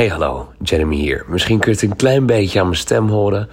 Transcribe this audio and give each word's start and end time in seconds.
Hey 0.00 0.08
hallo, 0.08 0.48
Jeremy 0.62 0.96
hier. 0.96 1.24
Misschien 1.28 1.58
kun 1.58 1.72
je 1.72 1.80
het 1.80 1.90
een 1.90 1.96
klein 1.96 2.26
beetje 2.26 2.60
aan 2.60 2.66
mijn 2.66 2.78
stem 2.78 3.08
horen, 3.08 3.48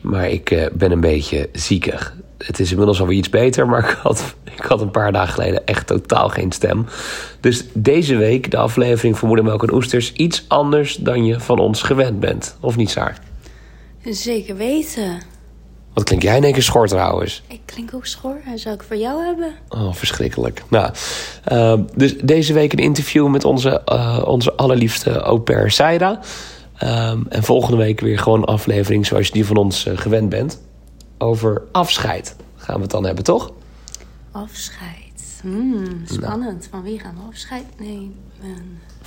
maar 0.00 0.28
ik 0.28 0.50
eh, 0.50 0.66
ben 0.72 0.90
een 0.90 1.00
beetje 1.00 1.48
ziekig. 1.52 2.16
Het 2.38 2.60
is 2.60 2.70
inmiddels 2.70 3.00
alweer 3.00 3.16
iets 3.16 3.30
beter, 3.30 3.68
maar 3.68 3.78
ik 3.90 3.96
had, 4.02 4.34
ik 4.44 4.64
had 4.64 4.80
een 4.80 4.90
paar 4.90 5.12
dagen 5.12 5.32
geleden 5.32 5.66
echt 5.66 5.86
totaal 5.86 6.28
geen 6.28 6.52
stem. 6.52 6.86
Dus 7.40 7.64
deze 7.72 8.16
week 8.16 8.50
de 8.50 8.56
aflevering 8.56 9.18
van 9.18 9.28
Moedermelk 9.28 9.62
en 9.62 9.72
Oesters 9.72 10.12
iets 10.12 10.44
anders 10.48 10.96
dan 10.96 11.24
je 11.24 11.40
van 11.40 11.58
ons 11.58 11.82
gewend 11.82 12.20
bent. 12.20 12.56
Of 12.60 12.76
niet, 12.76 12.90
Saar? 12.90 13.18
Zeker 14.04 14.56
weten. 14.56 15.20
Wat 15.98 16.06
klink 16.06 16.22
jij 16.22 16.36
in 16.36 16.44
één 16.44 16.52
keer 16.52 16.62
schor 16.62 16.88
trouwens? 16.88 17.42
Ik 17.46 17.60
klink 17.64 17.94
ook 17.94 18.06
schor. 18.06 18.40
En 18.46 18.58
zou 18.58 18.74
ik 18.74 18.82
voor 18.82 18.96
jou 18.96 19.24
hebben? 19.24 19.54
Oh, 19.68 19.92
verschrikkelijk. 19.92 20.62
Nou, 20.68 20.92
eh, 21.44 21.74
dus 21.94 22.16
deze 22.16 22.52
week 22.52 22.72
een 22.72 22.78
interview 22.78 23.28
met 23.28 23.44
onze, 23.44 23.80
eh, 23.84 24.22
onze 24.24 24.52
allerliefste 24.54 25.10
au 25.10 25.38
pair 25.38 25.70
Saira. 25.70 26.20
Ehm, 26.76 27.22
en 27.28 27.42
volgende 27.42 27.76
week 27.76 28.00
weer 28.00 28.18
gewoon 28.18 28.38
een 28.38 28.44
aflevering 28.44 29.06
zoals 29.06 29.26
je 29.26 29.32
die 29.32 29.46
van 29.46 29.56
ons 29.56 29.86
eh, 29.86 29.96
gewend 29.96 30.28
bent. 30.28 30.60
Over 31.18 31.62
afscheid 31.72 32.36
gaan 32.56 32.74
we 32.74 32.82
het 32.82 32.90
dan 32.90 33.04
hebben, 33.04 33.24
toch? 33.24 33.52
Afscheid. 34.30 35.40
Hmm, 35.40 36.02
spannend. 36.04 36.68
Van 36.70 36.82
wie 36.82 36.98
gaan 36.98 37.14
we 37.14 37.28
afscheid 37.28 37.64
nemen? 37.78 38.14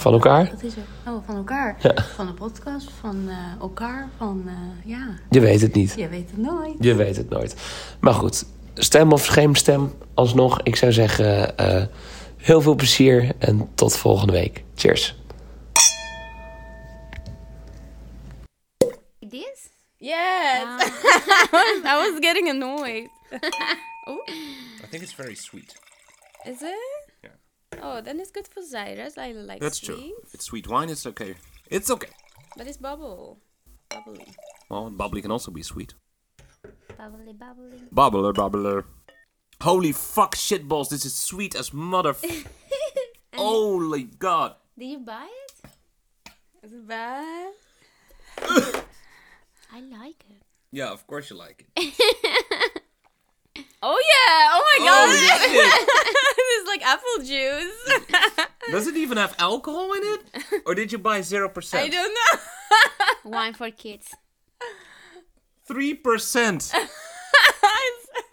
Van 0.02 0.14
elkaar? 0.14 0.50
Wat 0.50 0.64
is 0.64 0.76
er? 0.76 1.12
Oh, 1.12 1.26
van 1.26 1.36
elkaar. 1.36 1.78
Van 2.16 2.26
de 2.26 2.34
podcast, 2.34 2.90
van 3.00 3.30
eh, 3.30 3.62
elkaar, 3.62 4.10
van 4.18 4.44
eh, 4.48 4.90
ja. 4.90 5.08
Je 5.30 5.40
weet 5.40 5.62
het 5.62 5.74
niet. 5.74 5.94
Je 5.98 6.08
weet 6.08 6.30
het 6.30 6.38
nooit. 6.38 6.76
Je 6.80 6.96
weet 6.96 7.18
het 7.18 7.30
nooit. 7.30 7.56
Maar 8.00 8.14
goed, 8.14 8.46
stem 8.74 9.12
of 9.12 9.26
geen 9.26 9.56
stem, 9.56 9.94
alsnog. 10.14 10.62
Ik 10.62 10.76
zou 10.76 10.92
zeggen, 10.92 11.58
eh, 11.58 11.84
heel 12.38 12.62
veel 12.62 12.76
plezier 12.76 13.32
en 13.38 13.70
tot 13.76 13.98
volgende 13.98 14.34
week. 14.34 14.64
Cheers. 14.76 15.16
This? 19.30 19.70
Yes. 19.98 20.66
I 21.92 22.12
was 22.12 22.18
getting 22.20 22.50
annoyed. 22.50 23.08
I 24.84 24.88
think 24.90 25.04
it's 25.04 25.14
very 25.14 25.36
sweet. 25.36 25.80
Is 26.44 26.62
it? 26.62 27.01
Yeah. 27.74 27.80
Oh, 27.84 28.02
then 28.02 28.20
it's 28.20 28.32
good 28.32 28.48
for 28.48 28.62
Cyrus. 28.62 29.18
I 29.18 29.32
like 29.32 29.62
That's 29.62 29.78
sweet. 29.78 29.96
true. 29.96 30.12
If 30.24 30.34
it's 30.34 30.46
sweet 30.46 30.68
wine, 30.68 30.90
it's 30.90 31.06
okay. 31.06 31.36
It's 31.70 31.90
okay. 31.90 32.10
But 32.58 32.68
it's 32.68 32.78
bubble. 32.78 33.40
Bubbly. 33.90 34.28
Well, 34.70 34.90
bubbly 34.90 35.22
can 35.22 35.32
also 35.32 35.52
be 35.52 35.64
sweet. 35.64 35.94
Bubbly, 36.98 37.34
bubbly. 37.34 37.82
Bubbler, 37.94 38.34
bubbler. 38.34 38.84
Holy 39.62 39.92
fuck, 39.92 40.36
shitballs! 40.36 40.90
This 40.90 41.06
is 41.06 41.14
sweet 41.14 41.56
as 41.56 41.72
mother. 41.72 42.16
Holy 43.36 44.04
god! 44.04 44.56
Did 44.78 44.86
you 44.90 45.00
buy 45.00 45.28
it? 45.46 46.32
Is 46.64 46.74
it 46.74 46.88
bad? 46.88 47.54
I 48.40 49.82
like 49.82 50.24
it. 50.30 50.42
Yeah, 50.72 50.90
of 50.92 51.06
course 51.06 51.30
you 51.30 51.36
like 51.38 51.68
it. 51.76 52.81
Oh 53.84 54.00
yeah! 54.12 54.50
Oh 54.54 54.64
my 54.70 54.78
oh, 54.80 54.86
god! 54.86 55.08
Holy 55.10 55.18
shit! 55.18 55.88
it's 56.38 56.68
like 56.68 56.86
apple 56.86 57.18
juice. 57.24 58.48
Does 58.72 58.88
it 58.88 58.96
even 58.98 59.18
have 59.18 59.36
alcohol 59.40 59.94
in 59.94 60.02
it? 60.04 60.62
Or 60.66 60.76
did 60.76 60.92
you 60.92 60.98
buy 60.98 61.22
zero 61.22 61.50
percent? 61.50 61.84
I 61.84 61.90
don't 61.90 62.14
know. 62.14 62.40
Wine 63.32 63.54
for 63.54 63.70
kids. 63.72 64.14
Three 65.66 65.94
percent. 65.94 66.72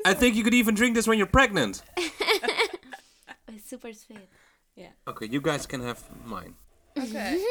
I 0.05 0.15
think 0.15 0.37
you 0.37 0.45
could 0.45 0.55
even 0.55 0.75
drink 0.75 0.95
this 0.95 1.07
when 1.07 1.19
you're 1.19 1.27
pregnant. 1.27 1.83
It's 1.97 3.69
super 3.69 3.93
sweet. 3.93 4.29
Yeah. 4.77 4.89
Okay, 5.07 5.27
you 5.27 5.41
guys 5.41 5.67
can 5.67 5.83
have 5.83 6.03
mine. 6.25 6.55
okay. 6.97 7.43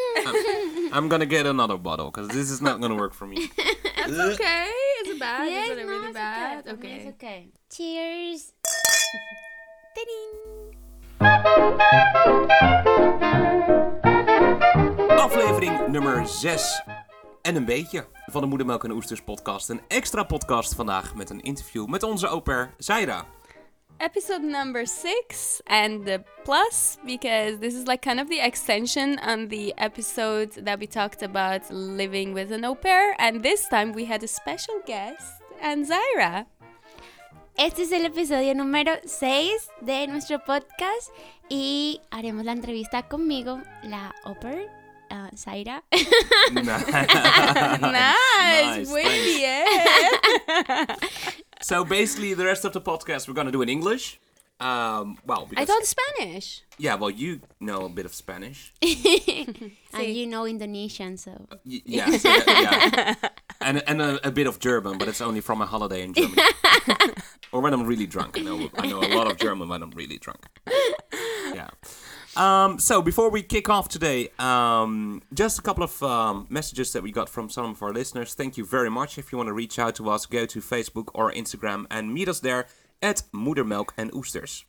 I'm 0.91 1.09
gonna 1.09 1.25
get 1.25 1.45
another 1.45 1.77
bottle 1.77 2.11
because 2.11 2.27
this 2.29 2.49
is 2.51 2.61
not 2.61 2.81
gonna 2.81 2.95
work 2.95 3.13
for 3.13 3.25
me. 3.25 3.49
That's 3.95 4.13
okay. 4.13 4.71
Bad? 5.19 5.49
Yes, 5.49 5.69
is 5.69 5.77
it 5.77 5.85
no, 5.85 5.89
really 5.89 6.11
bad? 6.11 6.59
Okay. 6.67 6.71
Okay. 6.73 6.95
It's 6.95 7.07
okay. 7.07 7.51
Cheers. 7.69 8.53
Ta-ding. 9.95 10.75
Aflevering 15.19 15.87
nummer 15.87 16.27
6 16.27 16.83
en 17.41 17.55
een 17.55 17.65
beetje 17.65 18.07
van 18.25 18.41
de 18.41 18.47
Moedermelk 18.47 18.83
en 18.83 18.91
Oesters 18.91 19.21
podcast. 19.21 19.69
Een 19.69 19.81
extra 19.87 20.23
podcast 20.23 20.75
vandaag 20.75 21.15
met 21.15 21.29
een 21.29 21.41
interview 21.41 21.87
met 21.87 22.03
onze 22.03 22.27
au 22.27 22.41
pair 22.41 22.73
Zaira. 22.77 23.25
Episode 23.99 24.43
number 24.43 24.85
six 24.85 25.59
and 25.65 26.05
the 26.05 26.23
plus 26.45 26.99
because 27.05 27.57
this 27.57 27.73
is 27.73 27.87
like 27.87 28.03
kind 28.03 28.19
of 28.19 28.29
the 28.29 28.39
extension 28.39 29.17
on 29.19 29.47
the 29.47 29.73
episode 29.79 30.51
that 30.51 30.79
we 30.79 30.85
talked 30.85 31.23
about 31.23 31.61
living 31.71 32.31
with 32.31 32.51
an 32.51 32.63
au 32.63 32.75
pair. 32.75 33.15
And 33.17 33.41
this 33.41 33.67
time 33.69 33.93
we 33.93 34.05
had 34.05 34.21
a 34.23 34.27
special 34.27 34.75
guest 34.85 35.41
and 35.61 35.87
Zaira. 35.87 36.45
Este 37.57 37.79
es 37.81 37.91
el 37.91 38.05
episodio 38.05 38.53
número 38.53 38.99
6 39.03 39.67
de 39.81 40.05
nuestro 40.05 40.37
podcast 40.45 41.09
y 41.49 41.99
haremos 42.11 42.45
la 42.45 42.51
entrevista 42.51 43.01
conmigo, 43.09 43.59
la 43.83 44.13
Upper, 44.27 44.67
uh, 45.09 45.35
Zaira. 45.35 45.81
nice, 46.53 46.85
Nice, 47.81 48.89
muy 48.89 49.01
thanks. 49.01 49.37
bien. 49.37 49.65
So 51.61 51.83
basically, 51.83 52.33
the 52.33 52.45
rest 52.45 52.65
of 52.65 52.73
the 52.73 52.81
podcast 52.81 53.27
we're 53.27 53.33
gonna 53.33 53.51
do 53.51 53.61
in 53.61 53.69
English. 53.69 54.19
Um, 54.59 55.19
well, 55.25 55.45
because 55.47 55.61
I 55.61 55.65
thought 55.71 55.85
Spanish. 55.85 56.63
yeah, 56.79 56.95
well, 56.95 57.11
you 57.11 57.41
know 57.59 57.85
a 57.85 57.89
bit 57.89 58.05
of 58.05 58.13
Spanish. 58.15 58.73
and 58.81 60.07
you 60.07 60.25
know 60.25 60.47
Indonesian, 60.47 61.15
so. 61.17 61.47
Y- 61.63 61.81
yeah, 61.85 62.09
so, 62.17 62.29
yeah. 62.47 63.13
and 63.61 63.83
and 63.87 64.01
a, 64.01 64.27
a 64.27 64.31
bit 64.31 64.47
of 64.47 64.57
German, 64.59 64.97
but 64.97 65.07
it's 65.07 65.21
only 65.21 65.41
from 65.41 65.61
a 65.61 65.67
holiday 65.67 66.01
in 66.01 66.13
Germany. 66.13 66.41
or 67.51 67.61
when 67.61 67.71
I'm 67.73 67.85
really 67.85 68.07
drunk. 68.07 68.37
I 68.37 68.41
know 68.41 68.69
I 68.77 68.87
know 68.87 68.99
a 68.99 69.13
lot 69.13 69.29
of 69.29 69.37
German 69.37 69.69
when 69.69 69.83
I'm 69.83 69.91
really 69.91 70.17
drunk. 70.17 70.47
Yeah. 71.53 71.69
Um, 72.37 72.77
so 72.77 73.01
before 73.01 73.31
we 73.31 73.41
kick 73.41 73.67
off 73.67 73.89
today, 73.89 74.29
um, 74.37 75.23
just 75.33 75.57
a 75.57 75.61
couple 75.63 75.83
of 75.83 76.03
um, 76.03 76.45
messages 76.49 76.93
that 76.93 77.01
we 77.01 77.11
got 77.11 77.29
from 77.29 77.49
some 77.49 77.71
of 77.71 77.81
our 77.81 77.91
listeners. 77.91 78.35
Thank 78.35 78.57
you 78.57 78.65
very 78.65 78.91
much. 78.91 79.17
If 79.17 79.31
you 79.31 79.39
want 79.39 79.47
to 79.47 79.53
reach 79.53 79.79
out 79.79 79.95
to 79.95 80.09
us, 80.11 80.27
go 80.27 80.45
to 80.45 80.59
Facebook 80.59 81.09
or 81.15 81.31
Instagram 81.31 81.87
and 81.89 82.13
meet 82.13 82.29
us 82.29 82.39
there 82.39 82.67
at 83.01 83.23
Moedermelk 83.33 83.89
and 83.97 84.13
Oesters. 84.13 84.65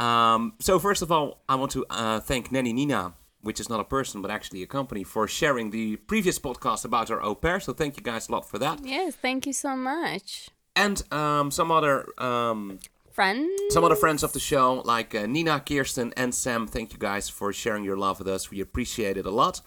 Um, 0.00 0.54
so 0.58 0.80
first 0.80 1.00
of 1.00 1.12
all, 1.12 1.42
I 1.48 1.54
want 1.54 1.70
to 1.72 1.86
uh, 1.90 2.18
thank 2.18 2.50
Nanny 2.50 2.72
Nina, 2.72 3.14
which 3.40 3.60
is 3.60 3.68
not 3.68 3.78
a 3.78 3.84
person 3.84 4.20
but 4.20 4.32
actually 4.32 4.62
a 4.64 4.66
company, 4.66 5.04
for 5.04 5.28
sharing 5.28 5.70
the 5.70 5.94
previous 5.96 6.40
podcast 6.40 6.84
about 6.84 7.08
our 7.10 7.22
au 7.22 7.36
pair. 7.36 7.60
So 7.60 7.72
thank 7.72 7.98
you 7.98 8.02
guys 8.02 8.28
a 8.28 8.32
lot 8.32 8.48
for 8.48 8.58
that. 8.58 8.80
Yes, 8.84 9.14
thank 9.14 9.46
you 9.46 9.52
so 9.52 9.76
much. 9.76 10.48
And 10.74 11.02
um, 11.12 11.52
some 11.52 11.70
other 11.70 12.06
um, 12.18 12.80
Friends? 13.20 13.60
some 13.68 13.84
other 13.84 13.96
friends 13.96 14.22
of 14.22 14.32
the 14.32 14.40
show, 14.40 14.80
like 14.86 15.14
uh, 15.14 15.26
Nina, 15.26 15.60
Kirsten, 15.60 16.14
and 16.16 16.34
Sam. 16.34 16.66
Thank 16.66 16.94
you 16.94 16.98
guys 16.98 17.28
for 17.28 17.52
sharing 17.52 17.84
your 17.84 17.98
love 17.98 18.18
with 18.18 18.26
us. 18.26 18.50
We 18.50 18.62
appreciate 18.62 19.18
it 19.18 19.26
a 19.26 19.30
lot. 19.30 19.60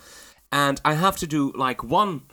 And 0.52 0.81
I 0.84 0.96
have 0.96 1.18
to 1.18 1.28
do 1.28 1.52
like 1.56 1.84
one. 1.84 2.24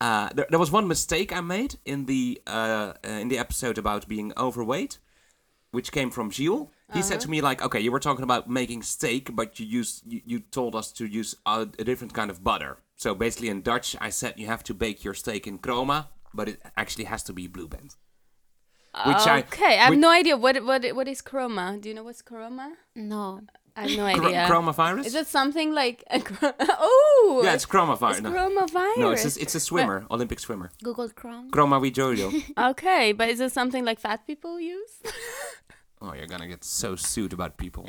Uh, 0.00 0.28
there, 0.36 0.46
there 0.50 0.58
was 0.60 0.70
one 0.70 0.86
mistake 0.86 1.36
I 1.36 1.40
made 1.40 1.80
in 1.84 2.06
the 2.06 2.40
uh, 2.46 2.92
uh, 3.04 3.08
in 3.08 3.26
the 3.26 3.38
episode 3.38 3.76
about 3.76 4.06
being 4.06 4.32
overweight, 4.36 5.00
which 5.72 5.90
came 5.90 6.12
from 6.12 6.30
Gilles. 6.30 6.70
He 6.94 7.02
said 7.02 7.18
to 7.22 7.28
me 7.28 7.40
like, 7.40 7.60
"Okay, 7.60 7.80
you 7.80 7.90
were 7.90 7.98
talking 7.98 8.22
about 8.22 8.48
making 8.48 8.84
steak, 8.84 9.34
but 9.34 9.58
you 9.58 9.66
used 9.66 10.04
you, 10.06 10.20
you 10.24 10.38
told 10.38 10.76
us 10.76 10.92
to 10.92 11.06
use 11.06 11.34
a, 11.44 11.62
a 11.76 11.82
different 11.82 12.14
kind 12.14 12.30
of 12.30 12.44
butter. 12.44 12.78
So 12.94 13.16
basically, 13.16 13.48
in 13.48 13.62
Dutch, 13.62 13.96
I 14.00 14.10
said 14.10 14.34
you 14.36 14.46
have 14.46 14.62
to 14.62 14.74
bake 14.74 15.02
your 15.02 15.14
steak 15.14 15.48
in 15.48 15.58
Croma, 15.58 16.06
but 16.32 16.48
it 16.48 16.62
actually 16.76 17.06
has 17.06 17.24
to 17.24 17.32
be 17.32 17.48
blue 17.48 17.66
band. 17.66 17.96
Which 19.06 19.26
I 19.26 19.38
Okay, 19.40 19.78
I 19.78 19.84
have 19.84 19.90
which- 19.90 19.98
no 20.00 20.10
idea 20.10 20.36
what 20.36 20.64
what 20.64 20.84
what 20.94 21.08
is 21.08 21.22
Croma. 21.22 21.78
Do 21.80 21.88
you 21.88 21.94
know 21.94 22.04
what's 22.04 22.22
Croma? 22.22 22.72
No. 22.94 23.40
I 23.76 23.82
have 23.82 23.96
no 23.96 24.04
Chro- 24.06 24.26
idea. 24.26 24.46
Chromavirus? 24.48 25.06
Is 25.06 25.14
it 25.14 25.28
something 25.28 25.72
like 25.72 26.02
a 26.10 26.18
chro- 26.18 26.52
oh? 26.60 27.42
yeah, 27.44 27.54
it's 27.54 27.64
chromavirus. 27.64 28.10
it's 28.10 28.20
no. 28.22 28.30
coronavirus. 28.32 28.96
no, 28.98 29.10
it's 29.12 29.36
a, 29.36 29.40
it's 29.40 29.54
a 29.54 29.60
swimmer, 29.60 30.04
Olympic 30.10 30.40
swimmer. 30.40 30.72
Google 30.82 31.08
Chrome. 31.10 31.48
Chroma 31.52 31.78
Jojo. 31.92 32.28
okay, 32.70 33.12
but 33.12 33.28
is 33.28 33.38
it 33.38 33.52
something 33.52 33.84
like 33.84 34.00
fat 34.00 34.26
people 34.26 34.58
use? 34.58 34.90
oh, 36.02 36.12
you're 36.12 36.26
gonna 36.26 36.48
get 36.48 36.64
so 36.64 36.96
sued 36.96 37.32
about 37.32 37.56
people. 37.56 37.86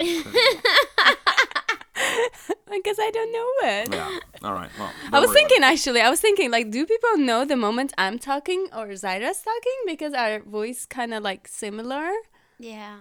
Because 2.71 2.97
I 2.99 3.09
don't 3.11 3.31
know 3.33 3.49
it. 3.67 3.93
yeah. 3.93 4.19
All 4.43 4.53
right. 4.53 4.69
Well. 4.77 4.91
I 5.13 5.19
was 5.19 5.31
thinking 5.33 5.63
actually, 5.63 6.01
I 6.01 6.09
was 6.09 6.21
thinking 6.21 6.51
like, 6.51 6.69
do 6.69 6.85
people 6.85 7.17
know 7.17 7.43
the 7.45 7.55
moment 7.55 7.93
I'm 7.97 8.19
talking 8.19 8.67
or 8.71 8.87
Zaira's 8.89 9.41
talking 9.41 9.73
because 9.87 10.13
our 10.13 10.39
voice 10.41 10.85
kind 10.85 11.13
of 11.15 11.23
like 11.23 11.47
similar? 11.47 12.11
Yeah. 12.59 12.99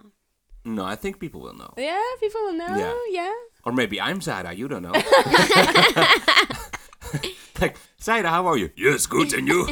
No, 0.64 0.84
I 0.84 0.96
think 0.96 1.18
people 1.20 1.40
will 1.42 1.54
know. 1.54 1.72
Yeah, 1.76 2.00
people 2.18 2.40
will 2.42 2.54
know. 2.54 2.76
Yeah. 2.76 2.94
Yeah. 3.10 3.32
Or 3.64 3.72
maybe 3.72 4.00
I'm 4.00 4.20
Zaira. 4.20 4.56
You 4.56 4.68
don't 4.68 4.82
know. 4.82 4.92
like 7.60 7.76
Zaira, 8.00 8.26
how 8.28 8.46
are 8.46 8.56
you? 8.56 8.70
Yes, 8.76 9.06
good, 9.06 9.32
and 9.34 9.46
you. 9.48 9.66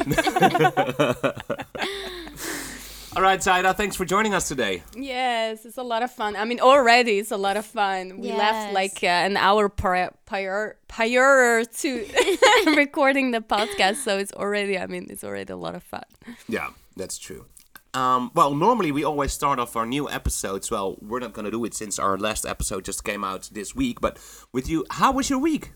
All 3.17 3.23
right, 3.23 3.41
Zaira, 3.41 3.75
thanks 3.75 3.97
for 3.97 4.05
joining 4.05 4.35
us 4.35 4.47
today. 4.47 4.83
Yes, 4.95 5.65
it's 5.65 5.79
a 5.79 5.83
lot 5.83 6.03
of 6.03 6.11
fun. 6.11 6.37
I 6.37 6.45
mean, 6.45 6.61
already 6.61 7.19
it's 7.19 7.31
a 7.31 7.39
lot 7.39 7.57
of 7.57 7.65
fun. 7.65 8.19
We 8.19 8.31
left 8.31 8.75
like 8.75 9.03
uh, 9.03 9.07
an 9.07 9.39
hour 9.39 9.71
prior, 9.71 10.13
prior, 10.27 10.77
prior 10.87 11.65
to 11.65 12.07
recording 12.77 13.31
the 13.31 13.41
podcast, 13.41 14.05
so 14.05 14.19
it's 14.19 14.35
already. 14.35 14.77
I 14.79 14.87
mean, 14.87 15.07
it's 15.09 15.25
already 15.25 15.51
a 15.51 15.57
lot 15.57 15.75
of 15.75 15.83
fun. 15.83 16.03
Yeah, 16.47 16.69
that's 16.95 17.17
true. 17.17 17.47
Um, 17.95 18.33
well, 18.35 18.55
normally 18.55 18.93
we 18.93 19.03
always 19.03 19.33
start 19.33 19.59
off 19.59 19.77
our 19.77 19.87
new 19.87 20.11
episodes. 20.11 20.71
Well, 20.71 20.99
we're 21.01 21.21
not 21.21 21.33
going 21.33 21.47
to 21.47 21.51
do 21.51 21.65
it 21.65 21.73
since 21.73 21.99
our 21.99 22.19
last 22.19 22.45
episode 22.45 22.85
just 22.85 23.03
came 23.03 23.25
out 23.25 23.49
this 23.51 23.75
week. 23.75 23.99
But 23.99 24.19
with 24.53 24.69
you, 24.69 24.85
how 24.91 25.13
was 25.13 25.31
your 25.31 25.39
week? 25.39 25.73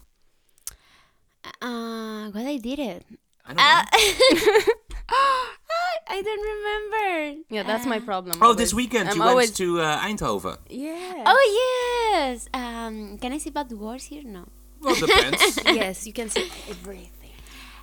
Uh, 1.62 2.28
what 2.32 2.44
I 2.44 2.58
did 2.58 2.78
it. 2.78 3.06
I 3.46 3.54
don't 3.54 4.66
know. 4.66 4.72
I 6.08 6.22
don't 6.22 6.44
remember. 6.54 7.42
Yeah, 7.50 7.62
that's 7.62 7.86
my 7.86 8.00
problem. 8.00 8.38
oh, 8.40 8.46
always. 8.46 8.58
this 8.58 8.74
weekend 8.74 9.08
I'm 9.08 9.16
you 9.16 9.22
always, 9.22 9.48
went 9.48 9.56
to 9.56 9.80
uh, 9.80 9.98
Eindhoven. 10.00 10.56
Yeah. 10.68 11.24
Oh 11.26 12.12
yes. 12.12 12.48
Um, 12.52 13.18
can 13.18 13.32
I 13.32 13.38
say 13.38 13.50
bad 13.50 13.70
words 13.72 14.04
here? 14.04 14.22
No. 14.24 14.46
Well, 14.80 14.94
depends. 14.94 15.58
yes, 15.66 16.06
you 16.06 16.12
can 16.12 16.28
see 16.30 16.50
everything. 16.68 17.30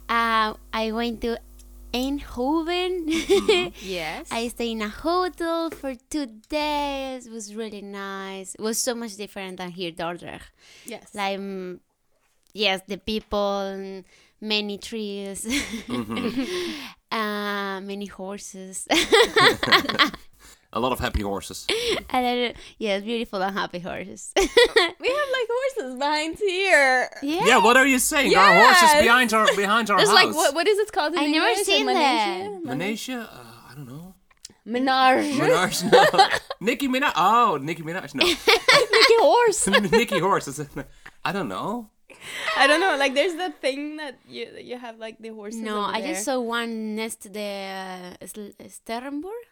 Uh, 0.10 0.54
I 0.74 0.92
went 0.92 1.22
to 1.22 1.38
Eindhoven. 1.94 3.74
Yes. 3.82 4.28
I 4.32 4.48
stayed 4.50 4.72
in 4.72 4.82
a 4.82 4.90
hotel 4.90 5.70
for 5.70 5.96
two 6.10 6.28
days. 6.50 7.28
It 7.28 7.32
was 7.32 7.56
really 7.56 7.82
nice. 7.82 8.56
It 8.56 8.62
was 8.62 8.78
so 8.78 8.94
much 8.96 9.16
different 9.16 9.58
than 9.58 9.72
here, 9.72 9.92
Dordrecht. 9.92 10.50
yes. 10.86 11.14
Like, 11.14 11.40
mm, 11.40 11.80
yes, 12.54 12.82
the 12.88 12.98
people, 12.98 14.04
many 14.42 14.78
trees, 14.78 15.46
uh, 17.12 17.80
many 17.82 18.06
horses. 18.06 18.88
a 20.74 20.80
lot 20.80 20.92
of 20.92 21.00
happy 21.00 21.22
horses. 21.22 21.66
a 22.10 22.22
lot 22.22 22.38
of, 22.38 22.56
yes, 22.78 23.04
beautiful 23.04 23.42
and 23.42 23.58
happy 23.58 23.80
horses. 23.80 24.32
we 24.38 24.44
have 24.44 25.30
like 25.38 25.48
horses 25.50 25.96
behind 26.00 26.38
here. 26.38 27.10
yeah. 27.24 27.46
Yeah, 27.46 27.58
what 27.64 27.78
are 27.78 27.88
you 27.88 28.00
saying? 28.00 28.32
There 28.32 28.40
are 28.40 28.54
horses 28.54 29.02
behind 29.02 29.34
our 29.34 29.48
behind 29.56 29.90
our 29.90 29.98
There's 29.98 30.10
house. 30.10 30.26
like 30.26 30.36
what? 30.36 30.54
What 30.56 30.68
is 30.68 30.78
it 30.80 30.92
called? 30.92 31.14
In 31.14 31.20
I 31.20 31.26
never 31.28 31.48
English? 31.48 31.66
seen 31.66 31.86
that. 31.86 32.64
Malaysia? 32.64 33.30
Uh, 33.32 33.72
I 33.72 33.76
don't 33.76 33.88
know. 33.88 34.14
Manege. 34.66 35.40
Minaj? 35.40 35.92
No. 35.92 36.28
Nicki 36.60 36.90
Minaj? 36.90 37.14
Oh, 37.16 37.58
Nicki 37.62 37.84
Minaj? 37.84 38.14
No. 38.14 38.26
Like 38.98 39.12
a 39.20 39.22
horse. 39.22 39.68
Nicki 39.68 40.20
Horse. 40.20 40.60
I 41.24 41.32
don't 41.32 41.48
know. 41.48 41.90
I 42.58 42.68
don't 42.68 42.80
know. 42.80 42.96
Like 42.98 43.14
there's 43.14 43.36
the 43.36 43.52
thing 43.62 43.98
that 43.98 44.16
you 44.28 44.48
you 44.60 44.78
have 44.78 44.98
like 45.00 45.18
the 45.20 45.30
horses. 45.30 45.62
No, 45.62 45.80
over 45.84 45.96
I 45.96 46.02
there. 46.02 46.14
just 46.14 46.26
saw 46.26 46.40
one 46.40 46.96
next 46.96 47.22
to 47.24 47.30
the 47.30 48.16
uh, 48.22 48.26
Sl- 48.26 48.56
Sterrenburg. 48.68 49.44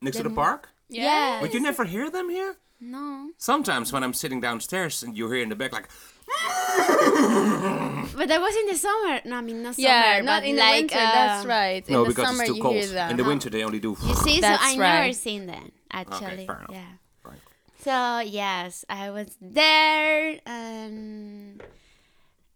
Next 0.00 0.16
to 0.18 0.22
the 0.24 0.30
park? 0.30 0.68
Yeah. 0.88 1.38
But 1.40 1.54
you 1.54 1.60
never 1.60 1.84
hear 1.84 2.10
them 2.10 2.28
here? 2.28 2.56
No. 2.80 3.30
Sometimes 3.38 3.92
when 3.92 4.02
I'm 4.02 4.12
sitting 4.12 4.40
downstairs 4.40 5.02
and 5.04 5.16
you 5.16 5.30
hear 5.30 5.40
in 5.42 5.48
the 5.48 5.54
back 5.54 5.72
like, 5.72 5.88
But 8.16 8.28
that 8.28 8.40
was 8.40 8.56
in 8.56 8.66
the 8.66 8.74
summer. 8.76 9.20
No, 9.24 9.36
I 9.36 9.40
mean, 9.40 9.62
not 9.62 9.74
summer. 9.76 9.88
Yeah, 9.88 10.20
not 10.22 10.42
but 10.42 10.48
in 10.48 10.56
like, 10.56 10.74
the 10.74 10.80
winter. 10.82 10.94
that's 10.96 11.44
uh, 11.44 11.48
right. 11.48 11.88
no, 11.88 11.98
in 12.02 12.02
the 12.04 12.08
because 12.14 12.26
summer 12.28 12.42
it's 12.42 12.50
too 12.50 12.56
you 12.56 12.62
cold. 12.62 12.74
hear 12.74 12.86
that. 12.88 13.10
In 13.12 13.16
the 13.16 13.24
winter 13.24 13.48
they 13.50 13.62
only 13.62 13.78
do. 13.80 13.96
You 14.04 14.14
see, 14.16 14.40
That's 14.40 14.62
so 14.62 14.68
I 14.68 14.76
never 14.76 15.12
seen 15.12 15.46
that 15.46 15.70
actually. 15.92 16.46
fair. 16.46 16.66
Yeah. 16.70 16.84
Right. 17.24 17.38
So 17.78 18.18
yes, 18.20 18.84
I 18.88 19.10
was 19.10 19.36
there 19.40 20.38
and 20.46 21.62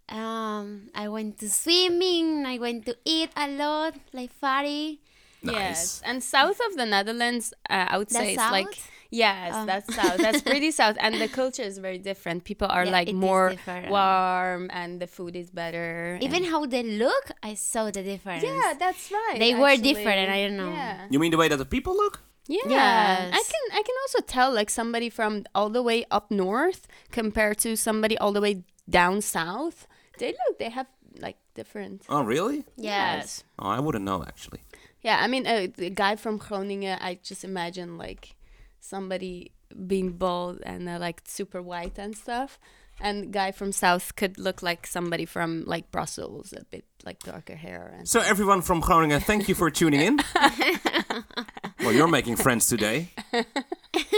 um 0.09 0.89
I 0.95 1.09
went 1.09 1.39
to 1.41 1.49
swimming, 1.51 2.47
I 2.47 2.59
went 2.59 2.87
to 2.87 2.97
eat 3.05 3.31
a 3.37 3.49
lot, 3.49 3.95
like 4.13 4.33
fatty. 4.33 5.01
Yes, 5.43 6.03
and 6.05 6.23
south 6.25 6.59
of 6.69 6.77
the 6.77 6.87
Netherlands, 6.87 7.55
uh, 7.71 7.87
I 7.91 7.99
would 7.99 8.09
The 8.09 8.15
say 8.15 8.33
it's 8.35 8.51
like 8.51 8.79
yes, 9.11 9.53
Oh. 9.55 9.65
that's 9.67 9.95
south. 9.95 10.17
That's 10.19 10.43
pretty 10.51 10.71
south, 10.73 10.97
and 10.99 11.21
the 11.21 11.29
culture 11.29 11.63
is 11.63 11.79
very 11.79 11.99
different. 11.99 12.43
People 12.43 12.67
are 12.69 12.85
Yeah, 12.85 12.91
like 12.99 13.13
more 13.15 13.55
warm, 13.89 14.71
and 14.73 14.99
the 15.01 15.07
food 15.07 15.37
is 15.37 15.51
better. 15.51 16.19
Even 16.21 16.43
how 16.45 16.67
they 16.67 16.83
look, 16.83 17.31
I 17.43 17.55
saw 17.55 17.91
the 17.91 18.03
difference. 18.03 18.43
yeah, 18.43 18.75
that's 18.79 19.11
right. 19.13 19.39
They 19.39 19.55
were 19.55 19.77
different, 19.77 20.31
I 20.31 20.39
don't 20.49 20.57
know. 20.57 20.71
Yeah. 20.73 21.07
You 21.11 21.19
mean 21.21 21.31
the 21.31 21.37
way 21.39 21.49
that 21.49 21.59
the 21.59 21.65
people 21.77 21.95
look? 21.95 22.23
Yeah, 22.49 22.67
Yes. 22.69 23.31
I 23.35 23.43
can 23.53 23.65
I 23.79 23.83
can 23.87 23.97
also 24.05 24.21
tell 24.27 24.51
like 24.55 24.71
somebody 24.71 25.09
from 25.11 25.45
all 25.55 25.69
the 25.71 25.83
way 25.83 26.07
up 26.11 26.31
north 26.31 26.87
compared 27.11 27.59
to 27.67 27.77
somebody 27.77 28.17
all 28.19 28.33
the 28.33 28.41
way 28.41 28.65
down 28.89 29.21
south. 29.21 29.87
They 30.19 30.29
look 30.33 30.59
they 30.59 30.71
have 30.71 30.87
like 31.19 31.37
different. 31.55 32.03
Oh, 32.09 32.23
really? 32.23 32.65
Yes. 32.77 33.45
Oh, 33.59 33.69
I 33.69 33.81
wouldn't 33.81 34.05
know 34.05 34.23
actually. 34.23 34.61
Yeah, 35.01 35.19
I 35.21 35.27
mean 35.27 35.47
uh, 35.47 35.69
the 35.77 35.91
guy 35.91 36.17
from 36.17 36.39
Groningen. 36.39 36.99
I 37.01 37.19
just 37.23 37.45
imagine 37.45 37.97
like 37.99 38.37
somebody 38.81 39.53
being 39.87 40.13
bald 40.13 40.61
and 40.63 40.89
uh, 40.89 40.99
like 40.99 41.23
super 41.25 41.63
white 41.63 41.99
and 41.99 42.17
stuff. 42.17 42.59
And 42.99 43.31
guy 43.31 43.53
from 43.53 43.73
south 43.73 44.17
could 44.17 44.39
look 44.39 44.63
like 44.63 44.87
somebody 44.87 45.27
from 45.27 45.65
like 45.67 45.91
Brussels, 45.91 46.55
a 46.55 46.65
bit 46.65 46.85
like 47.05 47.21
darker 47.21 47.55
hair 47.55 47.95
and 47.97 48.09
So 48.09 48.21
everyone 48.21 48.63
from 48.63 48.81
Groningen, 48.81 49.21
thank 49.21 49.49
you 49.49 49.55
for 49.55 49.71
tuning 49.71 50.01
in. 50.01 50.19
well, 51.81 51.93
you're 51.93 52.09
making 52.09 52.37
friends 52.37 52.67
today. 52.67 53.11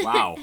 Wow. 0.02 0.36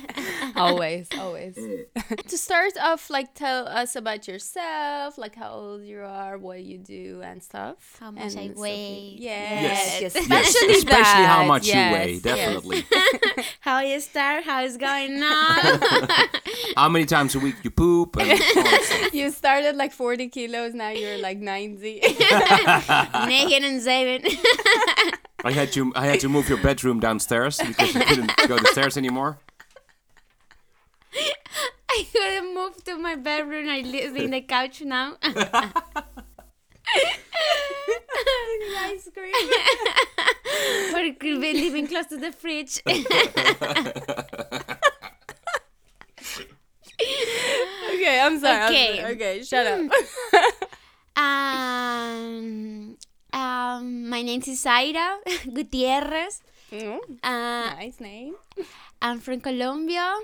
always, 0.56 1.08
always. 1.20 1.56
Mm. 1.58 2.28
to 2.28 2.38
start 2.38 2.74
off, 2.82 3.10
like 3.10 3.34
tell 3.34 3.68
us 3.68 3.96
about 3.96 4.28
yourself, 4.28 5.18
like 5.18 5.36
how 5.36 5.52
old 5.52 5.84
you 5.84 6.00
are, 6.02 6.38
what 6.38 6.64
you 6.64 6.78
do, 6.78 7.22
and 7.24 7.42
stuff. 7.44 7.98
How 8.00 8.12
much 8.12 8.36
and 8.36 8.40
I 8.40 8.60
weigh. 8.60 9.16
Yes, 9.18 9.62
Yes. 9.62 10.02
yes, 10.02 10.02
Yes, 10.02 10.16
especially 10.16 10.68
yes, 10.70 10.78
especially 10.78 11.26
how 11.26 11.44
much 11.46 11.68
yes, 11.68 11.76
you 11.76 11.98
weigh, 11.98 12.14
yes. 12.14 12.22
definitely. 12.22 12.86
How 13.60 13.80
you 13.81 14.00
start? 14.00 14.44
How 14.44 14.62
is 14.64 14.78
going 14.78 15.22
on? 15.24 15.80
how 16.78 16.88
many 16.88 17.06
times 17.06 17.34
a 17.36 17.40
week 17.40 17.56
you 17.64 17.72
poop 17.72 18.16
and 18.18 18.30
all 18.31 18.38
that 18.38 18.84
stuff. 18.84 19.14
You 19.14 19.31
started 19.31 19.76
like 19.76 19.92
40 19.92 20.30
kilos, 20.30 20.74
now 20.76 20.90
you're 20.90 21.18
like 21.18 21.40
90. 21.40 22.02
Naked 23.27 23.63
and 23.63 23.81
saving. 23.81 24.31
I 25.44 25.51
had 25.51 25.72
to 25.74 25.92
I 25.95 26.06
had 26.07 26.19
to 26.22 26.30
move 26.30 26.50
your 26.50 26.57
bedroom 26.62 27.00
downstairs 27.00 27.57
because 27.60 27.94
you 27.94 28.01
couldn't 28.01 28.31
go 28.48 28.57
the 28.57 28.68
stairs 28.72 28.98
anymore. 28.98 29.38
I 31.89 32.06
couldn't 32.12 32.54
move 32.56 32.83
to 32.86 32.98
my 32.98 33.16
bedroom. 33.16 33.69
I 33.69 33.81
live 33.81 34.16
in 34.18 34.31
the 34.31 34.42
couch 34.42 34.81
now. 34.81 35.16
Ice 38.78 39.10
cream. 39.13 39.33
but 40.92 41.19
could 41.19 41.42
be 41.42 41.54
living 41.54 41.88
close 41.88 42.06
to 42.07 42.18
the 42.18 42.31
fridge. 42.31 42.81
okay, 47.92 48.19
I'm 48.21 48.39
sorry. 48.39 48.62
I'm 48.62 48.71
Okay. 48.74 49.00
sorry. 49.00 49.13
Okay, 49.16 49.44
shut 49.44 49.68
up. 49.68 49.80
Mm. 49.80 49.89
Um, 51.16 52.98
um, 53.34 54.10
my 54.10 54.22
name 54.22 54.42
is 54.45 54.64
Zaira 54.64 55.18
Gutierrez. 55.54 56.42
Mm, 56.72 57.00
Uh, 57.24 57.69
nice 57.78 58.00
name. 58.00 58.36
I'm 59.02 59.19
from 59.19 59.40
Colombia. 59.42 60.16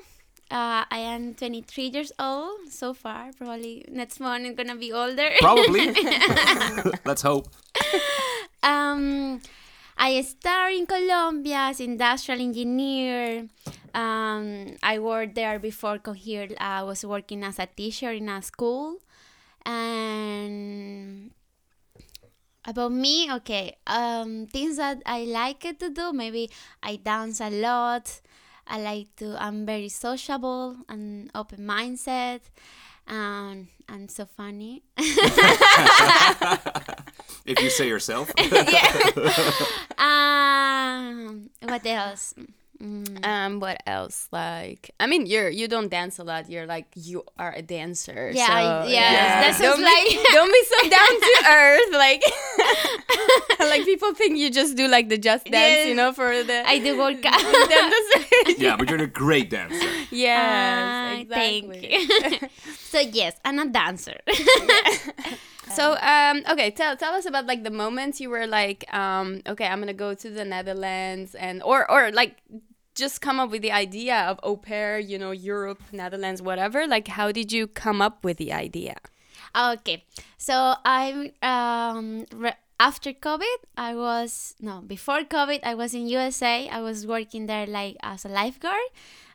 Uh, 0.51 0.83
I 0.91 1.00
am 1.15 1.33
23 1.36 1.88
years 1.95 2.12
old 2.19 2.67
so 2.69 2.93
far. 2.93 3.31
Probably 3.38 3.86
next 3.89 4.19
month 4.19 4.45
I'm 4.45 4.55
gonna 4.55 4.75
be 4.75 4.91
older. 4.91 5.29
Probably. 5.39 5.93
Let's 7.05 7.21
hope. 7.21 7.48
Um, 8.63 9.39
I 9.98 10.21
started 10.21 10.77
in 10.77 10.86
Colombia 10.86 11.71
as 11.71 11.79
industrial 11.79 12.41
engineer. 12.41 13.48
Um, 13.93 14.75
I 14.83 15.00
worked 15.00 15.36
there 15.36 15.57
before 15.60 16.00
come 16.00 16.15
here. 16.15 16.50
I 16.60 16.83
was 16.83 17.05
working 17.05 17.43
as 17.43 17.60
a 17.60 17.65
teacher 17.67 18.12
in 18.12 18.27
a 18.27 18.41
school. 18.41 18.98
And 19.65 21.31
about 22.65 22.91
me, 22.91 23.31
okay. 23.33 23.77
Um, 23.87 24.47
things 24.47 24.77
that 24.77 25.01
I 25.05 25.23
like 25.25 25.77
to 25.79 25.89
do. 25.89 26.13
Maybe 26.13 26.49
I 26.81 26.95
dance 26.97 27.41
a 27.41 27.49
lot. 27.49 28.21
I 28.67 28.79
like 28.79 29.15
to. 29.17 29.35
I'm 29.41 29.65
very 29.65 29.89
sociable 29.89 30.77
and 30.87 31.29
open 31.35 31.59
mindset. 31.59 32.41
Um, 33.07 33.67
I'm 33.89 34.07
so 34.07 34.25
funny. 34.25 34.83
If 37.43 37.59
you 37.61 37.69
say 37.69 37.87
yourself. 37.87 38.31
yeah 38.37 39.11
um, 39.97 41.49
what 41.61 41.85
else? 41.85 42.33
Mm. 42.81 43.23
Um, 43.23 43.59
what 43.59 43.77
else? 43.85 44.27
Like, 44.31 44.89
I 45.00 45.05
mean, 45.05 45.27
you're 45.27 45.50
you 45.50 45.67
don't 45.67 45.89
dance 45.89 46.17
a 46.17 46.23
lot. 46.23 46.50
You're 46.50 46.65
like 46.65 46.88
you 46.95 47.23
are 47.38 47.53
a 47.53 47.61
dancer. 47.61 48.31
Yeah, 48.33 48.47
so, 48.47 48.53
I- 48.53 48.88
yes, 48.88 48.91
yeah. 48.91 49.41
that 49.41 49.53
sounds 49.55 49.61
don't 49.77 49.83
like- 49.85 50.09
be, 50.09 50.25
don't 50.33 50.51
be 50.51 50.63
so 50.65 50.79
down 50.89 51.13
to 51.21 51.33
earth. 51.61 51.91
Like, 51.93 52.23
like 53.69 53.85
people 53.85 54.13
think 54.15 54.38
you 54.39 54.50
just 54.50 54.75
do 54.75 54.88
like 54.88 55.09
the 55.09 55.17
just 55.19 55.45
dance, 55.45 55.85
Yes. 55.85 55.88
you 55.89 55.95
know, 55.95 56.11
for 56.11 56.41
the 56.43 56.63
I 56.67 56.79
do 56.79 56.97
work 56.97 57.23
out. 57.25 57.39
Nintendo 57.39 58.00
Switch. 58.11 58.57
yeah, 58.59 58.75
but 58.75 58.89
you're 58.89 59.03
a 59.03 59.07
great 59.07 59.50
dancer. 59.51 59.77
Yes, 60.09 60.41
Ah, 60.41 61.13
exactly. 61.21 61.81
Thank 61.81 62.41
you. 62.41 62.47
so 62.89 63.00
yes, 63.00 63.35
I'm 63.45 63.59
a 63.59 63.67
dancer. 63.69 64.17
So 65.71 65.95
um, 66.01 66.43
okay, 66.51 66.69
tell 66.71 66.97
tell 66.97 67.13
us 67.13 67.25
about 67.25 67.45
like 67.45 67.63
the 67.63 67.71
moments 67.71 68.19
you 68.19 68.29
were 68.29 68.45
like, 68.45 68.83
um, 68.93 69.39
okay, 69.47 69.65
I'm 69.67 69.79
gonna 69.79 69.93
go 69.93 70.13
to 70.13 70.29
the 70.29 70.43
Netherlands 70.43 71.33
and 71.33 71.63
or 71.63 71.89
or 71.89 72.11
like 72.11 72.35
just 72.95 73.21
come 73.21 73.39
up 73.39 73.50
with 73.51 73.62
the 73.62 73.71
idea 73.71 74.17
of 74.17 74.39
au 74.43 74.57
pair, 74.57 75.00
you 75.00 75.17
know, 75.17 75.31
Europe, 75.31 75.81
Netherlands, 75.91 76.41
whatever. 76.41 76.88
Like, 76.88 77.07
how 77.07 77.31
did 77.31 77.51
you 77.51 77.67
come 77.67 78.01
up 78.01 78.24
with 78.24 78.38
the 78.38 78.51
idea? 78.53 78.95
Okay, 79.55 80.05
so 80.38 80.75
I 80.86 81.31
um 81.41 82.25
re- 82.33 82.55
after 82.79 83.12
COVID, 83.13 83.57
I 83.77 83.95
was 83.95 84.55
no 84.60 84.81
before 84.81 85.21
COVID, 85.21 85.60
I 85.63 85.75
was 85.75 85.93
in 85.93 86.07
USA. 86.07 86.69
I 86.69 86.81
was 86.81 87.05
working 87.05 87.48
there 87.48 87.67
like 87.67 87.98
as 88.01 88.25
a 88.25 88.29
lifeguard. 88.29 88.89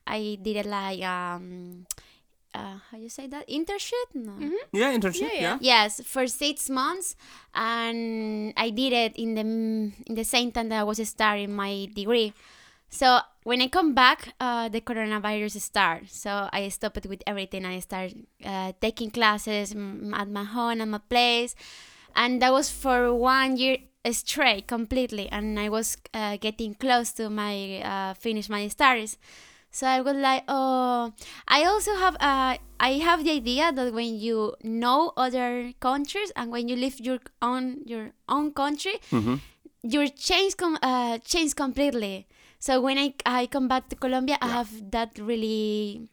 I 0.06 0.38
did 0.40 0.56
it 0.56 0.66
like 0.66 1.02
um, 1.02 1.86
uh, 2.54 2.78
how 2.90 2.96
you 2.96 3.08
say 3.08 3.26
that 3.26 3.48
internship? 3.48 4.14
No. 4.14 4.38
Yeah, 4.72 4.96
internship. 4.96 5.20
Yeah, 5.20 5.32
Yeah, 5.34 5.40
yeah. 5.40 5.58
Yes, 5.60 6.00
for 6.04 6.26
six 6.26 6.70
months, 6.70 7.16
and 7.54 8.54
I 8.56 8.70
did 8.70 8.92
it 8.92 9.16
in 9.16 9.34
the 9.34 9.42
in 10.06 10.14
the 10.14 10.24
same 10.24 10.52
time 10.52 10.68
that 10.70 10.80
I 10.80 10.84
was 10.84 11.02
starting 11.08 11.52
my 11.54 11.88
degree. 11.92 12.32
So 12.96 13.20
when 13.42 13.60
I 13.60 13.68
come 13.68 13.92
back, 13.92 14.32
uh, 14.40 14.70
the 14.70 14.80
coronavirus 14.80 15.60
start. 15.60 16.08
So 16.08 16.48
I 16.50 16.70
stopped 16.70 17.04
with 17.04 17.22
everything. 17.26 17.66
I 17.66 17.80
started 17.80 18.26
uh, 18.42 18.72
taking 18.80 19.10
classes 19.10 19.72
at 19.72 20.28
my 20.30 20.44
home, 20.44 20.80
at 20.80 20.88
my 20.88 21.00
place, 21.10 21.54
and 22.14 22.40
that 22.40 22.52
was 22.52 22.70
for 22.70 23.12
one 23.14 23.58
year 23.58 23.76
straight, 24.12 24.66
completely. 24.66 25.28
And 25.28 25.60
I 25.60 25.68
was 25.68 25.98
uh, 26.14 26.38
getting 26.38 26.72
close 26.74 27.12
to 27.20 27.28
my 27.28 27.82
uh, 27.82 28.14
finish 28.14 28.48
my 28.48 28.66
studies. 28.68 29.18
So 29.70 29.86
I 29.86 30.00
was 30.00 30.16
like, 30.16 30.44
oh, 30.48 31.12
I 31.48 31.64
also 31.64 31.96
have 31.96 32.14
uh, 32.14 32.56
I 32.80 32.92
have 33.04 33.24
the 33.24 33.32
idea 33.32 33.72
that 33.72 33.92
when 33.92 34.16
you 34.18 34.54
know 34.62 35.12
other 35.18 35.74
countries 35.80 36.32
and 36.34 36.50
when 36.50 36.66
you 36.68 36.76
live 36.76 36.98
your 36.98 37.18
own 37.42 37.82
your 37.84 38.12
own 38.26 38.52
country, 38.52 38.96
your 39.82 40.08
change 40.08 40.56
com- 40.56 40.78
uh, 40.80 41.18
change 41.18 41.54
completely. 41.54 42.26
So 42.58 42.80
when 42.80 42.98
I 42.98 43.14
I 43.24 43.46
come 43.46 43.68
back 43.68 43.88
to 43.90 43.96
Colombia, 43.96 44.38
I 44.40 44.48
have 44.48 44.90
that 44.90 45.18
really 45.18 46.08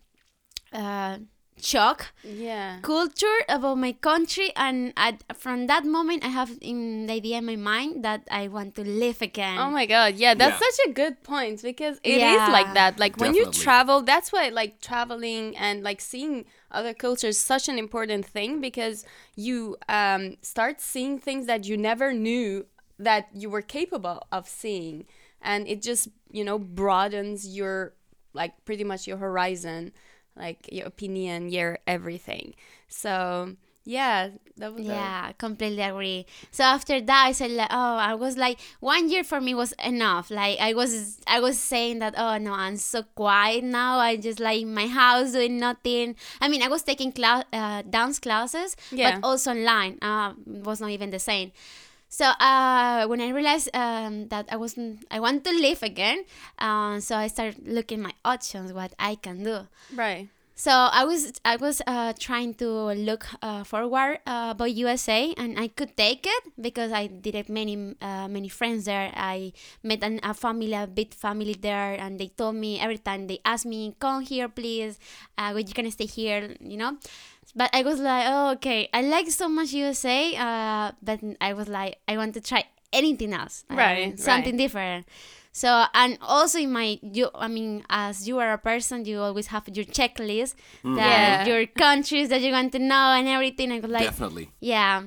uh, 0.72 1.18
shock 1.58 2.14
Yeah. 2.24 2.80
culture 2.82 3.40
about 3.50 3.78
my 3.78 3.94
country, 3.94 4.52
and 4.56 4.94
at, 4.98 5.24
from 5.38 5.68
that 5.68 5.86
moment, 5.86 6.24
I 6.26 6.30
have 6.30 6.52
in 6.62 7.06
the 7.08 7.14
idea 7.14 7.38
in 7.40 7.46
my 7.46 7.56
mind 7.56 8.04
that 8.04 8.28
I 8.32 8.48
want 8.48 8.76
to 8.76 8.84
live 8.84 9.22
again. 9.22 9.60
Oh 9.60 9.70
my 9.72 9.86
god, 9.86 10.16
yeah, 10.16 10.34
that's 10.34 10.60
Yeah. 10.60 10.68
such 10.68 10.80
a 10.90 10.94
good 10.94 11.24
point 11.24 11.62
because 11.62 12.00
it 12.04 12.20
is 12.20 12.20
Yeah. 12.20 12.52
like 12.52 12.74
that. 12.74 13.00
Like 13.00 13.18
when 13.18 13.34
you 13.36 13.46
travel, 13.52 14.02
that's 14.02 14.32
why 14.32 14.50
like 14.50 14.82
traveling 14.82 15.56
and 15.58 15.84
like 15.84 16.02
seeing 16.02 16.46
other 16.72 16.94
cultures 16.94 17.38
such 17.38 17.70
an 17.70 17.78
important 17.78 18.26
thing 18.26 18.60
because 18.62 19.06
you 19.36 19.78
um, 19.88 20.38
start 20.42 20.82
seeing 20.82 21.20
things 21.20 21.46
that 21.48 21.66
you 21.66 21.78
never 21.78 22.14
knew 22.14 22.66
that 23.00 23.30
you 23.34 23.50
were 23.50 23.62
capable 23.62 24.26
of 24.32 24.48
seeing, 24.48 25.06
and 25.44 25.68
it 25.68 25.82
just 25.82 26.08
you 26.32 26.44
know 26.44 26.58
broadens 26.58 27.48
your 27.48 27.94
like 28.34 28.54
pretty 28.66 28.84
much 28.84 29.06
your 29.08 29.18
horizon, 29.18 29.92
like 30.36 30.68
your 30.72 30.88
opinion, 30.88 31.50
your 31.50 31.78
everything. 31.86 32.56
So 32.88 33.56
yeah, 33.86 34.30
that 34.58 34.74
was 34.74 34.88
a- 34.88 34.90
Yeah, 34.90 35.32
completely 35.38 35.82
agree. 35.84 36.26
So 36.52 36.64
after 36.64 37.02
that, 37.02 37.26
I 37.28 37.34
said 37.34 37.52
like, 37.52 37.68
oh, 37.70 37.96
I 37.98 38.16
was 38.16 38.38
like, 38.38 38.58
one 38.80 39.10
year 39.10 39.24
for 39.26 39.42
me 39.42 39.54
was 39.54 39.74
enough. 39.84 40.32
Like 40.32 40.58
I 40.60 40.74
was, 40.74 41.20
I 41.28 41.42
was 41.42 41.60
saying 41.60 42.00
that, 42.00 42.14
oh 42.18 42.38
no, 42.38 42.54
I'm 42.54 42.78
so 42.78 43.04
quiet 43.04 43.64
now. 43.66 44.00
I 44.00 44.16
just 44.16 44.40
like 44.40 44.62
in 44.62 44.74
my 44.74 44.88
house 44.88 45.34
doing 45.34 45.58
nothing. 45.60 46.16
I 46.40 46.48
mean, 46.48 46.64
I 46.64 46.70
was 46.70 46.82
taking 46.84 47.12
class, 47.12 47.44
uh, 47.52 47.82
dance 47.84 48.20
classes, 48.20 48.78
Yeah. 48.92 49.20
but 49.20 49.28
also 49.28 49.52
online. 49.52 50.00
Uh, 50.02 50.34
was 50.48 50.80
not 50.80 50.90
even 50.92 51.10
the 51.10 51.20
same. 51.20 51.52
So 52.14 52.30
uh, 52.30 53.10
when 53.10 53.22
I 53.22 53.34
realized 53.34 53.74
um, 53.74 54.28
that 54.30 54.46
I 54.54 54.56
wasn't, 54.56 55.02
I 55.10 55.20
want 55.20 55.44
to 55.46 55.50
live 55.50 55.82
again. 55.82 56.26
Uh, 56.60 57.00
so 57.00 57.18
I 57.18 57.26
started 57.26 57.66
looking 57.66 58.06
my 58.06 58.14
options, 58.24 58.72
what 58.72 58.94
I 59.00 59.16
can 59.16 59.42
do. 59.42 59.66
right. 59.98 60.30
So 60.54 60.70
I 60.70 61.04
was 61.04 61.34
I 61.44 61.58
was 61.58 61.82
uh, 61.90 62.14
trying 62.14 62.54
to 62.62 62.94
look 62.94 63.26
uh, 63.42 63.66
forward 63.66 64.22
uh, 64.30 64.54
about 64.54 64.70
USA, 64.70 65.34
and 65.34 65.58
I 65.58 65.66
could 65.68 65.98
take 65.98 66.30
it 66.30 66.44
because 66.62 66.94
I 66.94 67.10
did 67.10 67.50
many 67.50 67.98
uh, 67.98 68.30
many 68.30 68.54
friends 68.54 68.86
there. 68.86 69.10
I 69.18 69.58
met 69.82 70.06
an, 70.06 70.22
a 70.22 70.38
family, 70.38 70.78
a 70.78 70.86
big 70.86 71.18
family 71.18 71.58
there, 71.58 71.98
and 71.98 72.22
they 72.22 72.30
told 72.30 72.54
me 72.54 72.78
every 72.78 73.02
time 73.02 73.26
they 73.26 73.42
asked 73.42 73.66
me, 73.66 73.98
"Come 73.98 74.22
here, 74.22 74.46
please. 74.46 75.02
Uh, 75.42 75.58
you 75.58 75.74
can 75.74 75.90
stay 75.90 76.06
here," 76.06 76.54
you 76.62 76.78
know. 76.78 77.02
But 77.56 77.70
I 77.74 77.84
was 77.84 78.00
like, 78.00 78.26
"Oh, 78.28 78.52
okay. 78.54 78.90
I 78.94 79.02
like 79.02 79.30
so 79.30 79.48
much 79.48 79.74
USA, 79.74 80.36
uh, 80.36 80.92
but 81.02 81.20
I 81.40 81.54
was 81.54 81.68
like, 81.68 81.98
I 82.08 82.18
want 82.18 82.34
to 82.34 82.42
try 82.42 82.66
anything 82.92 83.34
else, 83.34 83.64
Right, 83.70 84.18
Something 84.20 84.54
right. 84.54 84.58
different." 84.58 85.08
So 85.56 85.86
and 85.94 86.18
also 86.22 86.58
in 86.58 86.72
my 86.74 86.98
you 87.04 87.30
I 87.36 87.48
mean 87.48 87.86
as 87.90 88.28
you 88.28 88.40
are 88.40 88.54
a 88.54 88.58
person 88.58 89.06
you 89.06 89.20
always 89.22 89.48
have 89.54 89.70
your 89.70 89.86
checklist 89.86 90.56
that 90.82 91.46
Yeah. 91.46 91.46
your 91.46 91.68
countries 91.68 92.30
that 92.30 92.42
you 92.42 92.52
want 92.52 92.72
to 92.74 92.80
know 92.80 93.14
and 93.14 93.28
everything. 93.28 93.72
I 93.72 93.80
was 93.80 93.92
like 93.92 94.10
Definitely. 94.10 94.50
yeah. 94.60 95.04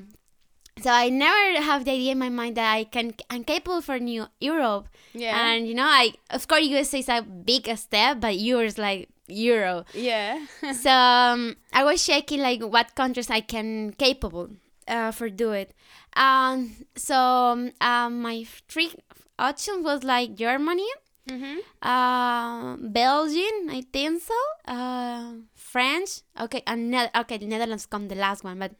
So 0.81 0.89
I 0.89 1.09
never 1.09 1.59
have 1.61 1.83
the 1.83 1.91
idea 1.91 2.11
in 2.13 2.19
my 2.19 2.29
mind 2.29 2.55
that 2.55 2.71
I 2.71 2.85
can 2.85 3.11
I'm 3.29 3.43
capable 3.43 3.81
for 3.81 3.99
new 3.99 4.27
Europe. 4.39 4.87
Yeah. 5.13 5.35
And 5.35 5.67
you 5.67 5.73
know 5.75 5.83
I 5.89 6.13
of 6.29 6.47
course 6.47 6.63
USA 6.63 6.99
is 6.99 7.09
a 7.09 7.21
big 7.23 7.67
step 7.75 8.21
but 8.21 8.37
yours 8.39 8.77
like 8.77 9.09
Euro. 9.27 9.85
Yeah. 9.93 10.45
so 10.73 10.91
um, 10.91 11.55
I 11.73 11.83
was 11.83 12.05
checking 12.05 12.41
like 12.41 12.61
what 12.61 12.95
countries 12.95 13.29
I 13.29 13.41
can 13.41 13.93
capable 13.93 14.49
uh, 14.87 15.11
for 15.11 15.29
do 15.29 15.51
it. 15.51 15.73
Um, 16.15 16.75
so 16.95 17.15
um, 17.15 17.71
um, 17.81 18.21
my 18.21 18.45
three 18.67 18.91
options 19.37 19.83
was 19.83 20.03
like 20.03 20.35
Germany, 20.35 20.87
mm-hmm. 21.29 21.59
uh, 21.87 22.77
Belgium, 22.77 23.69
I 23.69 23.83
think 23.93 24.23
so, 24.23 24.71
uh, 24.71 25.33
French, 25.55 26.21
okay, 26.39 26.63
and 26.65 26.89
ne- 26.89 27.11
okay, 27.15 27.37
the 27.37 27.45
Netherlands 27.45 27.85
come 27.85 28.07
the 28.07 28.15
last 28.15 28.43
one, 28.43 28.57
but 28.57 28.71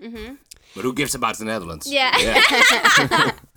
Mm-hmm. 0.00 0.34
But 0.74 0.82
who 0.82 0.92
gives 0.92 1.14
about 1.14 1.38
the 1.38 1.44
Netherlands? 1.44 1.86
Yeah. 1.90 2.12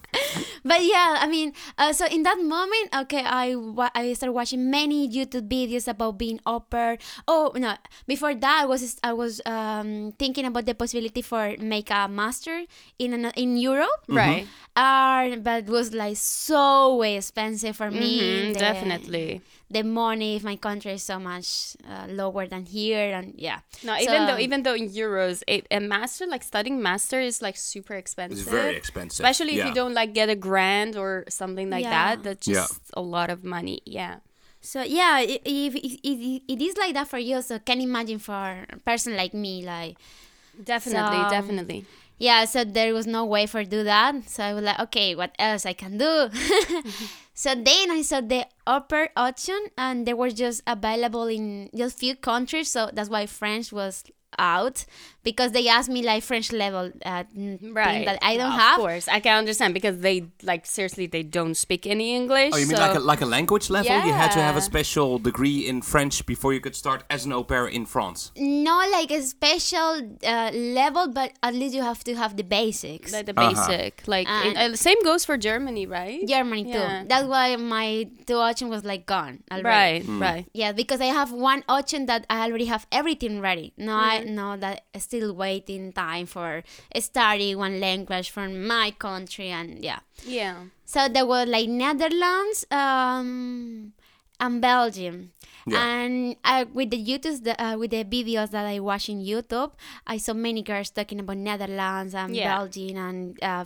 but 0.64 0.84
yeah, 0.84 1.18
I 1.20 1.28
mean, 1.28 1.54
uh, 1.78 1.94
so 1.94 2.06
in 2.08 2.24
that 2.24 2.38
moment, 2.42 2.94
okay, 3.06 3.24
I 3.24 3.56
wa- 3.56 3.92
I 3.96 4.14
started 4.14 4.34
watching 4.34 4.70
many 4.70 5.08
YouTube 5.10 5.48
videos 5.48 5.88
about 5.88 6.18
being 6.18 6.40
au 6.46 6.60
pair. 6.62 6.98
Oh 7.28 7.52
no, 7.56 7.76
before 8.08 8.34
that, 8.36 8.58
I 8.62 8.66
was 8.66 8.98
I 9.04 9.14
was 9.14 9.42
um, 9.46 10.14
thinking 10.18 10.46
about 10.46 10.66
the 10.66 10.74
possibility 10.74 11.22
for 11.22 11.56
make 11.60 11.90
a 11.90 12.08
master 12.08 12.66
in 13.00 13.14
an, 13.14 13.32
in 13.36 13.58
Europe. 13.58 14.06
Right. 14.08 14.48
Uh, 14.76 15.36
but 15.38 15.64
it 15.66 15.70
was 15.70 15.94
like 15.94 16.16
so 16.18 17.02
expensive 17.02 17.76
for 17.76 17.92
me. 17.92 18.20
Mhm, 18.22 18.54
the- 18.54 18.60
definitely. 18.60 19.42
The 19.70 19.84
money 19.84 20.36
if 20.36 20.44
my 20.44 20.56
country 20.58 20.94
is 20.94 21.04
so 21.04 21.18
much 21.20 21.78
uh, 21.88 22.06
lower 22.10 22.46
than 22.48 22.66
here, 22.66 23.14
and 23.14 23.34
yeah. 23.38 23.60
No, 23.84 23.96
even 23.98 24.28
though 24.28 24.38
even 24.38 24.64
though 24.64 24.74
in 24.74 24.90
euros, 24.90 25.44
it, 25.48 25.66
a 25.72 25.80
master 25.80 26.26
like 26.28 26.44
studying 26.44 26.82
master 26.82 27.20
is 27.22 27.42
like 27.42 27.56
super 27.56 27.96
expensive. 27.96 28.40
It's 28.40 28.50
very 28.50 28.76
expensive. 28.76 29.24
Especially 29.24 29.60
if 29.60 29.66
you 29.68 29.74
don't 29.74 29.94
like 29.94 30.14
get 30.14 30.28
a 30.30 30.36
grant 30.36 30.96
or 30.98 31.24
something 31.30 31.70
like 31.70 31.84
Yeah. 31.84 32.16
that. 32.16 32.24
That's 32.24 32.48
Yeah. 32.48 32.54
just 32.68 32.80
a 32.96 33.02
lot 33.02 33.30
of 33.30 33.44
money. 33.44 33.80
Yeah. 33.86 34.16
So 34.60 34.84
yeah, 34.84 35.20
i- 35.24 35.40
if 35.46 35.76
it, 35.76 36.00
it, 36.04 36.42
it 36.48 36.62
is 36.62 36.76
like 36.78 36.94
that 36.94 37.08
for 37.08 37.18
you, 37.18 37.42
so 37.42 37.58
can 37.60 37.80
imagine 37.82 38.20
for 38.20 38.66
a 38.70 38.78
person 38.86 39.16
like 39.16 39.34
me, 39.34 39.64
like 39.66 39.96
Definitely, 40.64 41.18
So- 41.24 41.30
definitely. 41.30 41.86
Yeah. 42.22 42.46
So 42.46 42.64
there 42.64 42.94
was 42.94 43.08
no 43.08 43.26
way 43.26 43.48
for 43.48 43.64
do 43.64 43.84
that. 43.84 44.30
So 44.30 44.44
I 44.44 44.54
was 44.54 44.64
like, 44.64 44.80
okay, 44.80 45.16
what 45.16 45.34
else 45.40 45.66
I 45.66 45.74
can 45.74 45.98
do? 45.98 46.30
so 47.34 47.56
then 47.56 47.90
I 47.90 48.04
saw 48.04 48.22
the 48.22 48.46
au 48.68 48.82
pair 48.82 49.10
option, 49.18 49.58
and 49.76 50.06
they 50.06 50.14
were 50.14 50.30
just 50.30 50.62
available 50.68 51.26
in 51.26 51.72
just 51.76 51.98
few 51.98 52.16
countries. 52.16 52.70
So 52.70 52.92
that's 52.94 53.10
why 53.10 53.26
French 53.26 53.74
was 53.74 54.04
out 54.40 54.86
because 55.24 55.52
they 55.52 55.68
asked 55.68 55.90
me 55.90 56.02
like 56.02 56.24
French 56.24 56.52
level 56.52 56.92
uh, 57.06 57.24
n- 57.38 57.58
thing 57.60 57.74
Right. 57.74 58.06
that 58.06 58.18
I 58.22 58.38
don't 58.38 58.54
of 58.54 58.60
have. 58.60 58.80
Of 58.80 58.86
course, 58.86 59.08
I 59.08 59.20
can 59.20 59.38
understand 59.38 59.74
because 59.74 60.00
they 60.00 60.28
like 60.42 60.66
seriously 60.66 61.06
they 61.06 61.22
don't 61.24 61.56
speak 61.56 61.86
any 61.86 62.16
English. 62.16 62.52
Oh, 62.54 62.58
you 62.58 62.66
mean 62.66 62.78
so- 62.78 62.82
like 62.82 62.96
a, 62.96 63.00
like 63.00 63.22
a 63.22 63.26
language 63.26 63.70
level? 63.70 63.92
You 63.92 64.14
had 64.14 64.32
to 64.32 64.42
have 64.42 64.56
a 64.58 64.62
special 64.62 65.20
degree 65.20 65.68
in 65.68 65.82
French 65.82 66.26
before 66.26 66.54
you 66.54 66.60
could 66.60 66.76
start 66.76 67.04
as 67.10 67.26
an 67.26 67.34
au 67.34 67.44
pair 67.44 67.68
in 67.68 67.86
France. 67.86 68.32
Not 68.36 68.90
like 68.92 69.12
a 69.12 69.22
special 69.22 70.18
uh, 70.26 70.52
level, 70.54 71.08
but 71.10 71.34
at 71.44 71.54
least 71.54 71.76
you 71.76 71.84
have 71.84 72.04
to 72.06 72.16
have 72.16 72.36
the 72.38 72.44
basics. 72.44 73.12
like 73.14 73.26
the 73.26 73.34
Uh-huh. 73.40 73.68
basic. 73.68 74.04
Like 74.08 74.28
And- 74.28 74.58
it- 74.58 74.74
uh, 74.74 74.76
same 74.76 75.02
goes 75.04 75.24
for 75.26 75.38
Germany, 75.38 75.86
right? 75.86 76.26
Germany 76.28 76.64
too. 76.66 76.88
That's 77.08 77.26
why 77.26 77.56
my 77.58 78.08
two 78.26 78.38
option 78.38 78.70
was 78.70 78.84
like 78.86 79.06
gone 79.06 79.44
already. 79.52 79.68
Right, 79.68 80.04
Hmm. 80.06 80.22
right. 80.22 80.46
Yeah, 80.54 80.72
because 80.72 81.00
I 81.02 81.06
have 81.20 81.32
one 81.32 81.64
option 81.70 82.06
that 82.08 82.26
I 82.30 82.48
already 82.48 82.66
have 82.66 82.88
everything 82.92 83.40
ready. 83.42 83.74
No, 83.78 83.94
I 83.94 84.21
know 84.30 84.56
that 84.58 84.84
I 84.94 85.00
still 85.00 85.34
waiting 85.34 85.92
time 85.94 86.26
for 86.28 86.64
study 87.00 87.56
one 87.56 87.80
language 87.80 88.30
from 88.30 88.68
my 88.68 88.92
country 88.92 89.50
and 89.50 89.84
yeah. 89.84 90.00
Yeah. 90.26 90.66
So 90.86 91.08
there 91.08 91.26
were 91.26 91.46
like 91.46 91.70
Netherlands, 91.70 92.66
um, 92.70 93.94
and 94.40 94.62
Belgium. 94.62 95.32
Yeah. 95.68 95.86
And 95.86 96.36
uh, 96.44 96.66
with 96.74 96.90
the 96.90 96.98
YouTube, 96.98 97.46
uh, 97.58 97.78
with 97.78 97.92
the 97.92 98.04
videos 98.04 98.50
that 98.50 98.66
I 98.66 98.80
watch 98.80 99.10
in 99.10 99.22
YouTube, 99.22 99.72
I 100.08 100.18
saw 100.18 100.34
many 100.34 100.64
girls 100.64 100.90
talking 100.90 101.20
about 101.20 101.38
Netherlands 101.38 102.16
and 102.16 102.36
Yeah. 102.36 102.58
Belgium 102.58 102.98
and 102.98 103.44
uh, 103.44 103.66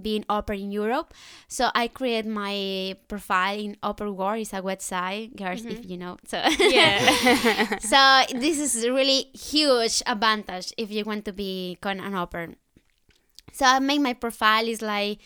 being 0.00 0.24
opera 0.28 0.56
in 0.56 0.72
Europe. 0.72 1.14
So 1.48 1.70
I 1.74 1.88
create 1.88 2.26
my 2.26 2.96
profile 3.08 3.58
in 3.58 3.76
AuPairWorld. 3.82 4.40
It's 4.40 4.52
a 4.52 4.62
website, 4.62 5.36
girls, 5.36 5.64
if 5.64 5.80
mm-hmm. 5.80 5.90
you 5.90 5.96
know. 5.98 6.16
So 6.26 6.42
Yeah. 6.58 7.78
so 7.80 8.38
this 8.38 8.58
is 8.58 8.84
a 8.84 8.92
really 8.92 9.28
huge 9.34 10.02
advantage 10.06 10.72
if 10.76 10.90
you 10.90 11.04
want 11.04 11.24
to 11.26 11.32
become 11.32 12.00
an 12.00 12.14
opera. 12.14 12.48
So 13.52 13.66
I 13.66 13.78
make 13.80 14.00
my 14.00 14.14
profile 14.14 14.66
is 14.66 14.80
like 14.80 15.18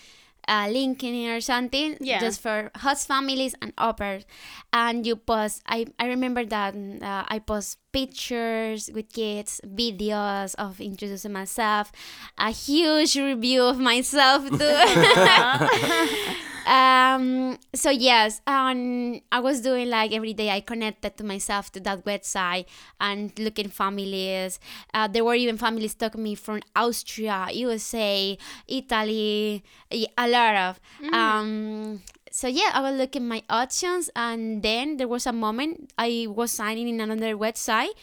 uh, 0.48 0.66
LinkedIn 0.66 1.36
or 1.36 1.40
something, 1.40 1.96
Yeah. 2.00 2.20
just 2.20 2.40
for 2.40 2.70
host 2.78 3.06
families 3.08 3.54
and 3.60 3.72
operas. 3.78 4.24
And 4.72 5.06
you 5.06 5.16
post. 5.16 5.62
I 5.66 5.86
I 5.98 6.06
remember 6.06 6.44
that 6.46 6.74
uh, 7.02 7.24
I 7.28 7.38
post 7.40 7.78
pictures 7.92 8.90
with 8.92 9.12
kids, 9.12 9.60
videos 9.66 10.54
of 10.56 10.80
introducing 10.80 11.32
myself, 11.32 11.90
a 12.38 12.50
huge 12.50 13.16
review 13.16 13.62
of 13.64 13.78
myself 13.78 14.44
too. 14.48 14.56
um 16.66 17.56
so 17.74 17.90
yes 17.90 18.40
um 18.46 19.20
i 19.30 19.38
was 19.38 19.60
doing 19.60 19.88
like 19.88 20.12
every 20.12 20.34
day 20.34 20.50
i 20.50 20.60
connected 20.60 21.16
to 21.16 21.24
myself 21.24 21.70
to 21.70 21.80
that 21.80 22.04
website 22.04 22.66
and 23.00 23.32
looking 23.38 23.68
families 23.68 24.58
uh, 24.94 25.06
there 25.06 25.24
were 25.24 25.34
even 25.34 25.56
families 25.56 25.94
talking 25.94 26.22
me 26.22 26.34
from 26.34 26.60
austria 26.74 27.46
usa 27.52 28.36
italy 28.66 29.62
a 29.92 30.28
lot 30.28 30.54
of 30.56 30.80
um 31.12 32.02
so 32.30 32.48
yeah 32.48 32.70
i 32.74 32.80
was 32.80 32.98
looking 32.98 33.26
my 33.28 33.42
options 33.48 34.10
and 34.16 34.62
then 34.62 34.96
there 34.96 35.08
was 35.08 35.26
a 35.26 35.32
moment 35.32 35.92
i 35.98 36.26
was 36.28 36.50
signing 36.50 36.88
in 36.88 37.00
another 37.00 37.36
website 37.36 37.94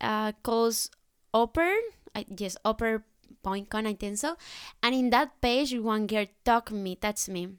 uh 0.00 0.32
called 0.42 0.76
Opera, 1.32 1.76
I, 2.14 2.26
yes, 2.36 2.56
Opera 2.64 3.02
Point 3.44 3.70
Con, 3.70 3.86
I 3.86 3.94
think 3.94 4.18
so. 4.18 4.36
And 4.82 4.94
in 4.94 5.10
that 5.10 5.40
page, 5.40 5.78
one 5.78 6.08
girl 6.08 6.26
talked 6.44 6.72
me, 6.72 6.96
touched 6.96 7.28
me. 7.28 7.50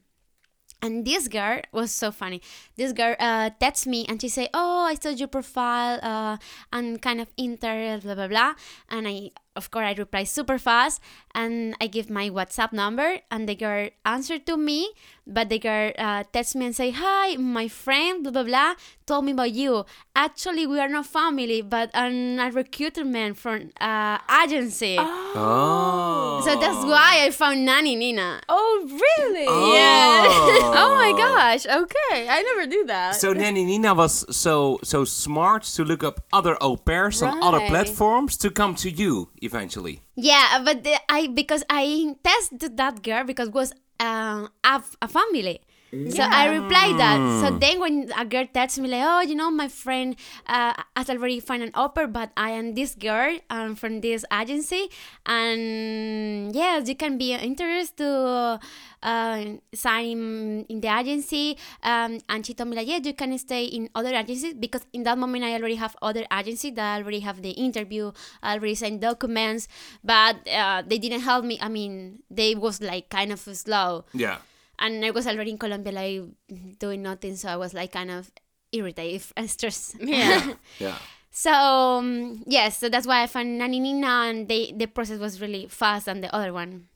And 0.82 1.06
this 1.06 1.28
girl 1.28 1.60
was 1.70 1.92
so 1.92 2.10
funny. 2.10 2.42
This 2.76 2.92
girl 2.92 3.14
uh, 3.20 3.50
texted 3.60 3.86
me 3.86 4.04
and 4.08 4.20
she 4.20 4.28
said, 4.28 4.48
"Oh, 4.52 4.84
I 4.90 4.94
saw 4.94 5.10
your 5.10 5.28
profile. 5.28 6.00
Uh, 6.02 6.38
I'm 6.72 6.98
kind 6.98 7.20
of 7.20 7.30
interested, 7.36 8.02
blah 8.02 8.16
blah 8.16 8.26
blah." 8.26 8.54
And 8.90 9.06
I, 9.06 9.30
of 9.56 9.70
course, 9.70 9.86
I 9.86 9.92
reply 9.92 10.24
super 10.24 10.58
fast 10.58 11.00
and 11.34 11.74
I 11.80 11.86
give 11.86 12.08
my 12.10 12.30
WhatsApp 12.30 12.72
number. 12.72 13.18
And 13.30 13.48
the 13.48 13.54
girl 13.54 13.88
answered 14.04 14.46
to 14.46 14.56
me, 14.56 14.92
but 15.26 15.48
the 15.48 15.58
girl 15.58 15.92
uh, 15.98 16.24
texted 16.32 16.56
me 16.56 16.66
and 16.66 16.76
say, 16.76 16.90
"Hi, 16.90 17.36
my 17.36 17.68
friend, 17.68 18.22
blah 18.22 18.32
blah 18.32 18.42
blah, 18.44 18.74
told 19.06 19.24
me 19.24 19.32
about 19.32 19.52
you. 19.52 19.84
Actually, 20.16 20.66
we 20.66 20.80
are 20.80 20.88
not 20.88 21.06
family, 21.06 21.62
but 21.62 21.90
I'm 21.94 22.38
a 22.38 22.50
recruitment 22.50 23.36
from 23.38 23.70
uh, 23.80 24.18
agency. 24.42 24.96
Oh. 24.98 26.42
So 26.44 26.58
that's 26.58 26.84
why 26.84 27.24
I 27.24 27.30
found 27.30 27.64
Nanny 27.64 27.96
Nina. 27.96 28.40
oh, 28.48 28.88
really? 28.88 29.46
Oh. 29.48 30.68
Oh 30.82 30.94
my 30.94 31.12
gosh. 31.12 31.66
Okay. 31.66 32.28
I 32.28 32.42
never 32.42 32.66
do 32.66 32.84
that. 32.86 33.16
So 33.16 33.32
Nanny 33.32 33.64
Nina 33.64 33.94
was 33.94 34.24
so 34.34 34.78
so 34.82 35.04
smart 35.04 35.62
to 35.76 35.84
look 35.84 36.02
up 36.04 36.20
other 36.32 36.56
au 36.60 36.76
pairs 36.76 37.22
on 37.22 37.42
other 37.42 37.60
platforms 37.66 38.36
to 38.38 38.50
come 38.50 38.74
to 38.76 38.90
you 38.90 39.28
eventually. 39.42 40.02
Yeah, 40.14 40.62
but 40.64 40.84
the, 40.84 40.96
I 41.08 41.26
because 41.26 41.64
I 41.68 42.16
tested 42.22 42.76
that 42.76 43.02
girl 43.02 43.24
because 43.24 43.50
was 43.50 43.72
uh, 44.00 44.48
a, 44.64 44.82
a 45.02 45.08
family. 45.08 45.60
So 45.92 46.24
I 46.24 46.48
replied 46.48 46.96
that. 46.96 47.20
So 47.44 47.52
then 47.52 47.78
when 47.78 48.10
a 48.16 48.24
girl 48.24 48.46
texts 48.48 48.78
me 48.78 48.88
like, 48.88 49.04
oh, 49.04 49.20
you 49.20 49.34
know, 49.34 49.50
my 49.50 49.68
friend 49.68 50.16
uh, 50.46 50.72
has 50.96 51.10
already 51.10 51.38
found 51.38 51.62
an 51.62 51.70
offer, 51.74 52.06
but 52.06 52.32
I 52.34 52.50
am 52.56 52.72
this 52.72 52.94
girl 52.94 53.36
um, 53.50 53.76
from 53.76 54.00
this 54.00 54.24
agency, 54.32 54.88
and 55.26 56.54
yes, 56.54 56.88
you 56.88 56.96
can 56.96 57.18
be 57.18 57.34
interested 57.34 57.98
to 57.98 58.60
uh, 59.02 59.44
sign 59.74 60.64
in 60.68 60.80
the 60.80 60.88
agency. 60.88 61.58
Um, 61.82 62.20
and 62.28 62.46
she 62.46 62.54
told 62.54 62.70
me 62.70 62.76
like, 62.76 62.88
yeah, 62.88 63.00
you 63.02 63.12
can 63.12 63.36
stay 63.36 63.64
in 63.64 63.90
other 63.94 64.14
agencies 64.14 64.54
because 64.54 64.86
in 64.94 65.02
that 65.02 65.18
moment 65.18 65.44
I 65.44 65.52
already 65.54 65.76
have 65.76 65.94
other 66.00 66.24
agencies 66.32 66.72
that 66.74 67.02
already 67.02 67.20
have 67.20 67.42
the 67.42 67.50
interview, 67.50 68.12
I 68.42 68.54
already 68.54 68.76
signed 68.76 69.02
documents, 69.02 69.68
but 70.02 70.36
uh, 70.48 70.82
they 70.86 70.96
didn't 70.96 71.20
help 71.20 71.44
me. 71.44 71.58
I 71.60 71.68
mean, 71.68 72.22
they 72.30 72.54
was 72.54 72.80
like 72.80 73.10
kind 73.10 73.30
of 73.30 73.40
slow 73.40 74.04
Yeah. 74.14 74.38
And 74.82 75.04
I 75.06 75.10
was 75.14 75.26
already 75.30 75.52
in 75.54 75.58
Colombia 75.62 75.92
like 75.94 76.78
doing 76.82 77.02
nothing, 77.06 77.36
so 77.38 77.48
I 77.48 77.56
was 77.56 77.72
like 77.72 77.92
kind 77.94 78.10
of 78.10 78.30
irritated 78.74 79.22
and 79.38 79.46
stressed. 79.48 79.94
Yeah. 80.02 80.54
Yeah. 80.82 80.98
so 81.30 81.52
um, 81.54 82.42
yes, 82.50 82.78
so 82.82 82.88
that's 82.90 83.06
why 83.06 83.22
I 83.22 83.26
found 83.30 83.58
Nanny 83.62 83.78
Nina, 83.78 84.26
and 84.26 84.48
they 84.50 84.74
the 84.74 84.86
process 84.90 85.20
was 85.22 85.40
really 85.40 85.68
fast 85.70 86.06
than 86.10 86.20
the 86.20 86.34
other 86.34 86.52
one. 86.52 86.88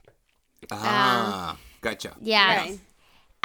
Ah, 0.73 1.57
gotcha. 1.81 2.11
Yeah, 2.21 2.57
Right. 2.59 2.81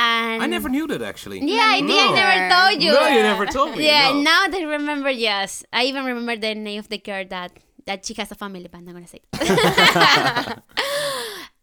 and 0.01 0.41
I 0.41 0.47
never 0.47 0.69
knew 0.73 0.87
that 0.89 1.03
actually. 1.05 1.37
Yeah, 1.45 1.77
I 1.77 1.81
did. 1.85 1.91
I 1.93 2.09
never 2.17 2.37
told 2.49 2.75
you. 2.81 2.91
No, 2.97 3.07
you 3.13 3.21
never 3.21 3.45
told 3.45 3.77
me. 3.77 3.85
Yeah, 3.85 4.09
no. 4.09 4.21
now 4.25 4.47
that 4.49 4.57
I 4.57 4.65
remember, 4.65 5.11
yes, 5.13 5.61
I 5.71 5.83
even 5.85 6.01
remember 6.05 6.33
the 6.35 6.55
name 6.55 6.79
of 6.79 6.89
the 6.89 6.97
girl 6.97 7.25
that 7.29 7.51
that 7.85 8.05
she 8.05 8.15
has 8.17 8.31
a 8.31 8.35
family, 8.35 8.65
but 8.71 8.77
I'm 8.81 8.85
not 8.89 8.95
gonna 8.97 9.05
say. 9.05 9.21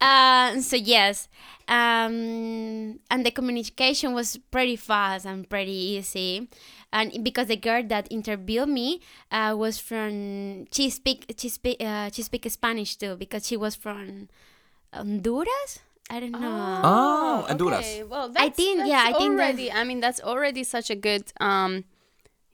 uh, 0.01 0.59
so 0.61 0.75
yes, 0.75 1.27
um, 1.67 2.99
and 3.11 3.25
the 3.25 3.31
communication 3.31 4.13
was 4.13 4.37
pretty 4.51 4.75
fast 4.75 5.25
and 5.25 5.47
pretty 5.49 5.71
easy, 5.99 6.47
and 6.91 7.23
because 7.23 7.47
the 7.47 7.55
girl 7.57 7.83
that 7.87 8.07
interviewed 8.09 8.69
me 8.69 9.01
uh, 9.31 9.53
was 9.57 9.77
from 9.77 10.65
she 10.71 10.89
speak 10.89 11.33
she 11.37 11.49
speak 11.49 11.77
uh, 11.83 12.09
she 12.11 12.21
speak 12.23 12.49
Spanish 12.49 12.95
too 12.95 13.15
because 13.15 13.47
she 13.47 13.57
was 13.57 13.75
from 13.75 14.29
Honduras. 14.93 15.79
I 16.09 16.19
don't 16.19 16.31
know. 16.31 16.81
Oh, 16.83 17.45
Honduras. 17.47 17.79
Okay. 17.85 18.03
Well, 18.03 18.29
that's, 18.29 18.55
think- 18.55 18.79
that's 18.79 18.89
yeah, 18.89 19.03
I 19.05 19.13
think 19.13 19.37
that- 19.37 19.43
already. 19.45 19.71
I 19.71 19.83
mean, 19.83 19.99
that's 19.99 20.19
already 20.21 20.63
such 20.63 20.89
a 20.89 20.95
good. 20.95 21.31
um 21.39 21.83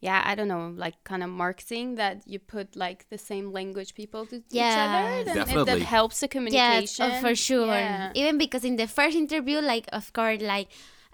yeah, 0.02 0.22
I 0.26 0.36
don't 0.36 0.48
know, 0.48 0.72
like 0.76 1.04
kind 1.04 1.24
of 1.24 1.30
marketing 1.30 1.96
that 1.96 2.24
you 2.28 2.38
put 2.40 2.76
like 2.76 3.08
the 3.10 3.18
same 3.18 3.52
language 3.52 3.96
people 3.96 4.26
to 4.28 4.36
each 4.38 4.44
other. 4.54 5.24
Then 5.26 5.38
it, 5.38 5.46
Definitely. 5.46 5.80
that 5.80 5.82
helps 5.84 6.20
the 6.20 6.26
Yes, 6.28 6.32
communication. 6.32 7.06
oh, 7.12 7.22
for 7.22 7.36
sure. 7.36 7.68
Yeah. 7.68 8.12
Even 8.14 8.38
because 8.38 8.64
in 8.64 8.76
the 8.76 8.88
first 8.88 9.16
interview, 9.16 9.60
like 9.62 9.86
of 9.94 10.12
course, 10.14 10.42
like 10.42 10.68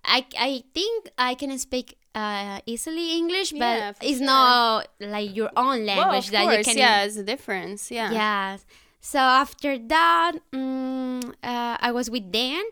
I 0.04 0.26
I 0.38 0.63
think 0.74 1.10
I 1.17 1.36
can 1.36 1.58
speak 1.60 1.98
uh, 2.15 2.60
easily 2.65 3.15
English, 3.17 3.52
but 3.52 3.60
Yeah, 3.60 3.94
it's 4.02 4.17
sure. 4.17 4.26
not 4.26 4.88
like 5.00 5.34
your 5.36 5.52
own 5.56 5.86
well, 5.86 5.98
language 5.98 6.26
of 6.26 6.32
that 6.32 6.44
course, 6.44 6.58
you 6.58 6.63
can. 6.74 6.78
yeah, 6.78 7.04
it's 7.04 7.15
a 7.17 7.24
difference. 7.24 7.91
Yeah. 7.91 8.12
Yes. 8.12 8.65
So 9.00 9.20
after 9.20 9.78
that, 9.80 10.34
mm, 10.54 11.24
uh, 11.44 11.78
I 11.80 11.91
was 11.91 12.10
with 12.10 12.32
Dan, 12.32 12.63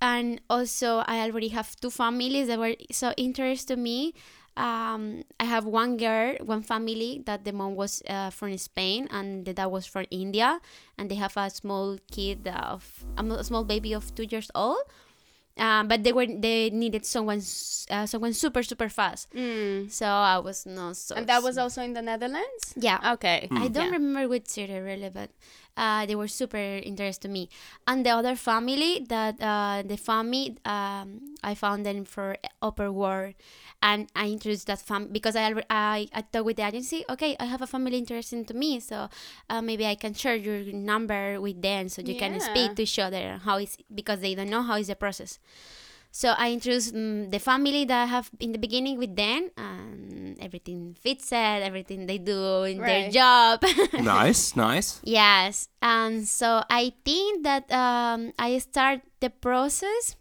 and 0.00 0.40
also 0.50 1.02
I 1.06 1.22
already 1.26 1.48
have 1.48 1.74
two 1.76 1.90
families 1.90 2.46
that 2.48 2.58
were 2.58 2.74
so 2.90 3.12
interested 3.16 3.74
to 3.74 3.80
me. 3.80 4.14
Um, 4.56 5.24
I 5.40 5.44
have 5.44 5.64
one 5.64 5.96
girl, 5.96 6.36
one 6.44 6.62
family 6.62 7.22
that 7.24 7.44
the 7.44 7.52
mom 7.52 7.74
was 7.74 8.02
uh, 8.08 8.28
from 8.30 8.56
Spain 8.58 9.08
and 9.10 9.44
the 9.46 9.54
dad 9.54 9.66
was 9.66 9.86
from 9.86 10.04
India, 10.10 10.60
and 10.98 11.10
they 11.10 11.14
have 11.16 11.36
a 11.36 11.48
small 11.48 11.96
kid 12.10 12.46
of 12.48 13.04
a 13.16 13.44
small 13.44 13.64
baby 13.64 13.94
of 13.94 14.14
two 14.14 14.24
years 14.28 14.50
old. 14.54 14.78
Um, 15.58 15.86
but 15.86 16.02
they 16.02 16.12
were 16.12 16.24
they 16.26 16.70
needed 16.70 17.04
someone 17.04 17.40
uh, 17.90 18.06
someone 18.06 18.32
super 18.32 18.62
super 18.62 18.88
fast. 18.88 19.28
Mm. 19.36 19.90
So 19.92 20.06
I 20.06 20.38
was 20.38 20.64
not 20.64 20.96
so. 20.96 21.14
And 21.14 21.26
that 21.28 21.42
was 21.42 21.58
also 21.58 21.82
in 21.82 21.92
the 21.92 22.00
Netherlands. 22.00 22.72
yeah. 22.76 23.12
Okay. 23.14 23.48
I 23.52 23.68
don't 23.68 23.92
Yeah. 23.92 23.96
remember 24.00 24.28
which 24.28 24.48
city 24.48 24.78
really, 24.78 25.10
but 25.12 25.28
uh, 25.76 26.06
they 26.06 26.14
were 26.14 26.28
super 26.28 26.58
interested 26.58 27.22
to 27.22 27.28
me. 27.28 27.48
And 27.86 28.04
the 28.04 28.10
other 28.10 28.36
family 28.36 29.06
that 29.08 29.40
uh, 29.40 29.82
the 29.86 29.96
family 29.96 30.56
um, 30.64 31.34
I 31.42 31.54
found 31.54 31.84
them 31.86 32.04
for 32.04 32.36
AuPairWorld, 32.62 33.34
and 33.82 34.08
I 34.14 34.28
introduced 34.28 34.66
that 34.66 34.80
fam 34.80 35.08
because 35.10 35.36
I 35.36 35.52
I 35.70 36.08
I 36.12 36.20
talked 36.22 36.44
with 36.44 36.56
the 36.56 36.66
agency. 36.66 37.04
Okay, 37.08 37.36
I 37.40 37.46
have 37.46 37.62
a 37.62 37.66
family 37.66 37.98
interested 37.98 38.46
to 38.48 38.54
me, 38.54 38.80
so 38.80 39.08
uh, 39.50 39.62
maybe 39.62 39.86
I 39.86 39.94
can 39.94 40.14
share 40.14 40.36
your 40.36 40.72
number 40.72 41.40
with 41.40 41.60
them 41.62 41.88
so 41.88 42.02
you 42.02 42.14
can 42.16 42.38
speak 42.40 42.76
to 42.76 42.82
each 42.82 42.98
other 42.98 43.40
how 43.44 43.58
is 43.58 43.76
because 43.92 44.20
they 44.20 44.34
don't 44.34 44.50
know 44.50 44.62
how 44.62 44.76
is 44.76 44.88
the 44.88 44.96
process. 44.96 45.38
So 46.12 46.36
I 46.36 46.52
introduced 46.52 46.92
mm 46.92 47.32
the 47.32 47.40
family 47.40 47.88
that 47.88 48.04
I 48.04 48.04
have 48.04 48.28
in 48.36 48.52
the 48.52 48.60
beginning 48.60 49.00
with 49.00 49.16
them, 49.16 49.48
and 49.56 50.36
everything 50.44 50.92
fits 50.92 51.32
it, 51.32 51.64
everything 51.64 52.04
they 52.04 52.20
do 52.20 52.68
in 52.68 52.84
their 52.84 53.08
job. 53.08 53.64
nice, 53.96 54.52
nice. 54.52 55.00
yes, 55.08 55.72
and 55.80 56.28
so 56.28 56.60
I 56.68 56.92
think 57.00 57.48
that 57.48 57.64
um, 57.72 58.36
I 58.36 58.60
start 58.60 59.00
the 59.24 59.32
process 59.32 60.20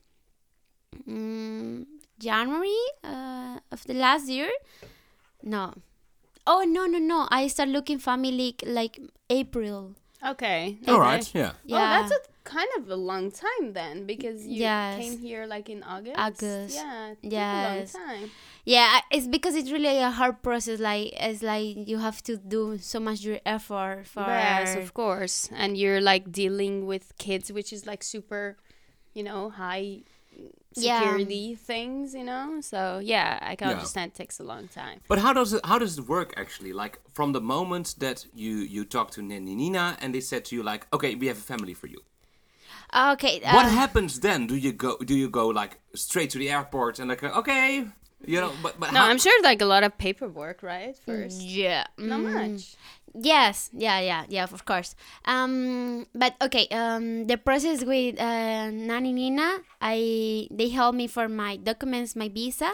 mm, 0.96 1.84
January 2.16 2.84
uh, 3.04 3.60
of 3.68 3.84
the 3.84 4.00
last 4.00 4.32
year. 4.32 4.48
No, 5.44 5.76
oh 6.48 6.64
no 6.64 6.88
no 6.88 7.04
no! 7.04 7.28
I 7.28 7.52
start 7.52 7.68
looking 7.68 8.00
family 8.00 8.56
like 8.64 8.96
April. 9.28 10.00
Okay. 10.24 10.80
All 10.88 10.96
okay. 10.96 11.04
right. 11.04 11.26
Yeah. 11.36 11.52
Yeah. 11.66 11.76
Oh, 11.76 11.88
that's 12.00 12.12
a 12.16 12.31
kind 12.44 12.68
of 12.78 12.90
a 12.90 12.96
long 12.96 13.32
time 13.32 13.74
then 13.74 14.06
because 14.06 14.46
you 14.48 14.62
Yes. 14.62 15.00
came 15.00 15.18
here 15.20 15.46
like 15.46 15.70
in 15.70 15.84
August. 15.84 16.18
August. 16.18 16.76
Yeah. 16.76 17.12
it 17.12 17.22
took 17.22 17.34
A 17.34 17.64
long 17.70 17.86
time. 17.88 18.32
Yeah, 18.66 19.00
it's 19.12 19.28
because 19.28 19.56
it's 19.56 19.72
really 19.72 19.98
a 19.98 20.12
hard 20.12 20.42
process. 20.42 20.80
Like 20.80 21.14
it's 21.20 21.42
like 21.44 21.88
you 21.88 21.98
have 22.00 22.22
to 22.24 22.38
do 22.38 22.78
so 22.80 23.00
much 23.00 23.22
your 23.22 23.40
effort 23.46 24.06
for. 24.08 24.26
Yes, 24.28 24.76
of 24.76 24.94
course. 24.94 25.50
And 25.54 25.78
you're 25.78 26.02
like 26.02 26.32
dealing 26.32 26.86
with 26.86 27.14
kids, 27.18 27.52
which 27.52 27.72
is 27.74 27.86
like 27.86 28.04
super, 28.04 28.58
you 29.14 29.24
know, 29.24 29.50
high 29.50 30.04
Yeah. 30.74 31.00
security 31.02 31.56
things, 31.56 32.14
you 32.14 32.24
know. 32.24 32.62
So 32.62 33.00
yeah, 33.04 33.40
I 33.42 33.56
can 33.56 33.68
Yeah. 33.70 33.76
understand 33.76 34.12
it 34.12 34.16
takes 34.16 34.40
a 34.40 34.44
long 34.44 34.68
time. 34.68 35.02
But 35.08 35.20
how 35.20 35.34
does 35.34 35.54
it 35.54 35.62
how 35.66 35.78
does 35.80 35.98
it 35.98 36.06
work 36.08 36.34
actually? 36.38 36.74
Like 36.74 37.00
from 37.14 37.34
the 37.34 37.42
moment 37.42 37.96
that 38.00 38.26
you 38.34 38.54
you 38.76 38.86
talk 38.86 39.12
to 39.12 39.22
Nanny 39.22 39.56
Nina 39.56 39.98
and 40.02 40.14
they 40.16 40.22
said 40.22 40.46
to 40.46 40.56
you 40.56 40.64
like, 40.64 40.88
okay, 40.94 41.16
we 41.16 41.28
have 41.28 41.38
a 41.38 41.48
family 41.54 41.74
for 41.74 41.88
you. 41.88 42.02
Okay. 42.94 43.40
what 43.44 43.66
uh, 43.66 43.70
happens 43.70 44.20
then? 44.20 44.48
Do 44.48 44.56
you 44.56 44.74
go 44.74 44.98
do 44.98 45.16
you 45.16 45.30
go 45.30 45.48
like 45.48 45.80
straight 45.96 46.30
to 46.32 46.38
the 46.38 46.50
airport 46.52 47.00
and 47.00 47.08
like 47.10 47.24
okay, 47.24 47.88
you 48.26 48.42
know? 48.42 48.52
But 48.62 48.80
but 48.80 48.92
No, 48.92 49.00
how- 49.00 49.08
I'm 49.08 49.18
sure 49.18 49.32
like 49.44 49.62
a 49.62 49.66
lot 49.66 49.84
of 49.84 49.98
paperwork, 49.98 50.62
right? 50.64 50.98
First, 50.98 51.42
Yeah. 51.42 51.86
not 51.98 52.20
mm, 52.20 52.34
much. 52.36 52.76
Yes, 53.14 53.70
yeah, 53.74 54.00
yeah, 54.00 54.24
yeah, 54.30 54.44
of 54.44 54.64
course. 54.66 54.96
Um, 55.26 56.08
but 56.16 56.36
okay, 56.42 56.68
um, 56.72 57.28
the 57.28 57.36
process 57.38 57.84
with 57.84 58.20
uh, 58.20 58.72
Nanny 58.72 59.12
Nina, 59.12 59.60
I 59.82 60.48
they 60.52 60.70
helped 60.70 60.96
me 60.98 61.08
for 61.08 61.28
my 61.28 61.58
documents, 61.58 62.16
my 62.16 62.28
visa, 62.30 62.72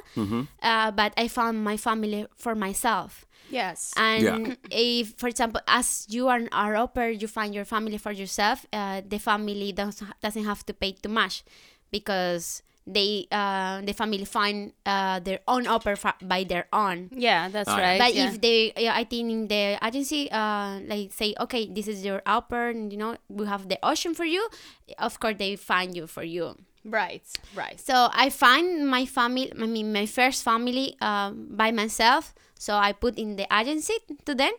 uh, 0.62 0.92
but 0.92 1.14
I 1.18 1.28
found 1.28 1.64
my 1.64 1.78
family 1.78 2.26
for 2.38 2.54
myself. 2.56 3.26
Yes. 3.50 3.94
And 3.96 4.24
Yeah. 4.24 4.56
if, 4.72 5.14
for 5.18 5.28
example, 5.28 5.62
as 5.68 6.06
you 6.10 6.28
are 6.28 6.38
an 6.38 6.50
au 6.52 6.88
pair, 6.88 7.10
you 7.10 7.28
find 7.28 7.54
your 7.56 7.66
family 7.66 7.98
for 7.98 8.12
yourself. 8.12 8.66
Uh, 8.74 9.02
the 9.08 9.20
family 9.20 9.72
doesn't 9.72 10.04
doesn't 10.22 10.44
have 10.46 10.66
to 10.68 10.74
pay 10.74 10.92
too 10.94 11.10
much 11.10 11.44
because 11.92 12.62
they 12.86 13.28
uh, 13.32 13.82
the 13.82 13.92
family 13.94 14.24
find 14.24 14.72
uh, 14.86 15.20
their 15.20 15.40
own 15.48 15.68
au 15.68 15.80
pair 15.80 15.96
fa- 15.96 16.16
by 16.22 16.44
their 16.44 16.68
own. 16.72 17.10
yeah, 17.12 17.50
that's 17.50 17.68
Ah, 17.70 17.78
right. 17.78 18.00
But 18.00 18.16
yeah. 18.16 18.32
if 18.32 18.40
they, 18.40 18.72
yeah, 18.78 18.96
I 18.96 19.04
think 19.04 19.30
in 19.30 19.48
the 19.48 19.76
agency, 19.84 20.32
uh, 20.32 20.80
like 20.88 21.12
say, 21.12 21.36
okay, 21.40 21.68
this 21.68 21.88
is 21.88 22.04
your 22.06 22.22
au 22.26 22.42
pair, 22.42 22.70
and 22.70 22.92
you 22.92 22.98
know, 22.98 23.18
we 23.28 23.46
have 23.48 23.68
the 23.68 23.78
ocean 23.84 24.14
for 24.16 24.24
you. 24.26 24.48
Of 25.00 25.20
course, 25.20 25.36
they 25.38 25.56
find 25.58 25.96
you 25.96 26.08
for 26.08 26.24
you. 26.24 26.56
right, 26.88 27.24
right. 27.56 27.76
So 27.80 28.08
I 28.14 28.30
find 28.30 28.88
my 28.88 29.04
family, 29.06 29.52
I 29.52 29.66
mean, 29.68 29.92
my 29.92 30.06
first 30.06 30.44
family 30.44 30.96
um, 31.02 31.48
by 31.52 31.72
myself. 31.72 32.34
So 32.60 32.76
I 32.76 32.92
put 32.94 33.18
in 33.18 33.36
the 33.36 33.48
agency 33.54 33.94
to 34.26 34.36
them, 34.36 34.52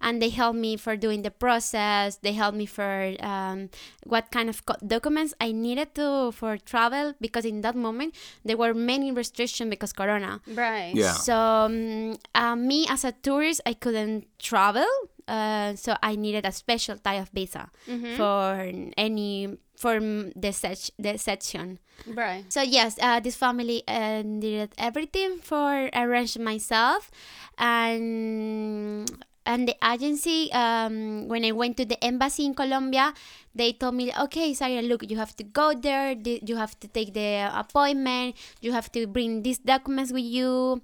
and 0.00 0.20
they 0.20 0.30
help 0.30 0.56
me 0.56 0.76
for 0.76 0.96
doing 0.96 1.22
the 1.22 1.30
process. 1.30 2.16
They 2.16 2.32
help 2.32 2.54
me 2.54 2.66
for 2.66 3.14
um, 3.20 3.70
what 4.04 4.30
kind 4.30 4.48
of 4.48 4.62
documents 4.86 5.34
I 5.40 5.52
needed 5.52 5.94
to 5.94 6.32
for 6.32 6.56
travel 6.58 7.14
because 7.20 7.44
in 7.44 7.60
that 7.62 7.74
moment 7.76 8.14
there 8.44 8.56
were 8.56 8.74
many 8.74 9.12
restrictions 9.12 9.70
because 9.70 9.92
Corona. 9.92 10.40
Right. 10.46 10.92
Yeah. 10.94 11.12
So 11.12 11.34
um, 11.34 12.16
uh, 12.34 12.56
me 12.56 12.86
as 12.88 13.04
a 13.04 13.12
tourist, 13.12 13.60
I 13.66 13.74
couldn't 13.74 14.26
travel. 14.38 14.86
Uh, 15.26 15.74
so 15.74 15.96
I 16.02 16.16
needed 16.16 16.44
a 16.44 16.52
special 16.52 16.98
type 16.98 17.22
of 17.22 17.30
visa 17.30 17.70
for 18.16 18.70
any 18.98 19.56
for 19.84 20.00
the 20.00 20.52
sec- 20.56 20.96
the 20.96 21.20
section. 21.20 21.76
Right. 22.08 22.48
So 22.48 22.64
yes, 22.64 22.96
uh, 22.96 23.20
this 23.20 23.36
family 23.36 23.84
uh, 23.84 24.24
did 24.24 24.72
everything 24.80 25.44
for 25.44 25.92
arrange 25.92 26.40
myself, 26.40 27.12
and 27.60 29.04
and 29.44 29.68
the 29.68 29.76
agency. 29.84 30.48
Um, 30.56 31.28
when 31.28 31.44
I 31.44 31.52
went 31.52 31.76
to 31.76 31.84
the 31.84 32.00
embassy 32.00 32.48
in 32.48 32.56
Colombia, 32.56 33.12
they 33.52 33.76
told 33.76 34.00
me, 34.00 34.08
okay, 34.08 34.56
Sarah, 34.56 34.80
look, 34.80 35.04
you 35.04 35.20
have 35.20 35.36
to 35.36 35.44
go 35.44 35.76
there. 35.76 36.16
You 36.16 36.56
have 36.56 36.80
to 36.80 36.88
take 36.88 37.12
the 37.12 37.52
appointment. 37.52 38.40
You 38.64 38.72
have 38.72 38.88
to 38.96 39.04
bring 39.04 39.44
these 39.44 39.60
documents 39.60 40.16
with 40.16 40.24
you. 40.24 40.80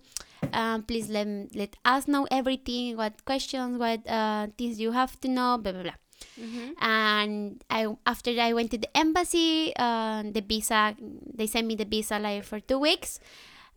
Um, 0.52 0.84
please 0.84 1.08
let 1.08 1.56
let 1.56 1.72
us 1.88 2.04
know 2.04 2.28
everything. 2.28 3.00
What 3.00 3.24
questions? 3.24 3.80
What 3.80 4.04
uh, 4.04 4.52
things 4.60 4.76
you 4.76 4.92
have 4.92 5.16
to 5.24 5.28
know? 5.32 5.56
Blah 5.56 5.72
blah 5.72 5.88
blah 5.88 6.00
and 6.80 7.62
I 7.70 7.86
after 8.06 8.30
I 8.38 8.52
went 8.52 8.70
to 8.72 8.78
the 8.78 8.88
embassy, 8.96 9.72
uh, 9.76 10.22
the 10.24 10.40
visa 10.40 10.96
they 11.34 11.46
sent 11.46 11.66
me 11.66 11.74
the 11.76 11.84
visa 11.84 12.18
like 12.18 12.44
for 12.44 12.60
two 12.60 12.78
weeks, 12.78 13.20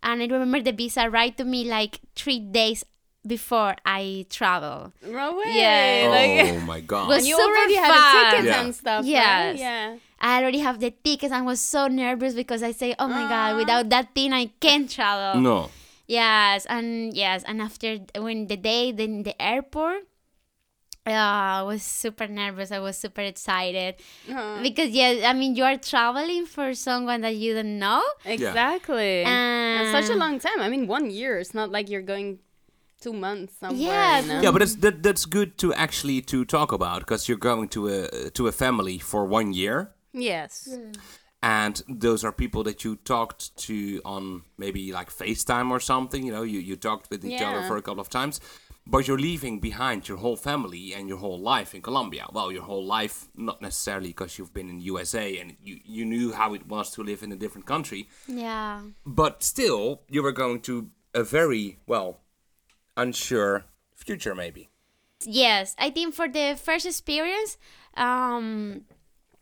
and 0.01 0.21
I 0.21 0.25
remember 0.27 0.61
the 0.61 0.71
visa 0.71 1.09
right 1.09 1.35
to 1.37 1.43
me 1.45 1.65
like 1.65 1.99
three 2.15 2.39
days 2.39 2.83
before 3.25 3.75
I 3.85 4.25
travel. 4.29 4.91
No 5.05 5.37
way. 5.37 5.55
Yeah, 5.55 6.07
Like, 6.11 6.53
oh 6.55 6.65
my 6.67 6.81
god. 6.81 7.07
Was 7.07 7.19
and 7.19 7.27
you 7.27 7.35
super 7.37 7.47
already 7.55 7.75
had 7.75 7.87
fun. 7.93 8.03
the 8.03 8.29
tickets 8.31 8.47
Yeah. 8.47 8.61
and 8.63 8.75
stuff. 8.75 9.05
Yes. 9.05 9.53
Right? 9.53 9.59
Yeah. 9.59 9.95
I 10.19 10.41
already 10.41 10.59
have 10.59 10.79
the 10.79 10.91
tickets. 10.91 11.31
I 11.31 11.41
was 11.41 11.59
so 11.61 11.87
nervous 11.87 12.33
because 12.33 12.63
I 12.63 12.71
say, 12.71 12.95
"Oh 12.99 13.07
my 13.07 13.27
god, 13.27 13.55
without 13.57 13.89
that 13.89 14.13
thing, 14.15 14.31
I 14.33 14.51
can't 14.59 14.89
travel." 14.89 15.39
no. 15.41 15.69
Yes, 16.05 16.65
and 16.67 17.15
yes, 17.15 17.43
and 17.47 17.61
after 17.61 17.99
when 18.19 18.47
the 18.47 18.57
day 18.59 18.91
then 18.91 19.23
the 19.23 19.39
airport, 19.41 20.03
uh, 21.05 21.11
I 21.11 21.63
was 21.63 21.83
super 21.83 22.27
nervous. 22.27 22.71
I 22.71 22.79
was 22.79 22.97
super 22.97 23.21
excited 23.21 23.95
Uh-huh. 24.29 24.59
because 24.61 24.89
yeah, 24.91 25.29
I 25.29 25.33
mean 25.33 25.55
you 25.55 25.63
are 25.63 25.77
traveling 25.77 26.45
for 26.45 26.73
someone 26.73 27.21
that 27.21 27.35
you 27.35 27.53
don't 27.53 27.77
know. 27.79 28.01
Exactly. 28.25 29.23
and 29.23 29.91
such 29.91 30.09
a 30.15 30.17
long 30.17 30.39
time. 30.39 30.59
I 30.59 30.69
mean, 30.69 30.87
one 30.87 31.09
year. 31.09 31.37
It's 31.39 31.53
not 31.53 31.71
like 31.71 31.89
you're 31.89 32.01
going 32.15 32.39
two 33.01 33.13
months 33.13 33.53
somewhere. 33.59 33.81
Yeah, 33.87 34.21
You 34.21 34.27
know? 34.27 34.41
Yeah, 34.41 34.51
but 34.51 34.61
it's 34.61 34.75
that 34.75 35.03
that's 35.03 35.25
good 35.25 35.57
to 35.57 35.73
actually 35.73 36.21
to 36.21 36.45
talk 36.45 36.71
about 36.71 36.99
because 36.99 37.27
you're 37.27 37.37
going 37.51 37.67
to 37.69 37.87
a 37.89 38.29
to 38.31 38.47
a 38.47 38.51
family 38.51 38.97
for 38.99 39.25
one 39.25 39.53
year. 39.53 39.91
Yes. 40.13 40.69
and 41.41 41.81
those 41.89 42.23
are 42.23 42.31
people 42.31 42.63
that 42.63 42.85
you 42.85 42.95
talked 43.03 43.43
to 43.57 43.99
on 44.05 44.43
maybe 44.57 44.93
like 44.93 45.09
FaceTime 45.09 45.69
or 45.71 45.79
something. 45.81 46.25
You 46.25 46.31
know, 46.31 46.43
you, 46.43 46.59
you 46.59 46.75
talked 46.77 47.09
with 47.09 47.25
each 47.25 47.41
other 47.41 47.61
for 47.67 47.75
a 47.77 47.81
couple 47.81 47.99
of 47.99 48.09
times, 48.09 48.39
but 48.85 49.07
you're 49.07 49.17
leaving 49.19 49.59
behind 49.59 50.07
your 50.07 50.17
whole 50.17 50.35
family 50.35 50.93
and 50.93 51.07
your 51.07 51.17
whole 51.17 51.39
life 51.39 51.73
in 51.73 51.81
Colombia. 51.81 52.25
Well, 52.31 52.51
your 52.51 52.63
whole 52.63 52.85
life, 52.85 53.27
not 53.35 53.61
necessarily 53.61 54.09
because 54.09 54.37
you've 54.37 54.53
been 54.53 54.69
in 54.69 54.79
USA 54.81 55.37
and 55.39 55.55
you, 55.63 55.79
you 55.85 56.05
knew 56.05 56.33
how 56.33 56.53
it 56.53 56.67
was 56.67 56.91
to 56.91 57.03
live 57.03 57.23
in 57.23 57.31
a 57.31 57.35
different 57.35 57.65
country, 57.65 58.09
Yeah. 58.27 58.81
but 59.05 59.41
still, 59.43 60.01
you 60.09 60.21
were 60.21 60.33
going 60.33 60.59
to 60.61 60.89
a 61.13 61.23
very, 61.23 61.79
well, 61.87 62.19
unsure 62.97 63.65
future, 63.95 64.35
maybe. 64.35 64.69
Yes, 65.25 65.75
I 65.79 65.89
think 65.89 66.13
for 66.13 66.27
the 66.27 66.57
first 66.61 66.85
experience, 66.85 67.57
um, 67.95 68.81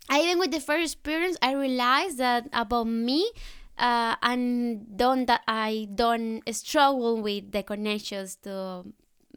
I 0.10 0.22
even 0.22 0.38
with 0.40 0.52
the 0.52 0.60
first 0.60 0.94
experience, 0.94 1.38
I 1.42 1.54
realized 1.54 2.18
that 2.20 2.48
about 2.54 2.86
me, 2.86 3.32
uh, 3.80 4.16
and 4.22 4.86
don't 4.96 5.26
that 5.26 5.42
I 5.48 5.88
don't 5.96 6.42
struggle 6.54 7.22
with 7.22 7.52
the 7.52 7.64
connections 7.64 8.36
to. 8.44 8.86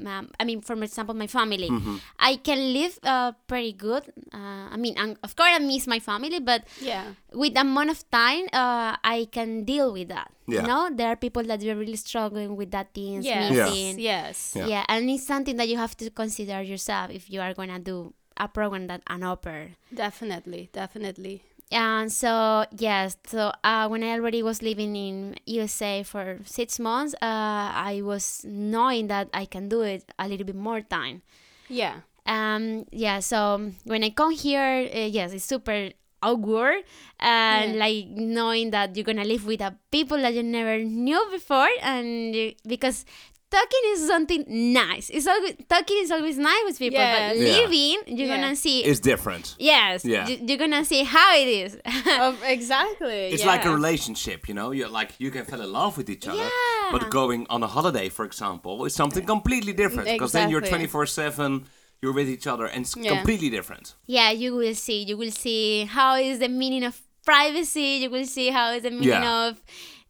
Um, 0.04 0.30
I 0.40 0.44
mean, 0.44 0.60
for 0.60 0.74
example, 0.82 1.14
my 1.14 1.26
family. 1.28 1.70
I 2.18 2.36
can 2.36 2.72
live 2.72 2.98
uh, 3.04 3.32
pretty 3.46 3.72
good. 3.72 4.02
Uh, 4.32 4.66
I 4.70 4.76
mean, 4.76 4.98
and 4.98 5.16
of 5.22 5.36
course, 5.36 5.50
I 5.54 5.58
miss 5.60 5.86
my 5.86 6.00
family, 6.00 6.40
but 6.40 6.64
Yeah. 6.80 7.14
with 7.32 7.54
the 7.54 7.60
amount 7.60 7.90
of 7.90 8.02
time, 8.10 8.46
uh, 8.52 8.96
I 9.04 9.28
can 9.30 9.62
deal 9.64 9.92
with 9.92 10.08
that. 10.08 10.32
Yeah. 10.46 10.62
You 10.62 10.66
know, 10.66 10.90
there 10.92 11.08
are 11.08 11.16
people 11.16 11.42
that 11.44 11.62
are 11.62 11.76
really 11.76 11.96
struggling 11.96 12.56
with 12.56 12.70
that 12.72 12.92
things 12.92 13.24
Yes. 13.24 13.52
Yeah. 13.54 13.64
missing. 13.70 13.98
Yes. 14.00 14.52
Yeah. 14.56 14.66
Yeah. 14.66 14.84
and 14.88 15.08
it's 15.08 15.26
something 15.26 15.56
that 15.56 15.68
you 15.68 15.76
have 15.78 15.96
to 15.98 16.10
consider 16.10 16.60
yourself 16.62 17.10
if 17.10 17.30
you 17.30 17.40
are 17.40 17.54
gonna 17.54 17.78
do 17.78 18.12
a 18.36 18.48
program 18.48 18.88
that 18.88 19.00
an 19.06 19.22
opera. 19.22 19.68
Definitely. 19.94 20.70
Definitely. 20.72 21.42
And 21.74 22.06
so 22.12 22.64
yes, 22.78 23.16
so 23.26 23.50
uh, 23.64 23.88
when 23.90 24.04
I 24.04 24.12
already 24.14 24.42
was 24.46 24.62
living 24.62 24.94
in 24.94 25.34
USA 25.46 26.04
for 26.04 26.38
six 26.46 26.78
months, 26.78 27.14
uh, 27.18 27.74
I 27.74 28.00
was 28.04 28.46
knowing 28.46 29.08
that 29.08 29.28
I 29.34 29.44
can 29.44 29.68
do 29.68 29.82
it 29.82 30.06
a 30.18 30.28
little 30.28 30.46
bit 30.46 30.54
more 30.54 30.80
time. 30.80 31.22
Yeah. 31.68 32.06
Um, 32.26 32.86
yeah, 32.92 33.18
so 33.18 33.72
when 33.84 34.04
I 34.04 34.10
come 34.10 34.30
here, 34.32 34.88
uh, 34.88 35.10
yes, 35.10 35.32
it's 35.34 35.44
super 35.44 35.90
awkward 36.22 36.84
and 37.20 37.74
Yeah. 37.74 37.84
like 37.84 38.06
knowing 38.08 38.70
that 38.70 38.96
you're 38.96 39.04
gonna 39.04 39.24
live 39.28 39.44
with 39.44 39.60
a 39.60 39.76
people 39.90 40.16
that 40.22 40.32
you 40.32 40.42
never 40.42 40.78
knew 40.78 41.20
before, 41.30 41.68
and 41.82 42.34
you, 42.34 42.54
because 42.66 43.04
talking 43.50 43.80
is 43.92 44.06
something 44.06 44.44
nice. 44.48 45.10
It's 45.10 45.26
always 45.26 45.54
talking 45.68 45.98
is 46.02 46.10
always 46.10 46.38
nice 46.38 46.62
with 46.64 46.78
people, 46.78 46.98
but 46.98 47.36
Yes. 47.36 47.36
Yeah. 47.38 47.56
living, 47.62 48.16
you're 48.18 48.26
Yeah. 48.28 48.36
gonna 48.36 48.56
see. 48.56 48.84
It's 48.84 49.00
different. 49.00 49.54
yes, 49.58 50.04
Yeah. 50.04 50.26
you- 50.28 50.40
you're 50.46 50.58
gonna 50.58 50.84
see 50.84 51.04
how 51.04 51.36
it 51.36 51.46
is. 51.48 51.78
oh, 51.86 52.36
exactly. 52.44 53.20
It's 53.34 53.42
yeah. 53.44 53.52
like 53.54 53.64
a 53.64 53.70
relationship, 53.70 54.48
you 54.48 54.54
know. 54.54 54.70
you're 54.72 54.88
like 54.88 55.10
you 55.18 55.30
can 55.30 55.44
fall 55.44 55.60
in 55.60 55.70
love 55.72 55.96
with 55.96 56.08
each 56.10 56.26
other, 56.26 56.38
Yeah. 56.38 56.88
but 56.92 57.10
going 57.10 57.46
on 57.50 57.62
a 57.62 57.68
holiday, 57.76 58.08
for 58.08 58.24
example, 58.24 58.84
is 58.86 58.94
something 58.94 59.24
completely 59.24 59.72
different. 59.72 60.08
Because 60.08 60.32
then 60.32 60.50
you're 60.50 60.60
twenty 60.72 60.86
four 60.86 61.06
seven, 61.06 61.66
you're 62.02 62.12
with 62.20 62.28
each 62.28 62.46
other, 62.46 62.66
and 62.66 62.80
it's 62.84 62.96
Yeah. 62.96 63.10
completely 63.14 63.50
different. 63.50 63.94
yeah, 64.06 64.30
you 64.30 64.54
will 64.56 64.74
see. 64.74 65.02
You 65.10 65.16
will 65.16 65.30
see 65.44 65.84
how 65.84 66.16
is 66.16 66.38
the 66.40 66.48
meaning 66.48 66.82
of 66.84 66.94
privacy. 67.24 67.90
You 68.02 68.10
will 68.10 68.26
see 68.26 68.48
how 68.50 68.66
is 68.76 68.82
the 68.82 68.90
meaning 68.90 69.08
Yeah. 69.26 69.46
of 69.48 69.62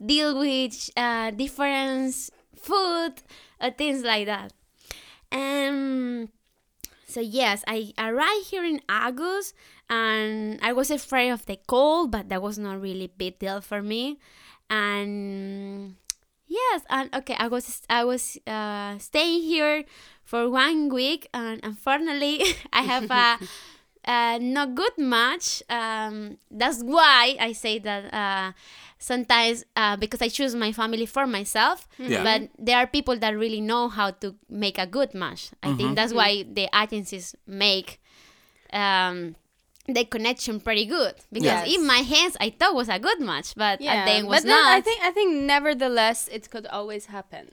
deal 0.05 0.31
with 0.39 0.75
uh, 0.97 1.31
different 1.31 2.15
food, 2.65 3.23
uh, 3.61 3.71
things 3.77 4.03
like 4.03 4.27
that. 4.27 4.53
Um. 5.33 6.29
so 7.07 7.21
yes, 7.21 7.65
I 7.67 7.93
arrived 7.99 8.47
here 8.47 8.65
in 8.65 8.81
August, 8.89 9.55
and 9.89 10.59
I 10.63 10.73
was 10.73 10.91
afraid 10.91 11.31
of 11.31 11.47
the 11.47 11.59
cold, 11.67 12.11
but 12.11 12.29
that 12.29 12.43
was 12.43 12.59
not 12.59 12.81
really 12.81 13.09
big 13.09 13.39
deal 13.39 13.61
for 13.61 13.83
me. 13.83 14.19
And 14.71 15.97
yes, 16.49 16.83
and 16.91 17.15
okay, 17.15 17.37
I 17.39 17.49
was 17.49 17.83
I 17.91 18.05
was 18.05 18.39
uh, 18.47 18.99
staying 18.99 19.43
here 19.43 19.85
for 20.25 20.49
one 20.51 20.89
week, 20.89 21.29
and 21.35 21.61
unfortunately, 21.63 22.43
I 22.73 22.83
have 22.83 23.11
a. 23.11 23.39
Uh, 24.07 24.39
not 24.41 24.75
good 24.75 24.97
match. 24.99 25.63
Um, 25.71 26.37
that's 26.51 26.83
why 26.83 27.37
I 27.41 27.53
say 27.53 27.79
that 27.79 28.13
uh, 28.13 28.53
sometimes 28.99 29.65
uh, 29.77 29.97
because 29.97 30.21
I 30.21 30.29
choose 30.29 30.55
my 30.55 30.73
family 30.73 31.07
for 31.07 31.27
myself. 31.27 31.89
Yeah. 31.99 32.23
But 32.23 32.51
there 32.59 32.77
are 32.79 32.87
people 32.87 33.17
that 33.19 33.31
really 33.37 33.61
know 33.63 33.89
how 33.89 34.11
to 34.23 34.35
make 34.51 34.79
a 34.79 34.87
good 34.87 35.15
match. 35.15 35.51
I 35.63 35.73
think 35.75 35.97
that's 35.97 36.13
why 36.13 36.45
the 36.45 36.69
agencies 36.75 37.35
make 37.47 38.01
um, 38.73 39.37
the 39.87 40.05
connection 40.05 40.61
pretty 40.61 40.87
good. 40.87 41.15
Because 41.33 41.45
Yes. 41.67 41.75
in 41.75 41.87
my 41.87 41.99
hands, 41.99 42.37
I 42.41 42.51
thought 42.51 42.75
was 42.75 42.89
a 42.89 42.99
good 42.99 43.21
match, 43.21 43.55
but 43.57 43.81
Yeah, 43.81 43.95
at 43.95 44.05
the 44.07 44.13
end 44.13 44.29
was 44.29 44.43
but 44.43 44.49
then 44.49 44.63
not. 44.65 44.73
I 44.73 44.81
think 44.81 45.01
I 45.03 45.11
think 45.13 45.35
nevertheless 45.35 46.29
it 46.29 46.51
could 46.51 46.67
always 46.67 47.07
happen. 47.07 47.51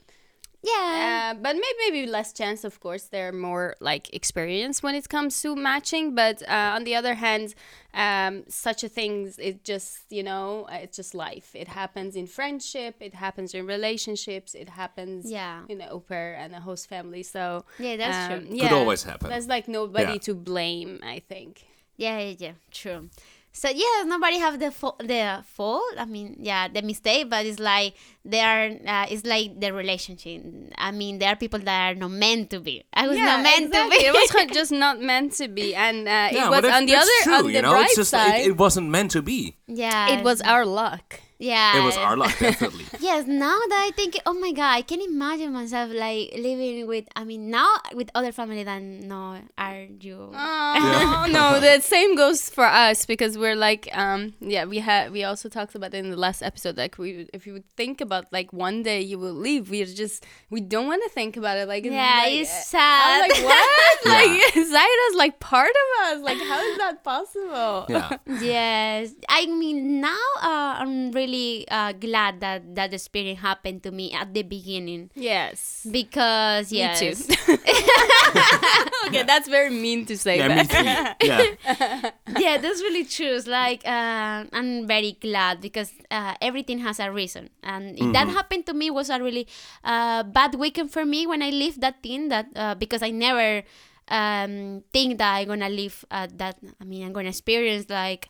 Yeah. 0.62 1.32
Uh, 1.32 1.34
but 1.40 1.54
maybe 1.54 1.78
maybe 1.90 2.06
less 2.06 2.32
chance, 2.32 2.64
of 2.64 2.78
course. 2.80 3.04
They're 3.04 3.32
more 3.32 3.74
like 3.80 4.12
experienced 4.14 4.82
when 4.82 4.94
it 4.94 5.08
comes 5.08 5.40
to 5.42 5.56
matching. 5.56 6.14
But 6.14 6.42
uh, 6.48 6.74
on 6.76 6.84
the 6.84 6.94
other 6.94 7.14
hand, 7.14 7.54
um, 7.94 8.44
such 8.48 8.84
a 8.84 8.88
thing 8.88 9.32
is 9.38 9.56
just 9.64 10.10
you 10.10 10.22
know 10.22 10.66
uh, 10.70 10.76
it's 10.82 10.96
just 10.96 11.14
life. 11.14 11.50
It 11.54 11.68
happens 11.68 12.16
in 12.16 12.26
friendship. 12.26 12.96
It 13.00 13.14
happens 13.14 13.54
in 13.54 13.66
relationships. 13.66 14.54
It 14.54 14.68
happens 14.68 15.30
Yeah. 15.30 15.62
in 15.68 15.80
an 15.80 15.88
au 15.90 16.00
pair 16.00 16.34
and 16.34 16.54
a 16.54 16.60
host 16.60 16.88
family. 16.88 17.22
So 17.22 17.64
Yeah, 17.78 17.96
that's 17.96 18.32
um, 18.32 18.46
true. 18.46 18.56
Yeah, 18.56 18.74
always 18.74 19.02
happen. 19.02 19.30
There's 19.30 19.48
like 19.48 19.68
nobody 19.68 20.12
Yeah. 20.12 20.18
to 20.28 20.34
blame. 20.34 21.00
I 21.02 21.20
think. 21.20 21.64
Yeah, 21.96 22.18
yeah, 22.18 22.34
yeah, 22.38 22.52
true. 22.70 23.10
So 23.54 23.68
yeah, 23.68 24.04
nobody 24.06 24.38
have 24.38 24.58
the 24.58 24.70
fo- 24.70 24.96
the 24.98 25.44
fault. 25.44 25.82
I 25.98 26.06
mean, 26.06 26.36
yeah, 26.40 26.68
the 26.68 26.80
mistake, 26.80 27.28
but 27.28 27.44
it's 27.44 27.58
like 27.60 27.94
they 28.24 28.40
are. 28.40 28.70
Uh, 28.86 29.06
it's 29.10 29.26
like 29.26 29.60
the 29.60 29.72
relationship. 29.74 30.42
I 30.78 30.90
mean, 30.90 31.18
there 31.18 31.28
are 31.28 31.36
people 31.36 31.60
that 31.60 31.92
are 31.92 31.94
not 31.94 32.10
meant 32.12 32.48
to 32.50 32.60
be. 32.60 32.82
I 32.94 33.06
was 33.08 33.18
not 33.18 33.42
meant 33.42 33.66
exactly. 33.66 33.96
to 33.98 34.02
be. 34.02 34.06
it 34.08 34.12
was 34.14 34.50
just 34.56 34.72
not 34.72 35.00
meant 35.00 35.32
to 35.34 35.48
be, 35.48 35.74
and 35.74 36.08
uh, 36.08 36.10
Yeah, 36.10 36.28
it 36.30 36.50
but 36.50 36.50
was 36.50 36.62
that's, 36.62 36.76
on 36.76 36.86
the 36.86 36.96
other 36.96 37.10
true, 37.24 37.34
on 37.34 37.46
you 37.48 37.52
the 37.52 37.62
know. 37.62 37.70
bright 37.72 37.86
It's 37.86 37.96
just 37.96 38.10
side. 38.10 38.40
it, 38.40 38.46
it 38.48 38.56
wasn't 38.56 38.88
meant 38.88 39.10
to 39.12 39.22
be. 39.22 39.56
yeah, 39.66 40.16
it 40.18 40.24
was 40.24 40.40
our 40.40 40.64
luck. 40.64 41.20
Yeah, 41.42 41.76
It 41.78 41.84
was 41.84 41.96
our 41.96 42.16
luck, 42.16 42.38
definitely. 42.38 42.86
Yes, 43.00 43.26
now 43.26 43.58
that 43.68 43.82
I 43.82 43.90
think, 43.96 44.16
oh 44.26 44.32
my 44.34 44.52
god, 44.52 44.78
I 44.78 44.82
can 44.82 45.00
imagine 45.00 45.52
myself 45.52 45.90
like 45.92 46.30
living 46.38 46.86
with. 46.86 47.06
I 47.16 47.24
mean, 47.24 47.50
now 47.50 47.66
with 47.94 48.10
other 48.14 48.30
family 48.30 48.62
than 48.62 49.08
no, 49.08 49.40
are 49.58 49.82
you? 50.00 50.30
Oh 50.32 51.26
no, 51.32 51.58
the 51.58 51.80
same 51.80 52.14
goes 52.14 52.48
for 52.48 52.64
us 52.64 53.06
because 53.06 53.36
we're 53.36 53.56
like, 53.56 53.88
um, 53.92 54.34
yeah, 54.38 54.66
we 54.66 54.78
had 54.78 55.10
we 55.10 55.24
also 55.24 55.48
talked 55.48 55.74
about 55.74 55.94
it 55.94 56.04
in 56.04 56.10
the 56.10 56.16
last 56.16 56.42
episode. 56.42 56.76
Like, 56.76 56.96
we 56.96 57.28
if 57.34 57.44
you 57.44 57.54
would 57.54 57.68
think 57.76 58.00
about 58.00 58.32
like 58.32 58.52
one 58.52 58.84
day 58.84 59.00
you 59.00 59.18
will 59.18 59.34
leave, 59.34 59.68
we're 59.68 59.86
just 59.86 60.24
we 60.48 60.60
don't 60.60 60.86
want 60.86 61.02
to 61.02 61.10
think 61.10 61.36
about 61.36 61.58
it. 61.58 61.66
Like, 61.66 61.84
Yeah, 61.84 62.22
like, 62.22 62.34
it's 62.34 62.66
sad. 62.68 63.24
I'm 63.24 63.28
like 63.28 63.42
what? 63.42 63.68
Yeah. 64.06 64.12
Like 64.12 64.54
Zaira's 64.54 65.16
like 65.16 65.40
part 65.40 65.70
of 65.82 65.88
us. 66.06 66.22
Like, 66.22 66.38
how 66.38 66.60
is 66.70 66.78
that 66.78 67.02
possible? 67.02 67.86
Yeah. 67.88 68.16
Yes, 68.40 69.12
I 69.28 69.46
mean 69.46 70.00
now 70.00 70.26
uh, 70.40 70.78
I'm 70.78 71.10
really 71.10 71.31
uh, 71.70 71.92
glad 71.92 72.40
that 72.40 72.74
that 72.74 72.92
experience 72.92 73.40
happened 73.40 73.82
to 73.82 73.90
me 73.90 74.12
at 74.12 74.32
the 74.34 74.42
beginning 74.42 75.10
Yes. 75.14 75.86
because 75.90 76.72
yes, 76.72 77.00
Me 77.00 77.34
too. 77.36 77.52
okay, 79.08 79.22
that's 79.24 79.48
very 79.48 79.70
mean 79.70 80.06
to 80.06 80.16
say. 80.16 80.38
Yeah, 80.38 80.48
me 80.48 80.64
too. 80.66 80.84
Yeah. 81.26 82.10
yeah, 82.38 82.56
that's 82.58 82.80
really 82.82 83.04
true. 83.04 83.34
It's 83.36 83.46
like 83.46 83.82
uh, 83.86 84.44
I'm 84.52 84.86
very 84.86 85.16
glad 85.20 85.60
because 85.60 85.90
uh, 86.10 86.34
everything 86.40 86.78
has 86.80 86.98
a 87.00 87.10
reason, 87.10 87.50
and 87.62 87.98
if 87.98 88.12
that 88.12 88.28
happened 88.28 88.66
to 88.66 88.74
me 88.74 88.90
was 88.90 89.10
a 89.10 89.22
really 89.22 89.46
uh, 89.84 90.22
bad 90.22 90.54
weekend 90.56 90.90
for 90.90 91.04
me 91.04 91.26
when 91.26 91.42
I 91.42 91.50
leave 91.50 91.80
that 91.80 92.02
thing. 92.02 92.28
That 92.28 92.46
uh, 92.56 92.74
because 92.74 93.02
I 93.02 93.10
never 93.10 93.62
um, 94.08 94.82
think 94.92 95.18
that 95.18 95.30
I'm 95.36 95.46
gonna 95.48 95.68
live 95.70 96.04
uh, 96.10 96.26
that. 96.36 96.56
I 96.80 96.84
mean, 96.84 97.04
I'm 97.06 97.12
gonna 97.12 97.28
experience 97.30 97.88
like 97.88 98.28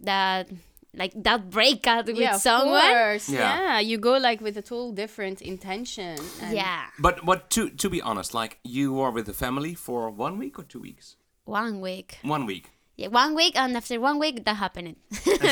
that, 0.00 0.48
like 0.94 1.12
that 1.22 1.50
breakup 1.50 2.06
with 2.06 2.16
yeah, 2.18 2.34
of 2.34 2.40
someone. 2.40 2.80
course. 2.82 3.28
Yeah. 3.28 3.38
Yeah. 3.38 3.80
you 3.80 3.98
go 3.98 4.18
like 4.18 4.40
with 4.40 4.56
a 4.56 4.62
total 4.62 4.92
different 4.92 5.40
intention. 5.42 6.18
and- 6.42 6.54
Yeah, 6.54 6.86
But 6.98 7.24
but 7.24 7.50
to 7.50 7.70
to 7.70 7.88
be 7.90 8.00
honest, 8.02 8.34
like 8.34 8.58
you 8.64 8.92
were 8.92 9.10
with 9.12 9.26
the 9.26 9.32
family 9.34 9.74
for 9.74 10.10
one 10.10 10.38
week 10.38 10.58
or 10.58 10.64
two 10.64 10.80
weeks? 10.80 11.16
one 11.44 11.80
week. 11.80 12.18
One 12.22 12.46
week. 12.46 12.70
Yeah, 12.96 13.08
one 13.08 13.34
week, 13.34 13.56
and 13.56 13.76
after 13.76 13.98
one 13.98 14.18
week, 14.20 14.44
that 14.44 14.56
happened. 14.56 14.96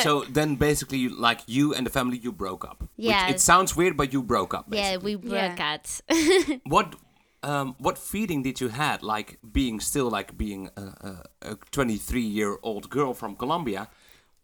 So 0.03 0.25
then 0.35 0.57
basically, 0.57 0.99
you, 0.99 1.09
like 1.09 1.41
you 1.47 1.73
and 1.75 1.87
the 1.87 1.91
family, 1.91 2.19
you 2.19 2.31
broke 2.33 2.65
up. 2.71 2.85
Yeah. 2.97 3.31
it 3.31 3.41
sounds 3.41 3.75
weird, 3.75 3.97
but 3.97 4.13
you 4.13 4.23
broke 4.23 4.53
up. 4.59 4.67
yeah, 4.71 4.99
we 4.99 5.15
broke 5.17 5.59
Yeah. 5.59 5.73
out. 5.73 6.01
What 6.67 6.95
um 7.43 7.75
what 7.79 7.97
feeling 7.99 8.43
did 8.43 8.61
you 8.61 8.69
had 8.69 9.03
like 9.03 9.39
being 9.53 9.81
still 9.81 10.11
like 10.11 10.37
being 10.37 10.69
a, 10.77 10.83
a, 10.83 11.53
a 11.53 11.57
23 11.71 12.21
year 12.21 12.59
old 12.63 12.91
girl 12.91 13.15
from 13.15 13.35
Colombia? 13.37 13.89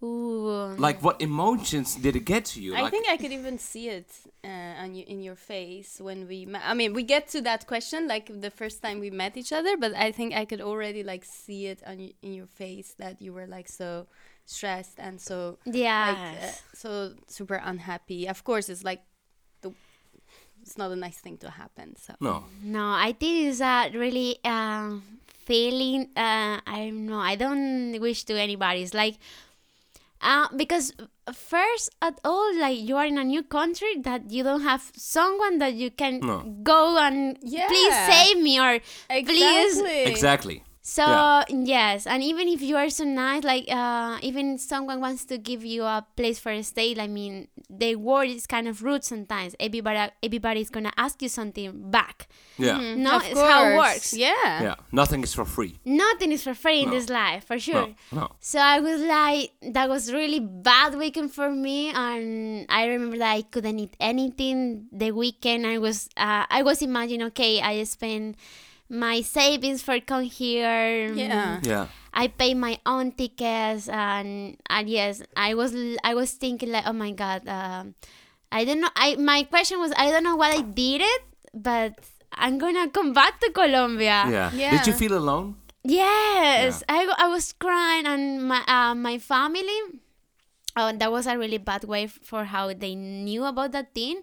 Ooh. 0.05 0.75
Like 0.79 1.03
what 1.03 1.21
emotions 1.23 1.95
did 1.97 2.15
it 2.17 2.25
get 2.25 2.45
to 2.53 2.61
you? 2.61 2.75
I 2.75 2.83
like, 2.83 2.91
think 2.91 3.07
I 3.09 3.17
could 3.17 3.33
even 3.33 3.59
see 3.59 3.89
it 3.89 4.09
uh, 4.45 4.83
on 4.83 4.95
you 4.95 5.05
in 5.07 5.23
your 5.23 5.37
face 5.37 6.01
when 6.01 6.29
we 6.29 6.45
met. 6.47 6.63
I 6.65 6.75
mean, 6.75 6.93
we 6.93 7.03
get 7.03 7.29
to 7.29 7.41
that 7.43 7.67
question 7.67 8.07
like 8.09 8.27
the 8.47 8.51
first 8.51 8.83
time 8.83 9.01
we 9.01 9.11
met 9.11 9.37
each 9.37 9.53
other, 9.53 9.77
but 9.77 9.95
I 9.95 10.13
think 10.13 10.35
I 10.35 10.45
could 10.45 10.61
already 10.61 11.03
like 11.03 11.25
see 11.25 11.67
it 11.73 11.81
on 11.87 11.99
y- 11.99 12.13
in 12.23 12.35
your 12.35 12.47
face 12.47 12.95
that 12.99 13.23
you 13.23 13.33
were 13.33 13.47
like 13.47 13.69
so 13.69 14.07
stressed 14.47 14.97
and 14.99 15.21
so 15.21 15.59
Yeah. 15.65 16.07
like 16.09 16.43
uh, 16.43 16.53
so 16.75 16.91
super 17.27 17.59
unhappy. 17.73 18.29
Of 18.29 18.45
course, 18.45 18.69
it's 18.69 18.85
like 18.85 19.03
the 19.63 19.73
it's 20.63 20.77
not 20.79 20.91
a 20.91 20.97
nice 20.97 21.19
thing 21.19 21.37
to 21.39 21.51
happen. 21.51 21.97
So 21.97 22.15
no. 22.21 22.45
No, 22.63 22.85
I 23.09 23.13
think 23.19 23.49
it's 23.49 23.61
a 23.61 23.91
really 23.95 24.39
um, 24.45 25.03
feeling. 25.45 26.09
Uh, 26.17 26.61
I 26.67 26.89
don't 26.91 27.07
know. 27.07 27.19
I 27.21 27.37
don't 27.37 28.01
wish 28.01 28.25
to 28.25 28.35
anybody. 28.39 28.83
It's 28.83 28.95
like 28.95 29.17
uh, 30.25 30.49
because 30.57 30.93
first 31.33 31.91
at 32.03 32.19
all, 32.25 32.59
like 32.59 32.79
you 32.79 32.97
are 32.97 33.07
in 33.07 33.19
a 33.19 33.25
new 33.25 33.43
country 33.43 33.95
that 34.03 34.31
you 34.31 34.43
don't 34.43 34.63
have 34.63 34.91
someone 34.97 35.59
that 35.59 35.75
you 35.75 35.91
can 35.91 36.21
No. 36.21 36.41
go 36.63 36.99
and 36.99 37.39
Yeah. 37.43 37.69
please 37.69 37.95
save 38.13 38.39
me 38.43 38.59
or 38.61 38.81
please 39.09 39.81
exactly. 40.13 40.65
Exactly. 40.85 41.57
so 41.57 41.57
Yeah. 41.57 41.65
yes, 41.65 42.07
and 42.07 42.23
even 42.23 42.47
if 42.49 42.61
you 42.61 42.77
are 42.77 42.91
so 42.91 43.05
nice, 43.05 43.43
like 43.43 43.65
uh, 43.71 44.19
even 44.23 44.59
someone 44.59 45.01
wants 45.01 45.25
to 45.27 45.39
give 45.39 45.65
you 45.65 45.83
a 45.85 46.05
place 46.17 46.39
for 46.39 46.53
a 46.53 46.63
stay. 46.63 46.95
I 46.99 47.07
mean, 47.09 47.49
the 47.71 47.97
word 47.97 48.29
is 48.29 48.47
kind 48.47 48.69
of 48.69 48.83
rude 48.83 49.03
sometimes. 49.03 49.57
Everybody, 49.59 50.11
everybody 50.23 50.61
is 50.61 50.69
gonna 50.71 50.93
ask 50.97 51.23
you 51.23 51.29
something 51.31 51.91
back. 51.91 52.29
Yeah. 52.59 52.79
No, 52.97 53.17
Of 53.17 53.25
it's 53.25 53.41
how 53.41 53.65
it 53.67 53.75
course. 53.75 53.95
works. 53.95 54.13
Yeah. 54.15 54.63
Yeah. 54.63 54.75
Nothing 54.93 55.23
is 55.23 55.33
for 55.35 55.45
free. 55.47 55.79
Nothing 55.85 56.33
is 56.33 56.43
for 56.43 56.55
free 56.55 56.83
in 56.83 56.91
this 56.91 57.09
life, 57.09 57.45
for 57.45 57.59
sure. 57.59 57.89
No. 58.13 58.21
No. 58.21 58.31
So 58.41 58.59
I 58.61 58.79
was 58.81 59.01
like, 59.01 59.53
that 59.73 59.89
was 59.89 60.13
really 60.13 60.39
bad 60.41 60.95
weekend 60.97 61.33
for 61.33 61.51
me, 61.51 61.91
and 61.91 62.67
I 62.69 62.87
remember 62.87 63.17
that 63.19 63.33
I 63.33 63.43
couldn't 63.43 63.79
eat 63.79 63.97
anything 63.99 64.87
the 64.93 65.11
weekend. 65.13 65.67
I 65.67 65.79
was, 65.79 66.09
uh, 66.17 66.45
I 66.51 66.63
was 66.63 66.83
imagining, 66.83 67.27
okay, 67.29 67.61
I 67.63 67.83
spent 67.85 68.37
my 68.95 69.21
savings 69.21 69.83
for 69.83 69.99
come 69.99 70.23
here. 70.23 71.13
Yeah. 71.13 71.61
Yeah. 71.63 71.87
I 72.15 72.29
pay 72.31 72.55
my 72.55 72.79
own 72.87 73.11
tickets, 73.11 73.91
and 73.91 74.57
and 74.71 74.89
yes, 74.89 75.21
I 75.37 75.55
was 75.55 75.75
I 76.07 76.15
was 76.15 76.31
thinking 76.31 76.71
like, 76.71 76.87
oh 76.87 76.95
my 76.95 77.11
god, 77.11 77.43
um, 77.51 77.99
I 78.55 78.65
don't 78.65 78.81
know. 78.81 78.95
I 78.95 79.19
my 79.19 79.43
question 79.43 79.83
was, 79.83 79.91
I 79.99 80.15
don't 80.15 80.23
know 80.23 80.39
what 80.39 80.55
I 80.55 80.63
did 80.63 81.03
it, 81.03 81.23
but 81.53 81.99
I'm 82.31 82.59
gonna 82.59 82.87
come 82.89 83.13
back 83.13 83.41
to 83.43 83.51
Colombia. 83.51 84.31
Yeah. 84.31 84.51
yeah. 84.55 84.79
Did 84.79 84.87
you 84.87 84.95
feel 84.95 85.19
alone? 85.19 85.59
Yes, 85.83 86.83
I, 86.89 87.05
I 87.19 87.29
was 87.29 87.53
crying, 87.53 88.07
and 88.07 88.47
my 88.47 88.63
uh, 88.65 88.95
my 88.95 89.19
family. 89.19 90.01
Oh, 90.77 90.91
that 90.91 91.11
was 91.13 91.27
a 91.27 91.39
really 91.39 91.59
bad 91.59 91.85
way 91.85 92.07
for 92.07 92.47
how 92.47 92.73
they 92.73 92.95
knew 92.95 93.45
about 93.45 93.71
that 93.73 93.95
thing. 93.95 94.23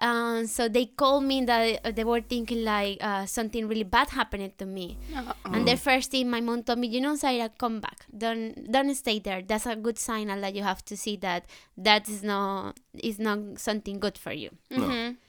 Um, 0.00 0.46
so 0.46 0.66
they 0.66 0.86
called 0.86 1.24
me 1.24 1.44
that 1.44 1.80
uh, 1.84 1.90
they 1.90 2.04
were 2.04 2.22
thinking 2.22 2.64
like 2.64 2.96
uh, 3.02 3.26
something 3.26 3.68
really 3.68 3.84
bad 3.84 4.08
happened 4.08 4.56
to 4.56 4.64
me. 4.64 4.96
And 5.44 5.68
the 5.68 5.76
first 5.76 6.10
thing 6.10 6.30
my 6.30 6.40
mom 6.40 6.62
told 6.62 6.78
me, 6.78 6.88
you 6.88 7.02
know, 7.02 7.12
Zaira, 7.12 7.50
come 7.58 7.80
back. 7.80 8.06
Don't 8.16 8.72
don't 8.72 8.94
stay 8.94 9.18
there. 9.18 9.42
That's 9.42 9.66
a 9.66 9.76
good 9.76 9.98
signal 9.98 10.40
that 10.40 10.54
you 10.54 10.62
have 10.62 10.82
to 10.86 10.96
see 10.96 11.16
that 11.18 11.44
that 11.76 12.08
is 12.08 12.22
not 12.22 12.80
is 12.94 13.18
not 13.18 13.58
something 13.58 14.00
good 14.00 14.16
for 14.16 14.32
you. 14.32 14.50
Mm-hmm. 14.72 15.20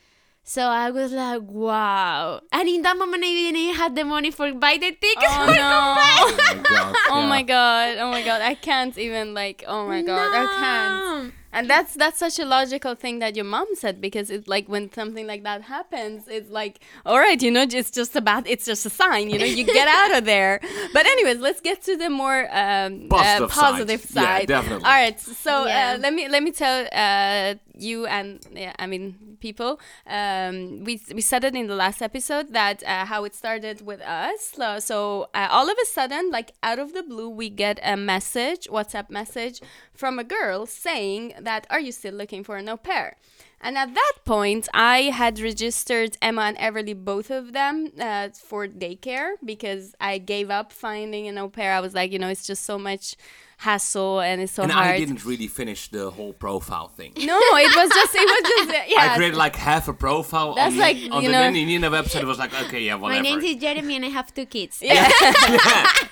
So 0.43 0.63
I 0.63 0.89
was 0.89 1.11
like, 1.11 1.43
wow. 1.43 2.41
And 2.51 2.67
in 2.67 2.81
that 2.81 2.97
moment, 2.97 3.23
I 3.23 3.27
didn't 3.27 3.75
have 3.75 3.93
the 3.93 4.05
money 4.05 4.31
for 4.31 4.51
buy 4.53 4.77
the 4.79 4.91
tickets. 4.91 5.27
Oh 5.29 5.45
for 5.45 5.53
no. 5.53 5.95
Oh 5.99 6.31
my 6.37 6.63
god. 6.63 6.95
Oh 7.11 7.19
yeah. 7.19 7.27
my 7.27 7.41
god. 7.43 7.97
Oh 7.99 8.09
my 8.09 8.23
god. 8.23 8.41
I 8.41 8.55
can't 8.55 8.97
even 8.97 9.33
like 9.33 9.65
oh 9.67 9.85
my 9.85 10.01
god. 10.01 10.31
I 10.33 10.45
can't. 10.55 11.33
No. 11.53 11.59
And 11.59 11.69
that's 11.69 11.93
that's 11.95 12.19
such 12.19 12.39
a 12.39 12.45
logical 12.45 12.95
thing 12.95 13.19
that 13.19 13.35
your 13.35 13.45
mom 13.45 13.67
said 13.75 13.99
because 14.01 14.29
it's 14.29 14.47
like 14.47 14.67
when 14.67 14.91
something 14.91 15.27
like 15.27 15.43
that 15.43 15.63
happens, 15.63 16.27
it's 16.27 16.49
like, 16.49 16.79
all 17.05 17.19
right, 17.19 17.41
you 17.41 17.51
know, 17.51 17.63
it's 17.63 17.91
just 17.91 18.15
a 18.15 18.21
bad, 18.21 18.45
it's 18.47 18.65
just 18.65 18.85
a 18.85 18.89
sign, 18.89 19.29
you 19.29 19.37
know, 19.39 19.45
you 19.45 19.63
get 19.65 19.87
out 19.99 20.17
of 20.17 20.25
there. 20.25 20.59
But 20.93 21.05
anyways, 21.05 21.39
let's 21.39 21.61
get 21.61 21.81
to 21.83 21.97
the 21.97 22.09
more 22.09 22.47
um, 22.51 23.07
Positive 23.09 23.51
uh, 23.51 23.53
positive 23.53 24.01
side. 24.01 24.09
side. 24.11 24.49
Yeah, 24.49 24.55
definitely. 24.61 24.85
All 24.85 24.91
right, 24.91 25.19
so 25.19 25.65
Yeah. 25.65 25.93
uh, 25.95 25.97
let 25.99 26.13
me 26.13 26.27
let 26.29 26.41
me 26.43 26.51
tell 26.51 26.87
uh, 26.91 27.55
you 27.77 28.05
and 28.05 28.39
yeah, 28.53 28.73
I 28.79 28.87
mean 28.87 29.37
people. 29.39 29.79
Um, 30.07 30.83
we 30.83 31.01
we 31.13 31.21
said 31.21 31.43
it 31.43 31.55
in 31.55 31.67
the 31.67 31.75
last 31.75 32.01
episode 32.01 32.53
that 32.53 32.83
uh, 32.83 33.05
how 33.05 33.23
it 33.25 33.33
started 33.35 33.81
with 33.85 34.01
us. 34.01 34.51
So, 34.55 34.79
so 34.79 35.29
uh, 35.33 35.47
all 35.49 35.67
of 35.69 35.77
a 35.81 35.85
sudden, 35.87 36.29
like 36.31 36.53
out 36.63 36.79
of 36.79 36.93
the 36.93 37.03
blue, 37.03 37.29
we 37.29 37.49
get 37.49 37.79
a 37.83 37.95
message, 37.97 38.67
WhatsApp 38.69 39.09
message 39.09 39.61
from 39.93 40.19
a 40.19 40.23
girl 40.23 40.65
saying 40.65 41.33
that 41.43 41.67
Are 41.69 41.79
you 41.79 41.91
still 41.91 42.13
looking 42.13 42.43
for 42.43 42.57
an 42.57 42.69
au 42.69 42.77
pair? 42.77 43.17
And 43.63 43.77
at 43.77 43.93
that 43.93 44.13
point, 44.25 44.67
I 44.73 45.03
had 45.03 45.39
registered 45.39 46.17
Emma 46.21 46.41
and 46.41 46.57
Everly, 46.57 46.95
both 46.95 47.29
of 47.29 47.53
them, 47.53 47.91
uh, 47.99 48.29
for 48.29 48.67
daycare 48.67 49.33
because 49.45 49.93
I 50.01 50.17
gave 50.17 50.49
up 50.49 50.71
finding 50.71 51.27
an 51.27 51.37
au 51.37 51.47
pair. 51.49 51.73
I 51.73 51.79
was 51.79 51.93
like, 51.93 52.11
you 52.11 52.17
know, 52.17 52.29
it's 52.29 52.47
just 52.47 52.63
so 52.63 52.79
much 52.79 53.15
hassle 53.61 54.19
and 54.21 54.41
it's 54.41 54.53
so 54.53 54.63
And 54.63 54.71
hard. 54.71 54.87
I 54.87 54.97
didn't 54.97 55.23
really 55.23 55.47
finish 55.47 55.87
the 55.89 56.09
whole 56.09 56.33
profile 56.33 56.87
thing. 56.87 57.13
No, 57.15 57.37
it 57.65 57.75
was 57.75 57.89
just, 57.89 58.15
it 58.15 58.27
was 58.33 58.43
just, 58.51 58.89
yeah. 58.93 59.11
I 59.11 59.15
created 59.15 59.37
like 59.37 59.55
half 59.55 59.87
a 59.87 59.93
profile 59.93 60.55
That's 60.55 60.71
on 60.73 60.77
the, 60.77 60.79
like, 60.79 60.97
on 61.11 61.21
you 61.21 61.29
the 61.29 61.33
know- 61.33 61.43
Nanny 61.43 61.65
Nina 61.65 61.91
website. 61.91 62.21
It 62.21 62.25
was 62.25 62.39
like, 62.39 62.53
okay, 62.63 62.81
yeah, 62.81 62.95
whatever. 62.95 63.21
My 63.21 63.29
name 63.29 63.39
is 63.39 63.55
Jeremy 63.57 63.97
and 63.97 64.05
I 64.05 64.09
have 64.09 64.33
two 64.33 64.47
kids. 64.47 64.81
yeah. 64.81 65.07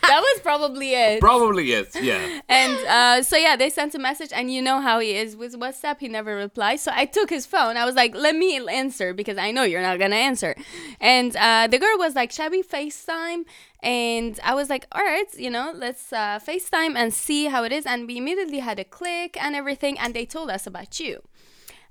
that 0.10 0.20
was 0.22 0.42
probably 0.42 0.94
it. 0.94 1.20
Probably 1.20 1.72
it, 1.72 1.90
yeah. 2.02 2.40
And 2.48 2.74
uh, 2.88 3.24
so 3.24 3.36
yeah, 3.36 3.56
they 3.56 3.70
sent 3.72 3.96
a 3.96 4.00
message, 4.00 4.32
and 4.34 4.52
you 4.54 4.62
know 4.62 4.80
how 4.80 5.00
he 5.00 5.16
is 5.16 5.36
with 5.36 5.54
WhatsApp. 5.60 6.00
He 6.00 6.08
never 6.08 6.36
replies. 6.36 6.82
So 6.82 6.92
I 6.94 7.06
took 7.06 7.30
his 7.30 7.46
phone. 7.46 7.78
I 7.78 7.86
was 7.86 7.96
like, 7.96 8.16
"Let 8.16 8.36
me 8.36 8.50
answer 8.68 9.14
because 9.14 9.38
I 9.38 9.52
know 9.52 9.64
you're 9.64 9.82
not 9.82 9.98
gonna 10.00 10.16
answer." 10.16 10.56
And 11.00 11.36
uh, 11.36 11.68
the 11.70 11.80
girl 11.80 11.98
was 11.98 12.16
like, 12.16 12.32
"Shall 12.32 12.50
we 12.50 12.62
FaceTime?" 12.64 13.46
And 13.82 14.40
I 14.44 14.54
was 14.54 14.70
like, 14.70 14.86
"All 14.92 15.04
right, 15.04 15.28
you 15.38 15.50
know, 15.50 15.72
let's 15.74 16.12
uh, 16.12 16.40
FaceTime 16.46 16.96
and 16.96 17.14
see 17.14 17.46
how 17.46 17.64
it 17.64 17.72
is." 17.72 17.86
And 17.86 18.08
we 18.08 18.18
immediately 18.18 18.60
had 18.60 18.80
a 18.80 18.84
click 18.84 19.38
and 19.42 19.56
everything. 19.56 19.98
And 19.98 20.14
they 20.14 20.26
told 20.26 20.50
us 20.50 20.68
about 20.68 21.00
you. 21.00 21.22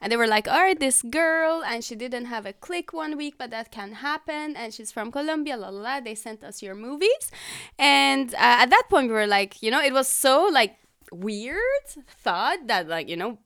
And 0.00 0.12
they 0.12 0.16
were 0.16 0.28
like, 0.28 0.46
all 0.46 0.60
right, 0.60 0.78
this 0.78 1.02
girl, 1.02 1.62
and 1.64 1.82
she 1.82 1.96
didn't 1.96 2.26
have 2.26 2.46
a 2.46 2.52
click 2.52 2.92
one 2.92 3.16
week, 3.16 3.34
but 3.36 3.50
that 3.50 3.72
can 3.72 3.94
happen. 3.94 4.54
And 4.54 4.72
she's 4.72 4.92
from 4.92 5.10
Colombia, 5.10 5.56
la 5.56 5.70
la 5.70 5.80
la. 5.80 6.00
They 6.00 6.14
sent 6.14 6.44
us 6.44 6.62
your 6.62 6.76
movies. 6.76 7.32
And 7.78 8.32
uh, 8.34 8.62
at 8.62 8.70
that 8.70 8.84
point, 8.88 9.08
we 9.08 9.14
were 9.14 9.26
like, 9.26 9.60
you 9.60 9.70
know, 9.70 9.80
it 9.80 9.92
was 9.92 10.06
so 10.06 10.48
like 10.52 10.76
weird 11.10 11.86
thought 12.22 12.68
that, 12.68 12.86
like, 12.86 13.08
you 13.08 13.16
know, 13.16 13.38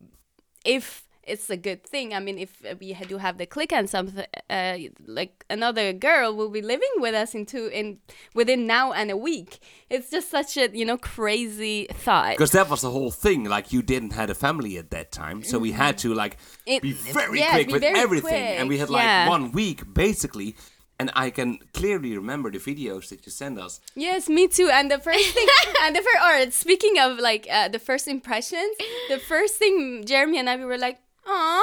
if 0.64 1.05
it's 1.24 1.48
a 1.50 1.56
good 1.56 1.85
thing. 1.85 2.14
I 2.14 2.20
mean, 2.20 2.38
if 2.38 2.62
we 2.80 2.94
do 3.08 3.18
have 3.18 3.38
the 3.38 3.46
click 3.46 3.72
and 3.72 3.88
something, 3.88 4.24
uh, 4.50 4.76
like 5.06 5.44
another 5.48 5.92
girl 5.92 6.35
will 6.35 6.50
be 6.50 6.62
living 6.62 6.90
with 6.96 7.14
us 7.14 7.35
in 7.35 7.46
two 7.46 7.66
in 7.66 7.98
within 8.35 8.66
now 8.66 8.92
and 8.92 9.11
a 9.11 9.16
week. 9.16 9.58
It's 9.88 10.11
just 10.11 10.30
such 10.30 10.56
a 10.56 10.68
you 10.76 10.85
know 10.85 10.98
crazy 10.98 11.87
thought. 11.92 12.32
Because 12.37 12.52
that 12.52 12.68
was 12.68 12.80
the 12.80 12.90
whole 12.90 13.11
thing. 13.11 13.44
Like, 13.44 13.72
you 13.72 13.82
didn't 13.82 14.12
have 14.12 14.30
a 14.30 14.35
family 14.35 14.78
at 14.78 14.90
that 14.90 15.12
time. 15.12 15.42
So 15.42 15.58
we 15.58 15.72
had 15.72 15.98
to, 15.98 16.14
like, 16.14 16.37
It- 16.66 16.82
be 16.82 16.92
very 16.92 17.38
yeah, 17.38 17.52
quick 17.52 17.66
be 17.68 17.72
with 17.74 17.82
very 17.82 17.98
everything. 17.98 18.56
And 18.58 18.68
we 18.68 18.78
had, 18.78 18.90
like, 18.90 19.02
yeah. 19.02 19.28
one 19.28 19.52
week, 19.52 19.82
basically. 19.92 20.56
And 20.98 21.11
I 21.16 21.30
can 21.30 21.58
clearly 21.72 22.16
remember 22.16 22.48
the 22.50 22.58
videos 22.58 23.08
that 23.08 23.26
you 23.26 23.32
sent 23.32 23.58
us. 23.58 23.80
Yes, 23.96 24.28
me 24.28 24.46
too. 24.46 24.68
And 24.72 24.88
the 24.88 24.98
first 25.00 25.30
thing, 25.35 25.48
and 25.82 25.96
the 25.96 26.00
first, 26.02 26.48
or 26.48 26.50
speaking 26.52 26.96
of 27.00 27.18
like 27.18 27.48
uh, 27.50 27.66
the 27.68 27.80
first 27.80 28.06
impressions, 28.06 28.76
the 29.08 29.18
first 29.18 29.56
thing 29.56 30.04
Jeremy 30.04 30.38
and 30.38 30.48
I 30.48 30.56
we 30.56 30.64
were 30.64 30.78
like, 30.78 31.00
"Aw, 31.26 31.62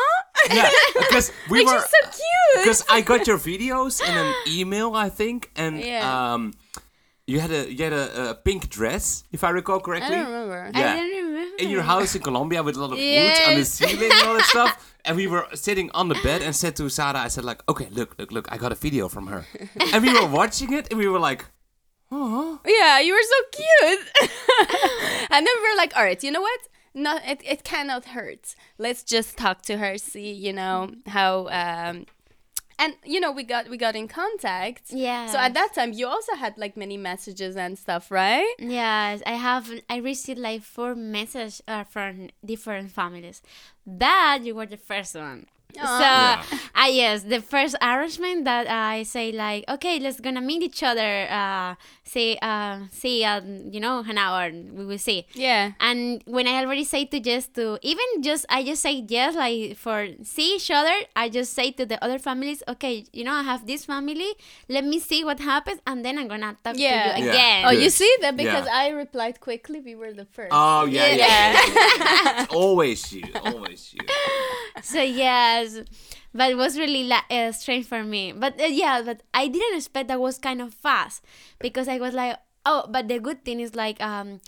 Yeah, 0.53 0.69
because 0.99 1.31
we 1.49 1.63
like 1.65 1.75
were... 1.75 1.81
so 1.81 1.99
cute." 2.11 2.63
Because 2.63 2.83
I 2.89 3.01
got 3.01 3.27
your 3.27 3.37
videos 3.37 4.01
in 4.01 4.15
an 4.15 4.33
email, 4.47 4.95
I 4.95 5.09
think, 5.09 5.51
and 5.55 5.79
Yeah. 5.79 6.33
um, 6.33 6.53
you 7.27 7.39
had 7.39 7.51
a 7.51 7.71
you 7.71 7.83
had 7.83 7.93
a, 7.93 8.29
a 8.31 8.33
pink 8.35 8.69
dress, 8.69 9.23
if 9.31 9.43
I 9.43 9.49
recall 9.51 9.79
correctly. 9.79 10.15
I 10.15 10.23
don't 10.23 10.31
remember. 10.31 10.71
I 10.73 10.79
Yeah. 10.79 10.95
don't 10.95 11.25
remember. 11.25 11.63
In 11.63 11.69
your 11.69 11.83
house 11.83 12.15
in 12.15 12.21
Colombia 12.21 12.63
with 12.63 12.75
a 12.77 12.79
lot 12.79 12.91
of 12.93 12.97
wood 12.97 13.37
on 13.47 13.55
the 13.59 13.65
ceiling 13.65 14.11
and 14.11 14.27
all 14.27 14.35
that 14.37 14.45
stuff. 14.45 14.85
And 15.05 15.15
we 15.15 15.27
were 15.27 15.47
sitting 15.55 15.89
on 15.91 16.09
the 16.09 16.15
bed 16.23 16.41
and 16.41 16.53
said 16.53 16.75
to 16.75 16.89
Sarah, 16.89 17.19
I 17.19 17.29
said 17.29 17.45
like, 17.45 17.63
okay, 17.69 17.87
look, 17.89 18.15
look, 18.19 18.31
look, 18.33 18.51
I 18.51 18.57
got 18.57 18.73
a 18.73 18.75
video 18.75 19.07
from 19.07 19.27
her. 19.27 19.45
and 19.93 20.03
we 20.05 20.11
were 20.13 20.27
watching 20.27 20.73
it 20.73 20.87
and 20.91 20.99
we 20.99 21.07
were 21.07 21.19
like, 21.29 21.45
oh. 22.11 22.59
Yeah, 22.65 22.99
you 22.99 23.13
were 23.13 23.27
so 23.33 23.39
cute. 23.59 24.01
and 25.31 25.47
then 25.47 25.53
we 25.63 25.69
were 25.69 25.77
like, 25.77 25.95
all 25.95 26.03
right, 26.03 26.21
you 26.21 26.31
know 26.31 26.41
what? 26.41 26.59
Not 26.93 27.21
it, 27.25 27.41
it 27.45 27.63
cannot 27.63 28.05
hurt. 28.05 28.55
Let's 28.77 29.03
just 29.03 29.37
talk 29.37 29.61
to 29.63 29.77
her, 29.77 29.97
see, 29.97 30.31
you 30.31 30.53
know, 30.53 30.91
how 31.07 31.47
um 31.47 32.05
and 32.79 32.95
you 33.03 33.19
know, 33.19 33.31
we 33.31 33.43
got 33.43 33.69
we 33.69 33.77
got 33.77 33.95
in 33.95 34.07
contact. 34.07 34.85
Yeah. 34.89 35.27
So 35.27 35.37
at 35.37 35.53
that 35.53 35.73
time 35.73 35.91
you 35.93 36.07
also 36.07 36.35
had 36.35 36.57
like 36.57 36.77
many 36.77 36.97
messages 36.97 37.55
and 37.57 37.77
stuff, 37.77 38.09
right? 38.09 38.55
Yes, 38.57 39.21
I 39.25 39.33
have. 39.33 39.69
I 39.89 39.97
received 39.97 40.39
like 40.39 40.63
four 40.63 40.95
messages 40.95 41.61
uh, 41.67 41.83
from 41.83 42.29
different 42.43 42.91
families. 42.91 43.41
But 43.85 44.43
you 44.45 44.55
were 44.55 44.65
the 44.65 44.77
first 44.77 45.15
one. 45.15 45.47
So, 45.75 45.81
Yeah. 45.85 46.43
ah 46.75 46.87
yes, 46.87 47.23
the 47.23 47.39
first 47.41 47.75
arrangement 47.81 48.43
that 48.45 48.67
I 48.67 49.03
say 49.03 49.31
like, 49.31 49.63
okay, 49.69 49.99
let's 49.99 50.19
gonna 50.19 50.41
meet 50.41 50.63
each 50.63 50.81
other. 50.83 51.27
Uh, 51.29 51.75
say, 52.03 52.37
uh, 52.41 52.89
see, 52.91 53.23
uh, 53.23 53.39
you 53.45 53.79
know, 53.79 54.03
an 54.07 54.17
hour. 54.17 54.49
We 54.51 54.83
will 54.83 54.97
see. 54.97 55.27
Yeah. 55.37 55.73
And 55.79 56.23
when 56.25 56.47
I 56.47 56.59
already 56.65 56.83
say 56.83 57.05
to 57.05 57.19
just 57.21 57.53
to 57.55 57.77
even 57.81 58.03
just 58.25 58.45
I 58.49 58.63
just 58.65 58.81
say 58.81 59.05
yes 59.07 59.35
like 59.35 59.77
for 59.77 60.09
see 60.23 60.55
each 60.57 60.71
other, 60.71 60.95
I 61.15 61.29
just 61.29 61.53
say 61.53 61.71
to 61.77 61.85
the 61.85 62.01
other 62.03 62.17
families, 62.19 62.63
okay, 62.67 63.05
you 63.13 63.23
know 63.23 63.33
I 63.33 63.43
have 63.43 63.67
this 63.67 63.85
family, 63.85 64.33
let 64.67 64.83
me 64.83 64.99
see 64.99 65.23
what 65.23 65.39
happens, 65.39 65.79
and 65.85 66.03
then 66.03 66.17
I'm 66.17 66.27
gonna 66.27 66.57
talk 66.63 66.75
Yeah. 66.75 67.13
to 67.13 67.19
you 67.21 67.25
Yeah. 67.27 67.31
again. 67.31 67.59
Oh, 67.67 67.71
Good. 67.71 67.83
you 67.83 67.89
see 67.91 68.11
that 68.21 68.35
because 68.35 68.65
Yeah. 68.65 68.73
I 68.83 68.89
replied 68.89 69.39
quickly, 69.39 69.79
we 69.79 69.93
were 69.95 70.11
the 70.11 70.25
first. 70.25 70.49
oh 70.51 70.85
yeah, 70.89 71.13
yeah, 71.13 71.53
yeah. 71.53 72.45
always 72.49 73.13
you, 73.13 73.23
always 73.45 73.93
you. 73.93 74.01
so 74.83 75.01
yes. 75.01 75.79
But 76.33 76.51
it 76.51 76.55
was 76.55 76.77
really 76.77 77.11
uh, 77.11 77.51
strange 77.51 77.85
for 77.87 78.03
me. 78.03 78.31
But 78.31 78.59
uh, 78.59 78.65
yeah 78.65 79.01
but 79.01 79.21
i 79.33 79.47
didn't 79.47 79.77
expect 79.77 80.07
that 80.07 80.19
was 80.19 80.37
kind 80.37 80.61
of 80.61 80.73
fast 80.73 81.23
because 81.59 81.87
i 81.87 81.97
was 81.97 82.13
like 82.13 82.37
oh 82.65 82.85
but 82.89 83.07
the 83.07 83.19
good 83.19 83.43
thing 83.43 83.59
is 83.59 83.75
like 83.75 84.01
um 84.01 84.39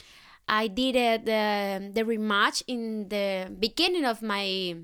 i 0.47 0.67
did 0.67 0.95
it 0.95 1.25
the 1.25 1.91
the 1.93 2.03
rematch 2.03 2.61
in 2.67 3.07
the 3.09 3.49
beginning 3.59 4.05
of 4.05 4.21
my 4.21 4.75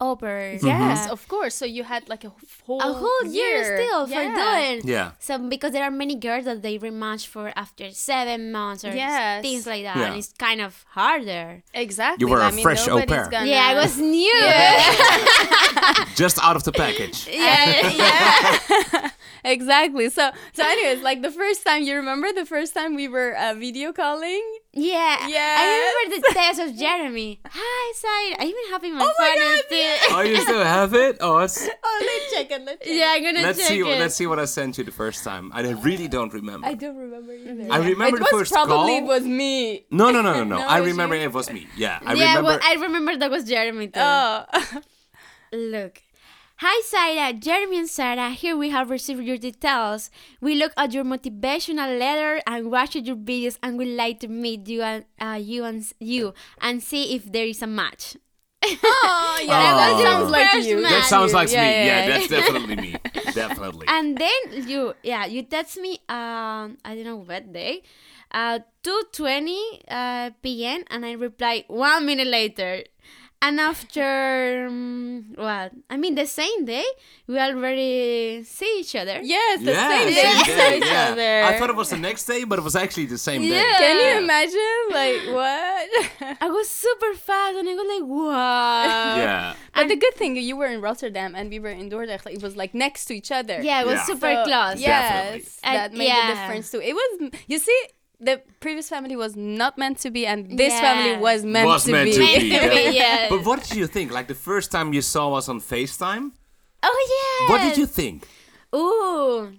au 0.00 0.14
pair 0.16 0.58
Yes, 0.62 1.08
of 1.10 1.26
course. 1.28 1.54
So 1.54 1.64
you 1.64 1.82
had 1.84 2.08
like 2.08 2.24
a 2.24 2.32
whole 2.66 2.80
a 2.80 2.92
whole 2.92 3.24
year, 3.26 3.78
still 3.80 4.06
for 4.06 4.12
Yeah. 4.12 4.34
doing 4.42 4.80
Yeah. 4.84 5.12
so 5.18 5.38
because 5.38 5.72
there 5.72 5.84
are 5.84 5.90
many 5.90 6.14
girls 6.16 6.44
that 6.44 6.60
they 6.62 6.78
rematch 6.78 7.26
for 7.26 7.52
after 7.56 7.90
seven 7.90 8.52
months 8.52 8.84
or 8.84 8.92
Yes. 8.94 9.42
things 9.42 9.66
like 9.66 9.84
that 9.84 9.96
Yeah. 9.96 10.06
and 10.08 10.16
it's 10.18 10.32
kind 10.38 10.60
of 10.60 10.84
harder 10.90 11.62
Exactly. 11.72 12.22
You 12.24 12.28
were 12.32 12.42
I 12.42 12.48
a 12.50 12.52
mean, 12.52 12.62
fresh 12.62 12.86
au 12.88 13.00
pair. 13.06 13.28
Gonna... 13.30 13.46
yeah 13.46 13.68
i 13.72 13.74
was 13.74 13.96
new 14.16 14.32
Just 16.14 16.38
out 16.42 16.56
of 16.56 16.64
the 16.64 16.72
package. 16.72 17.28
yeah, 17.30 17.90
yeah. 17.90 19.10
exactly. 19.44 20.08
So, 20.10 20.30
so 20.54 20.62
anyways, 20.64 21.02
like 21.02 21.20
the 21.22 21.30
first 21.30 21.64
time 21.64 21.82
you 21.82 21.94
remember 21.96 22.32
the 22.32 22.46
first 22.46 22.72
time 22.74 22.94
we 22.96 23.06
were 23.08 23.36
uh, 23.36 23.54
video 23.54 23.92
calling. 23.92 24.42
Yeah. 24.76 25.26
Yeah. 25.26 25.56
I 25.58 26.04
remember 26.04 26.28
the 26.28 26.34
test 26.34 26.60
of 26.60 26.76
Jeremy. 26.76 27.40
Hi, 27.46 27.92
Side. 27.94 28.36
I 28.38 28.44
even 28.44 28.72
have 28.72 28.84
it 28.84 28.88
in 28.88 28.94
my 28.94 29.04
Oh 29.04 29.12
my 29.18 29.34
God, 29.34 29.64
still. 29.66 30.18
Oh, 30.18 30.20
you 30.20 30.36
still 30.42 30.64
have 30.64 30.92
it? 30.92 31.16
Oh, 31.20 31.38
it's... 31.38 31.66
Oh, 31.82 32.02
let's 32.04 32.34
check 32.34 32.50
it. 32.50 32.64
Let's 32.64 32.84
check. 32.84 32.94
yeah, 32.94 33.14
I'm 33.16 33.22
gonna 33.22 33.40
let's 33.40 33.58
check 33.58 33.68
see. 33.68 33.80
it. 33.80 33.98
Let's 33.98 34.14
see 34.14 34.26
what 34.26 34.38
I 34.38 34.44
sent 34.44 34.76
you 34.76 34.84
the 34.84 34.92
first 34.92 35.24
time. 35.24 35.50
I 35.54 35.62
really 35.62 36.08
don't 36.08 36.32
remember. 36.32 36.66
I 36.66 36.74
don't 36.74 36.96
remember 36.96 37.32
either. 37.32 37.54
Mm-hmm. 37.54 37.72
I 37.72 37.78
remember 37.78 38.16
it 38.18 38.20
the 38.20 38.26
first 38.26 38.52
probably 38.52 38.74
call. 38.74 38.88
it 38.88 39.04
was 39.04 39.22
me. 39.24 39.86
No, 39.90 40.10
no, 40.10 40.20
no, 40.20 40.34
no, 40.34 40.44
no. 40.44 40.56
No, 40.66 40.66
I 40.66 40.78
remember 40.78 41.14
you? 41.14 41.22
it 41.22 41.32
was 41.32 41.50
me. 41.50 41.68
Yeah, 41.76 41.98
I 42.04 42.14
yeah, 42.14 42.36
remember. 42.36 42.48
well, 42.50 42.58
I 42.62 42.74
remember 42.74 43.16
that 43.16 43.30
was 43.30 43.44
Jeremy 43.44 43.88
too. 43.88 44.00
Oh. 44.00 44.44
Look. 45.52 46.02
Hi, 46.58 46.80
Sarah. 46.86 47.34
Jeremy 47.34 47.78
and 47.80 47.88
Sarah. 47.88 48.30
Here 48.30 48.56
we 48.56 48.70
have 48.70 48.88
received 48.88 49.22
your 49.22 49.36
details. 49.36 50.10
We 50.40 50.54
look 50.54 50.72
at 50.76 50.92
your 50.94 51.04
motivational 51.04 51.98
letter 51.98 52.40
and 52.46 52.70
watched 52.70 52.96
your 52.96 53.16
videos, 53.16 53.58
and 53.62 53.76
would 53.76 53.88
like 53.88 54.20
to 54.20 54.28
meet 54.28 54.66
you 54.66 54.80
and 54.82 55.04
uh, 55.20 55.38
you 55.40 55.64
and 55.64 55.84
you 56.00 56.32
and 56.60 56.82
see 56.82 57.14
if 57.14 57.30
there 57.30 57.44
is 57.44 57.60
a 57.60 57.66
match. 57.66 58.16
oh, 58.64 59.40
yeah. 59.44 59.74
Oh. 59.74 59.76
That 59.76 60.02
sounds 60.02 60.30
like 60.30 60.64
you. 60.64 60.74
man. 60.80 60.92
that 60.92 61.04
sounds 61.04 61.34
like 61.34 61.50
Yeah, 61.52 61.60
me. 61.62 61.68
yeah, 61.68 61.84
Yeah, 61.84 61.98
yeah. 62.00 62.08
that's 62.08 62.28
definitely 62.40 62.76
me. 62.76 62.96
Definitely. 63.34 63.86
And 63.88 64.16
then 64.16 64.66
you, 64.66 64.94
yeah, 65.02 65.26
you 65.26 65.42
text 65.42 65.76
me. 65.76 66.00
Um, 66.08 66.78
I 66.84 66.94
don't 66.94 67.04
know 67.04 67.16
what 67.16 67.52
day. 67.52 67.82
Uh, 68.32 68.60
two 68.82 69.02
twenty 69.12 69.60
uh, 69.88 70.30
p.m. 70.42 70.84
and 70.88 71.04
I 71.04 71.12
reply 71.12 71.64
one 71.68 72.06
minute 72.06 72.26
later. 72.28 72.82
And 73.42 73.60
after 73.60 74.66
um, 74.66 75.26
what? 75.36 75.72
I 75.90 75.96
mean, 75.96 76.14
the 76.14 76.26
same 76.26 76.64
day 76.64 76.84
we 77.26 77.38
already 77.38 78.42
see 78.44 78.80
each 78.80 78.94
other. 78.96 79.20
Yes, 79.22 79.60
the 79.62 79.72
yeah, 79.72 79.88
same 79.88 80.08
day 80.08 80.14
same 80.22 80.36
we 80.38 80.44
day, 80.44 80.76
each 80.78 80.84
yeah. 80.92 81.08
other. 81.12 81.42
I 81.42 81.58
thought 81.58 81.70
it 81.70 81.76
was 81.76 81.90
the 81.90 81.96
next 81.98 82.24
day, 82.26 82.44
but 82.44 82.58
it 82.58 82.62
was 82.62 82.76
actually 82.76 83.06
the 83.06 83.18
same 83.18 83.42
day. 83.42 83.48
Yeah. 83.48 83.78
Can 83.78 83.96
you 84.04 84.22
imagine? 84.24 84.82
Like 84.90 85.20
what? 85.34 86.38
I 86.40 86.48
was 86.48 86.68
super 86.68 87.14
fast, 87.14 87.56
and 87.56 87.68
I 87.68 87.74
was 87.74 87.88
like, 88.00 88.08
wow. 88.08 89.16
Yeah. 89.16 89.54
But 89.74 89.88
the 89.88 89.96
good 89.96 90.14
thing 90.14 90.36
you 90.36 90.56
were 90.56 90.66
in 90.66 90.80
Rotterdam 90.80 91.34
and 91.34 91.50
we 91.50 91.58
were 91.58 91.70
in 91.70 91.90
Dordrecht. 91.90 92.24
Like, 92.24 92.34
it 92.36 92.42
was 92.42 92.56
like 92.56 92.74
next 92.74 93.04
to 93.06 93.14
each 93.14 93.30
other. 93.30 93.60
Yeah, 93.62 93.82
it 93.82 93.86
was 93.86 93.96
Yeah. 94.00 94.04
super 94.04 94.32
So, 94.34 94.44
close. 94.44 94.80
Yes, 94.80 95.58
And- 95.62 95.76
that 95.76 95.92
made 95.92 96.08
yeah. 96.08 96.30
a 96.32 96.34
difference 96.34 96.70
too. 96.70 96.80
It 96.80 96.94
was 96.94 97.30
you 97.46 97.58
see. 97.58 97.80
The 98.18 98.40
previous 98.60 98.88
family 98.88 99.14
was 99.14 99.36
not 99.36 99.76
meant 99.76 99.98
to 99.98 100.10
be, 100.10 100.26
and 100.26 100.56
this 100.58 100.72
Yeah. 100.72 100.80
family 100.80 101.20
was 101.20 101.44
meant 101.44 101.66
was 101.66 101.84
to 101.84 101.92
meant 101.92 102.06
be. 102.06 102.12
to 102.12 102.18
be. 102.18 102.48
to 102.58 102.92
yeah. 103.02 103.28
But 103.28 103.44
what 103.44 103.62
did 103.62 103.76
you 103.76 103.86
think? 103.86 104.10
Like 104.10 104.26
the 104.26 104.34
first 104.34 104.70
time 104.72 104.92
you 104.94 105.02
saw 105.02 105.34
us 105.34 105.48
on 105.48 105.60
FaceTime, 105.60 106.32
Oh 106.82 106.98
yeah. 107.14 107.50
what 107.52 107.60
did 107.68 107.76
you 107.76 107.86
think? 107.86 108.26
Ooh. 108.74 109.52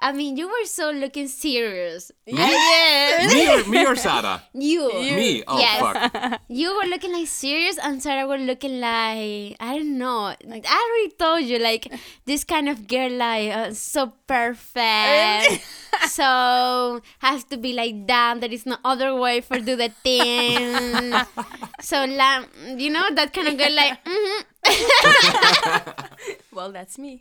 I 0.00 0.12
mean, 0.12 0.36
you 0.36 0.46
were 0.46 0.64
so 0.64 0.90
looking 0.92 1.26
serious. 1.26 2.12
yes. 2.24 3.34
me, 3.34 3.48
or, 3.50 3.64
me 3.68 3.84
or 3.86 3.96
Sarah? 3.96 4.42
You. 4.54 4.86
Me? 4.94 5.42
Oh, 5.46 5.58
Yes. 5.58 5.80
fuck. 5.82 6.40
You 6.48 6.74
were 6.76 6.86
looking 6.88 7.12
like 7.12 7.26
serious, 7.26 7.78
and 7.78 8.02
Sarah 8.02 8.26
were 8.26 8.38
looking 8.38 8.80
like 8.80 9.56
I 9.58 9.74
don't 9.76 9.98
know. 9.98 10.34
Like 10.44 10.64
I 10.68 10.76
already 10.78 11.14
told 11.18 11.42
you, 11.50 11.58
like 11.58 11.92
this 12.26 12.44
kind 12.44 12.68
of 12.68 12.86
girl, 12.86 13.10
like 13.10 13.50
uh, 13.52 13.72
so 13.74 14.12
perfect. 14.26 15.66
so 16.08 17.00
has 17.18 17.42
to 17.50 17.56
be 17.56 17.72
like 17.72 18.06
that. 18.06 18.40
There 18.40 18.52
is 18.52 18.66
no 18.66 18.76
other 18.84 19.14
way 19.14 19.40
for 19.40 19.58
do 19.58 19.74
the 19.76 19.90
thing. 20.06 21.12
so 21.80 22.04
like 22.04 22.46
you 22.76 22.90
know 22.90 23.04
that 23.14 23.32
kind 23.34 23.48
of 23.48 23.58
girl, 23.58 23.74
like. 23.74 23.98
mhm. 24.04 24.44
Well, 26.52 26.72
that's 26.72 26.98
me. 26.98 27.20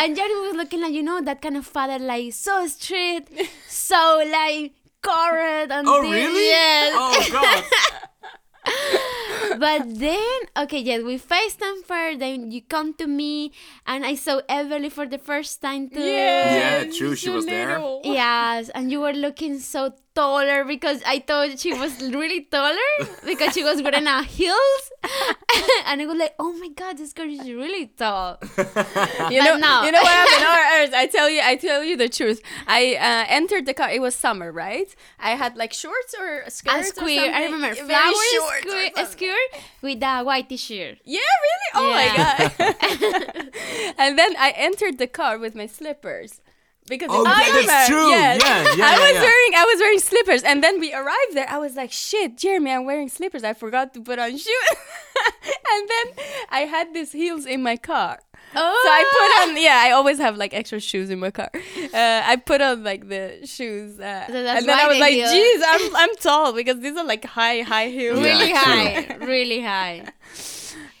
And 0.00 0.16
Jeremy 0.16 0.40
was 0.48 0.56
looking 0.56 0.80
like, 0.80 0.92
you 0.92 1.02
know, 1.02 1.20
that 1.20 1.42
kind 1.42 1.56
of 1.56 1.66
father, 1.66 1.98
like, 1.98 2.32
so 2.32 2.66
strict, 2.66 3.30
so, 3.68 4.22
like, 4.30 4.72
correct. 5.02 5.70
And 5.72 5.86
Oh, 5.88 6.02
this- 6.02 6.10
really? 6.12 6.46
Yes. 6.46 6.92
Oh, 6.96 7.28
God. 7.32 7.64
But 9.58 9.98
then, 9.98 10.40
okay, 10.56 10.78
yes, 10.80 11.02
we 11.02 11.18
FaceTime 11.18 11.84
first, 11.84 12.18
then 12.20 12.50
you 12.50 12.62
come 12.62 12.94
to 12.94 13.06
me, 13.06 13.52
and 13.86 14.06
I 14.06 14.14
saw 14.14 14.40
Everly 14.48 14.90
for 14.92 15.06
the 15.06 15.18
first 15.18 15.60
time, 15.60 15.90
too. 15.90 16.00
Yeah, 16.00 16.84
true, 16.84 17.14
she 17.16 17.30
was 17.30 17.46
there. 17.46 17.80
Yes, 18.04 18.68
and 18.70 18.90
you 18.92 19.00
were 19.00 19.12
looking 19.12 19.58
so 19.58 19.92
taller 20.20 20.64
because 20.64 21.02
I 21.06 21.20
thought 21.20 21.58
she 21.58 21.72
was 21.72 21.92
really 22.02 22.42
taller 22.42 22.90
because 23.24 23.54
she 23.54 23.64
was 23.64 23.80
wearing 23.80 24.06
a 24.06 24.22
heels. 24.22 24.84
and 25.86 26.02
I 26.02 26.06
was 26.06 26.18
like, 26.18 26.34
oh 26.38 26.52
my 26.52 26.68
god, 26.68 26.98
this 26.98 27.12
girl 27.12 27.30
is 27.30 27.46
really 27.62 27.86
tall. 27.86 28.38
You 29.30 29.40
know, 29.44 29.56
no. 29.56 29.74
you 29.86 29.92
know 29.92 30.02
what 30.06 30.16
happened? 30.22 30.44
Or, 30.52 30.60
or, 30.76 31.00
I 31.02 31.06
tell 31.06 31.28
you, 31.30 31.40
I 31.42 31.54
tell 31.56 31.82
you 31.84 31.96
the 31.96 32.08
truth. 32.08 32.40
I 32.66 32.80
uh, 33.08 33.24
entered 33.28 33.64
the 33.66 33.74
car. 33.74 33.88
It 33.90 34.00
was 34.00 34.14
summer, 34.14 34.50
right? 34.50 34.94
I 35.18 35.30
had 35.42 35.56
like 35.56 35.72
shorts 35.72 36.14
or 36.18 36.40
a 36.40 36.50
skirt 36.50 36.80
A 36.80 36.84
square, 36.84 37.32
I 37.32 37.44
remember, 37.44 37.74
Very 37.74 37.88
flower 37.88 38.24
short 38.36 38.60
square, 38.62 38.90
a 38.96 39.06
skirt 39.06 39.50
with 39.82 40.02
a 40.02 40.22
white 40.24 40.48
t-shirt. 40.48 40.98
Yeah, 41.04 41.32
really? 41.46 41.70
Oh 41.80 41.88
my 41.98 42.06
god. 42.16 42.34
and 43.98 44.18
then 44.18 44.32
I 44.36 44.52
entered 44.56 44.98
the 44.98 45.06
car 45.06 45.38
with 45.38 45.54
my 45.54 45.66
slippers. 45.66 46.40
Because 46.88 47.08
Oh, 47.12 47.22
yeah, 47.24 47.62
that's 47.66 47.88
true. 47.88 48.08
yes, 48.08 48.42
Yeah, 48.42 48.74
yeah, 48.76 48.84
I 48.94 48.98
was 48.98 49.14
yeah. 49.14 49.20
wearing 49.22 49.52
I 49.56 49.64
was 49.64 49.78
wearing 49.80 49.98
slippers 50.00 50.42
and 50.42 50.62
then 50.64 50.80
we 50.80 50.92
arrived 50.92 51.34
there. 51.34 51.48
I 51.48 51.58
was 51.58 51.76
like, 51.76 51.92
shit, 51.92 52.36
Jeremy, 52.36 52.72
I'm 52.72 52.84
wearing 52.84 53.08
slippers. 53.08 53.44
I 53.44 53.52
forgot 53.54 53.94
to 53.94 54.00
put 54.00 54.18
on 54.18 54.30
shoes. 54.36 54.68
and 55.72 55.88
then 55.88 56.24
I 56.50 56.60
had 56.60 56.92
these 56.94 57.12
heels 57.12 57.46
in 57.46 57.62
my 57.62 57.76
car. 57.76 58.18
Oh, 58.56 58.80
So 58.84 58.90
I 58.90 59.02
put 59.44 59.50
on, 59.50 59.62
yeah, 59.62 59.80
I 59.86 59.92
always 59.92 60.18
have 60.18 60.36
like 60.36 60.52
extra 60.52 60.80
shoes 60.80 61.08
in 61.10 61.20
my 61.20 61.30
car. 61.30 61.50
Uh, 61.54 62.22
I 62.24 62.34
put 62.44 62.60
on 62.60 62.82
like 62.82 63.08
the 63.08 63.46
shoes, 63.46 64.00
uh, 64.00 64.26
So 64.26 64.34
and 64.34 64.66
then 64.68 64.76
I 64.76 64.88
was 64.88 64.98
like, 64.98 65.12
heels. 65.14 65.30
"Geez, 65.30 65.62
I'm 65.64 65.96
I'm 66.02 66.16
tall 66.16 66.52
because 66.52 66.80
these 66.80 66.96
are 66.96 67.04
like 67.04 67.24
high 67.24 67.60
high 67.60 67.88
heels." 67.90 68.18
Yeah, 68.18 68.24
really 68.26 68.50
high, 68.52 69.16
really 69.24 69.60
high. 69.60 70.04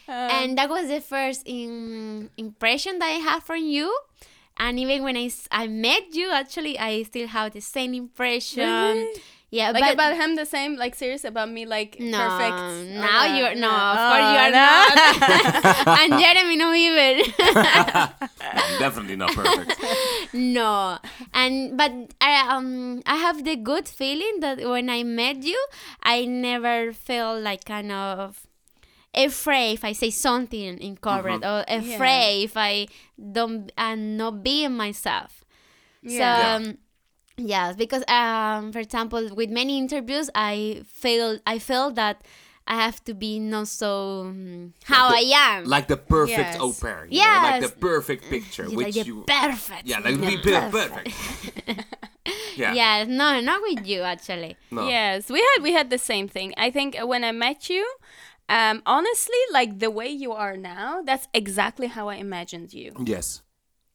Um, 0.06 0.14
and 0.14 0.58
that 0.58 0.68
was 0.70 0.88
the 0.88 1.00
first 1.00 1.42
in, 1.44 2.30
impression 2.36 2.98
that 3.00 3.06
I 3.06 3.18
had 3.18 3.40
from 3.42 3.64
you. 3.64 3.96
And 4.60 4.78
even 4.78 5.02
when 5.02 5.16
I, 5.16 5.30
I 5.50 5.66
met 5.68 6.12
you, 6.14 6.30
actually, 6.30 6.78
I 6.78 7.02
still 7.04 7.26
have 7.28 7.52
the 7.54 7.62
same 7.64 7.94
impression. 7.94 8.62
Really? 8.68 9.22
Yeah, 9.50 9.72
like 9.72 9.82
but 9.82 9.94
about 9.94 10.14
him 10.14 10.36
the 10.36 10.46
same, 10.46 10.76
like 10.76 10.94
serious 10.94 11.24
about 11.24 11.50
me, 11.50 11.66
like 11.66 11.98
no, 11.98 12.14
perfect. 12.18 12.60
now 12.94 13.22
Uh, 13.26 13.36
you're 13.36 13.54
no, 13.56 13.66
no. 13.66 13.74
of 13.74 13.98
course 14.06 14.22
Oh, 14.22 14.32
you 14.32 14.38
are 14.46 14.52
no. 14.54 14.68
not. 14.70 15.98
and 15.98 16.10
Jeremy, 16.22 16.54
no 16.54 16.68
even. 16.72 17.14
Definitely 18.78 19.16
not 19.16 19.32
perfect. 19.34 19.74
no, 20.32 20.98
and 21.34 21.76
but 21.76 21.92
I 22.20 22.46
um 22.54 23.02
I 23.06 23.16
have 23.16 23.44
the 23.44 23.56
good 23.56 23.88
feeling 23.88 24.38
that 24.40 24.60
when 24.62 24.88
I 24.88 25.02
met 25.02 25.42
you, 25.42 25.58
I 26.02 26.24
never 26.26 26.92
felt 26.92 27.42
like 27.42 27.64
kind 27.64 27.90
of 27.92 28.46
afraid 29.14 29.72
if 29.74 29.84
I 29.84 29.92
say 29.92 30.10
something 30.10 30.78
incorrect 30.80 31.44
or 31.44 31.64
afraid 31.68 32.44
if 32.44 32.56
I 32.56 32.86
don't 33.32 33.70
I'm 33.76 34.16
not 34.16 34.42
being 34.42 34.76
myself. 34.76 35.44
Yeah. 36.02 36.58
So 36.60 36.66
um, 36.70 36.78
yes, 37.36 37.76
because 37.76 38.04
um 38.08 38.72
for 38.72 38.78
example 38.78 39.28
with 39.34 39.50
many 39.50 39.78
interviews 39.78 40.30
I 40.34 40.82
feel 40.86 41.38
I 41.46 41.58
feel 41.58 41.90
that 41.92 42.22
I 42.66 42.74
have 42.74 43.02
to 43.04 43.14
be 43.14 43.40
not 43.40 43.66
so 43.66 44.20
um, 44.26 44.74
how 44.84 45.08
Like 45.08 45.26
I 45.26 45.56
am. 45.56 45.64
Like 45.64 45.88
the 45.88 45.96
perfect 45.96 46.38
Yes. 46.54 46.60
au 46.60 46.72
pair. 46.72 47.06
You 47.10 47.18
know? 47.18 47.40
Like 47.42 47.62
the 47.62 47.68
perfect 47.68 48.30
picture. 48.30 48.68
You 48.68 48.76
which 48.76 48.96
like 48.96 49.06
you. 49.06 49.24
perfect. 49.26 49.86
Yeah, 49.86 49.98
like 49.98 50.20
be 50.20 50.38
Yeah. 50.48 50.70
perfect. 50.70 51.08
yeah. 52.56 52.72
Yeah, 52.72 53.04
no, 53.08 53.40
not 53.40 53.60
with 53.62 53.86
you 53.86 54.02
actually. 54.02 54.56
No. 54.70 54.86
Yes, 54.86 55.28
we 55.30 55.40
had 55.40 55.62
we 55.64 55.72
had 55.72 55.90
the 55.90 55.98
same 55.98 56.28
thing. 56.28 56.54
I 56.56 56.70
think 56.70 56.96
when 57.02 57.24
I 57.24 57.32
met 57.32 57.68
you, 57.68 57.84
um, 58.58 58.82
honestly, 58.96 59.42
like 59.58 59.78
the 59.84 59.90
way 59.90 60.08
you 60.24 60.32
are 60.32 60.56
now, 60.56 61.02
that's 61.08 61.26
exactly 61.32 61.86
how 61.96 62.04
I 62.08 62.16
imagined 62.16 62.72
you. 62.80 62.92
Yes. 63.14 63.42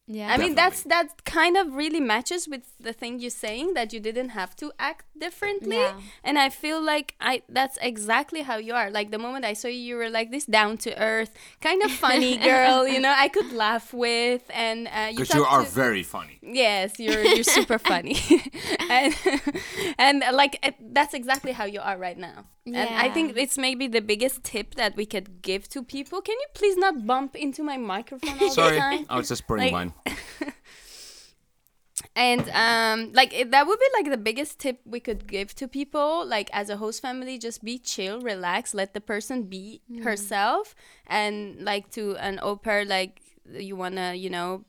Yeah. 0.08 0.32
I 0.32 0.36
mean, 0.42 0.54
that's 0.54 0.80
that 0.84 1.08
kind 1.24 1.56
of 1.56 1.74
really 1.74 1.98
matches 1.98 2.46
with 2.52 2.62
the 2.78 2.92
thing 3.00 3.12
you're 3.18 3.38
saying 3.46 3.74
that 3.74 3.92
you 3.92 3.98
didn't 4.08 4.30
have 4.40 4.54
to 4.62 4.66
act 4.78 5.04
differently, 5.18 5.78
Yeah. 5.82 5.98
and 6.22 6.38
I 6.38 6.48
feel 6.48 6.80
like 6.80 7.08
I 7.20 7.42
that's 7.58 7.76
exactly 7.82 8.42
how 8.42 8.56
you 8.68 8.72
are. 8.80 8.88
Like 8.98 9.10
the 9.10 9.18
moment 9.18 9.44
I 9.44 9.54
saw 9.60 9.66
you, 9.66 9.82
you 9.90 9.96
were 10.00 10.08
like 10.18 10.30
this 10.30 10.46
down 10.46 10.78
to 10.86 10.90
earth, 11.12 11.32
kind 11.60 11.82
of 11.82 11.90
funny 11.90 12.36
girl. 12.50 12.86
You 12.86 13.00
know, 13.00 13.12
I 13.24 13.26
could 13.36 13.50
laugh 13.52 13.92
with, 13.92 14.42
and 14.54 14.86
uh, 14.86 15.08
you 15.10 15.22
Because 15.26 15.34
you 15.34 15.44
are 15.44 15.64
to- 15.64 15.70
very 15.84 16.04
funny. 16.04 16.38
Yes, 16.40 17.00
you're 17.02 17.24
you're 17.34 17.50
super 17.58 17.78
funny, 17.90 18.16
and 18.98 19.10
and 19.98 20.16
like 20.32 20.54
it, 20.62 20.74
that's 20.94 21.14
exactly 21.14 21.50
how 21.50 21.64
you 21.64 21.80
are 21.80 21.98
right 21.98 22.18
now. 22.30 22.38
And 22.66 22.76
I 22.76 23.08
think 23.10 23.36
it's 23.36 23.56
maybe 23.56 23.86
the 23.86 24.00
biggest 24.00 24.42
tip 24.42 24.74
that 24.74 24.96
we 24.96 25.06
could 25.06 25.40
give 25.40 25.68
to 25.68 25.82
people. 25.82 26.20
Can 26.20 26.34
you 26.34 26.46
please 26.52 26.76
not 26.76 27.06
bump 27.06 27.36
into 27.36 27.62
my 27.62 27.76
microphone 27.76 28.36
all 28.40 28.50
Sorry, 28.50 28.74
the 28.74 28.80
time? 28.80 29.06
I 29.08 29.16
was 29.18 29.28
just 29.28 29.46
putting 29.46 29.72
Like- 29.72 29.72
mine. 29.72 29.92
And 32.14 32.48
um, 32.50 33.12
like 33.12 33.32
it, 33.34 33.50
that 33.50 33.66
would 33.66 33.78
be 33.78 33.86
like 33.94 34.10
the 34.10 34.16
biggest 34.16 34.58
tip 34.58 34.80
we 34.84 35.00
could 35.00 35.26
give 35.26 35.54
to 35.56 35.68
people. 35.68 36.26
Like 36.26 36.48
as 36.52 36.68
a 36.70 36.76
host 36.76 37.00
family, 37.02 37.38
just 37.38 37.62
be 37.64 37.78
chill, 37.78 38.20
relax, 38.20 38.74
let 38.74 38.94
the 38.94 39.00
person 39.00 39.44
be 39.44 39.80
herself, 40.02 40.74
and 41.06 41.60
like 41.62 41.90
to 41.92 42.16
an 42.16 42.38
au 42.42 42.56
pair, 42.56 42.84
like 42.84 43.20
you 43.50 43.76
wanna, 43.76 44.14
you 44.14 44.30
know, 44.30 44.64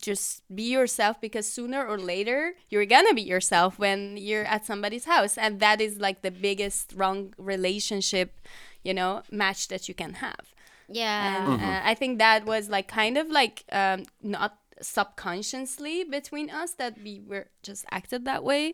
just 0.00 0.42
be 0.54 0.62
yourself 0.64 1.20
because 1.20 1.48
sooner 1.48 1.84
or 1.84 1.98
later 1.98 2.54
you're 2.68 2.86
gonna 2.86 3.14
be 3.14 3.22
yourself 3.22 3.78
when 3.78 4.16
you're 4.16 4.44
at 4.44 4.64
somebody's 4.64 5.04
house, 5.04 5.36
and 5.36 5.60
that 5.60 5.80
is 5.80 5.98
like 5.98 6.22
the 6.22 6.30
biggest 6.30 6.92
wrong 6.96 7.34
relationship, 7.38 8.40
you 8.82 8.94
know, 8.94 9.22
match 9.30 9.68
that 9.68 9.88
you 9.88 9.94
can 9.94 10.14
have. 10.14 10.52
yeah. 10.88 11.52
And 11.52 11.62
uh, 11.62 11.80
I 11.84 11.94
think 11.94 12.18
that 12.18 12.46
was 12.46 12.68
like 12.68 12.88
kind 12.88 13.18
of 13.18 13.28
like 13.28 13.64
um, 13.72 14.04
not 14.22 14.58
subconsciously 14.80 16.04
between 16.04 16.50
us 16.50 16.74
that 16.74 16.98
we 17.02 17.20
were 17.26 17.46
just 17.62 17.84
acted 17.90 18.24
that 18.24 18.44
way. 18.44 18.72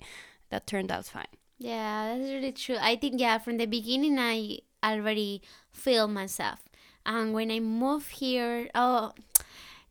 That 0.51 0.67
turned 0.67 0.93
out 0.93 1.07
fine. 1.07 1.25
Yeah, 1.59 2.17
that's 2.19 2.31
really 2.31 2.53
true. 2.53 2.77
I 2.81 2.97
think 2.97 3.21
yeah, 3.21 3.39
from 3.39 3.57
the 3.57 3.67
beginning 3.67 4.19
I 4.19 4.59
already 4.85 5.43
feel 5.71 6.09
myself. 6.09 6.61
And 7.07 7.33
when 7.33 7.51
I 7.51 7.61
moved 7.61 8.11
here, 8.19 8.69
oh 8.75 9.13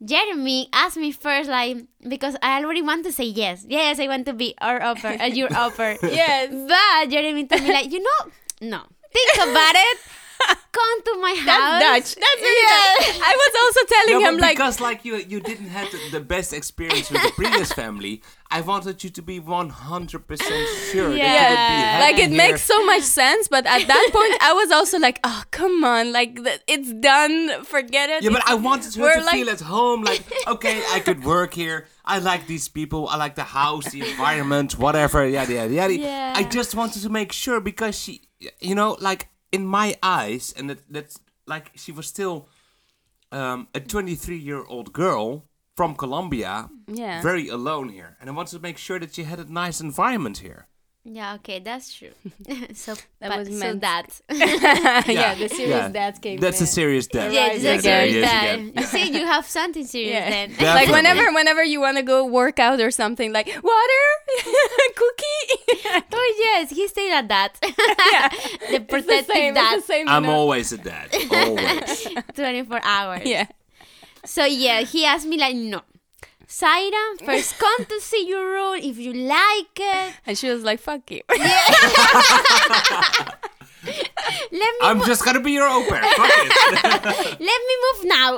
Jeremy 0.03 0.67
asked 0.73 0.97
me 0.97 1.11
first 1.11 1.49
like 1.49 1.77
because 2.07 2.35
I 2.41 2.61
already 2.63 2.81
want 2.81 3.05
to 3.05 3.11
say 3.11 3.25
yes. 3.25 3.65
Yes, 3.69 3.99
I 3.99 4.07
want 4.07 4.25
to 4.25 4.33
be 4.33 4.55
our 4.59 4.81
au 4.81 4.95
pair, 4.95 5.21
uh, 5.21 5.25
your 5.25 5.49
au 5.55 5.69
pair. 5.69 5.97
Yes. 6.03 6.49
But 6.49 7.09
Jeremy 7.11 7.45
told 7.45 7.61
me 7.63 7.71
like, 7.71 7.91
you 7.91 7.99
know, 8.01 8.31
no. 8.61 8.81
Think 9.13 9.35
about 9.35 9.75
it. 9.75 9.97
Come 10.71 11.03
to 11.03 11.19
my 11.21 11.35
house. 11.35 11.45
That's 11.45 11.61
house. 11.61 11.81
Dutch. 11.81 12.15
That's 12.15 12.41
really 12.41 12.65
Dutch. 12.65 13.21
I 13.29 13.33
was 13.37 13.53
also 13.61 13.81
telling 13.93 14.21
Yeah, 14.21 14.29
him 14.29 14.35
but 14.37 14.41
like 14.41 14.57
because 14.57 14.79
like 14.81 15.05
you 15.05 15.15
you 15.17 15.39
didn't 15.39 15.67
have 15.69 15.91
the, 15.91 15.99
the 16.17 16.19
best 16.19 16.51
experience 16.53 17.11
with 17.11 17.21
the 17.21 17.31
previous 17.35 17.71
family, 17.71 18.23
I 18.51 18.61
wanted 18.61 19.03
you 19.03 19.09
to 19.11 19.21
be 19.21 19.39
100% 19.39 19.41
sure 19.41 20.29
that 20.41 20.93
you 20.93 21.03
would 21.03 21.11
be 21.13 21.17
yeah 21.17 21.97
like 22.01 22.19
it 22.19 22.29
here. 22.29 22.37
makes 22.37 22.61
so 22.63 22.85
much 22.85 23.03
sense 23.03 23.47
but 23.47 23.65
at 23.65 23.87
that 23.87 24.09
point 24.17 24.33
i 24.41 24.51
was 24.53 24.69
also 24.71 24.97
like 24.99 25.19
oh 25.23 25.43
come 25.51 25.83
on 25.83 26.11
like 26.11 26.37
it's 26.67 26.91
done 26.93 27.63
forget 27.63 28.09
it 28.09 28.23
Yeah, 28.23 28.31
but 28.31 28.43
I 28.47 28.55
wanted 28.55 28.93
her 28.95 29.01
we're 29.03 29.15
to 29.19 29.23
like- 29.29 29.35
feel 29.35 29.49
at 29.49 29.61
home. 29.61 30.01
Like, 30.03 30.23
okay, 30.55 30.77
I 30.95 30.99
could 30.99 31.23
work 31.23 31.53
here. 31.53 31.87
I 32.13 32.19
like 32.19 32.45
these 32.53 32.67
people. 32.79 33.07
I 33.07 33.15
like 33.25 33.35
the 33.35 33.49
house, 33.61 33.85
the 33.91 34.01
environment, 34.11 34.69
whatever. 34.77 35.19
Yada 35.25 35.53
yada 35.53 35.73
yada. 35.73 35.95
Yeah. 35.97 36.33
I 36.35 36.43
just 36.43 36.71
wanted 36.75 37.01
to 37.03 37.09
make 37.09 37.31
sure 37.31 37.57
because 37.61 37.95
she, 38.01 38.13
you 38.59 38.75
know, 38.75 38.97
like 38.99 39.21
in 39.51 39.63
my 39.65 39.87
eyes, 40.03 40.53
and 40.57 40.69
that, 40.69 40.79
that's 40.89 41.15
like 41.53 41.71
she 41.75 41.91
was 41.91 42.05
still 42.07 42.47
um, 43.31 43.67
a 43.73 43.79
23 43.79 44.37
year 44.37 44.63
old 44.67 44.91
girl 44.93 45.45
from 45.81 45.95
Colombia, 45.95 46.69
Yeah. 46.87 47.23
very 47.23 47.47
alone 47.57 47.89
here, 47.89 48.11
and 48.19 48.29
I 48.29 48.33
wanted 48.33 48.53
to 48.57 48.61
make 48.67 48.77
sure 48.77 48.99
that 48.99 49.15
she 49.15 49.23
had 49.23 49.39
a 49.39 49.47
nice 49.51 49.77
environment 49.81 50.37
here. 50.47 50.67
Yeah, 51.03 51.33
okay, 51.37 51.57
that's 51.57 51.87
true. 51.97 52.13
so 52.85 52.93
That 53.19 53.29
but, 53.31 53.39
was 53.39 53.47
so 53.47 53.53
meant- 53.63 53.81
that. 53.81 54.07
yeah, 55.09 55.33
the 55.33 55.49
serious 55.49 55.85
Yeah. 55.85 55.89
dad 55.99 56.21
came 56.21 56.37
That's 56.39 56.61
a 56.61 56.67
serious 56.67 57.07
dad. 57.07 57.33
yeah, 57.33 57.47
Right 57.47 57.55
it's 57.55 57.65
a 57.65 57.81
serious 57.81 58.13
Yes, 58.13 58.29
that. 58.29 58.59
You 58.79 58.85
see, 58.93 59.05
you 59.19 59.25
have 59.25 59.45
something 59.59 59.85
serious 59.95 60.13
Yeah. 60.13 60.29
then. 60.29 60.47
like 60.79 60.89
whenever 60.97 61.25
whenever 61.33 61.63
you 61.73 61.79
want 61.85 61.97
to 61.97 62.03
go 62.13 62.17
work 62.41 62.57
out 62.67 62.79
or 62.85 62.91
something 62.91 63.29
like 63.37 63.47
water 63.73 64.03
cookie 65.01 65.47
oh 66.19 66.27
yes, 66.45 66.69
he 66.69 66.87
stayed 66.87 67.13
at 67.21 67.27
that. 67.33 67.51
the 67.61 67.71
it's 67.71 68.69
the 68.69 68.79
protective 68.93 69.33
same 69.35 69.53
dad, 69.55 69.73
it's 69.77 69.87
the 69.87 69.93
same 69.93 70.05
you 70.07 70.13
I'm 70.13 70.23
know? 70.29 70.37
always 70.39 70.71
a 70.71 70.77
dad. 70.77 71.07
Always. 71.31 72.07
24 72.35 72.79
hours. 72.83 73.25
yeah 73.25 73.47
So 74.25 74.45
yeah, 74.45 74.81
he 74.81 75.05
asked 75.05 75.25
me 75.27 75.37
like, 75.37 75.55
no. 75.55 75.81
Zaira, 76.47 77.25
first 77.25 77.57
come 77.63 77.85
to 77.85 77.99
see 78.01 78.27
your 78.27 78.45
room 78.45 78.75
if 78.75 78.97
you 78.97 79.13
like 79.13 79.79
it. 79.79 80.13
and 80.27 80.37
she 80.37 80.49
was 80.49 80.63
like 80.65 80.81
fuck 80.81 81.09
you 81.09 81.21
Let 83.83 84.51
me 84.51 84.77
I'm 84.83 84.97
mo- 84.99 85.05
just 85.05 85.23
gonna 85.25 85.39
be 85.39 85.53
your 85.53 85.67
au 85.67 85.83
pair. 85.89 86.03
Fuck 86.03 86.29
it. 86.29 87.39
let 87.39 87.61
me 87.69 87.75
move 87.85 88.03
now. 88.05 88.37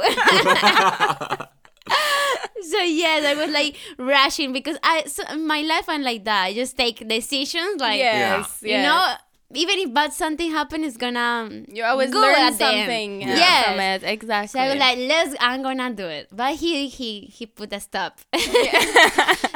so 2.62 2.80
yes, 2.82 3.26
I 3.26 3.34
was 3.36 3.52
like 3.52 3.76
rushing 3.98 4.54
because 4.54 4.78
I 4.84 5.04
so 5.06 5.24
my 5.38 5.62
life 5.62 5.86
I'm 5.90 6.02
like 6.04 6.24
that. 6.26 6.44
I 6.46 6.54
just 6.54 6.78
take 6.78 7.06
decisions 7.08 7.82
like 7.82 8.00
yes 8.00 8.60
you 8.62 8.78
know, 8.78 9.16
even 9.56 9.80
if 9.80 9.94
bad 9.94 10.14
something 10.14 10.52
happen, 10.52 10.84
it's 10.84 10.98
gonna 10.98 11.64
you 11.68 11.84
always 11.84 12.12
go 12.12 12.22
learn 12.22 12.36
at 12.36 12.58
the 12.58 12.66
end. 12.66 12.78
something 12.88 13.22
yeah. 13.22 13.36
Yes. 13.36 13.66
from 13.66 13.80
it 13.80 14.04
exactly 14.04 14.48
So 14.48 14.60
I 14.60 14.70
was 14.70 14.78
like, 14.78 14.98
let's, 14.98 15.36
I'm 15.40 15.62
gonna 15.62 15.94
do 15.94 16.08
it. 16.08 16.28
But 16.32 16.56
he 16.56 16.88
he 16.88 17.22
he 17.22 17.46
put 17.46 17.72
a 17.74 17.80
stop. 17.80 18.20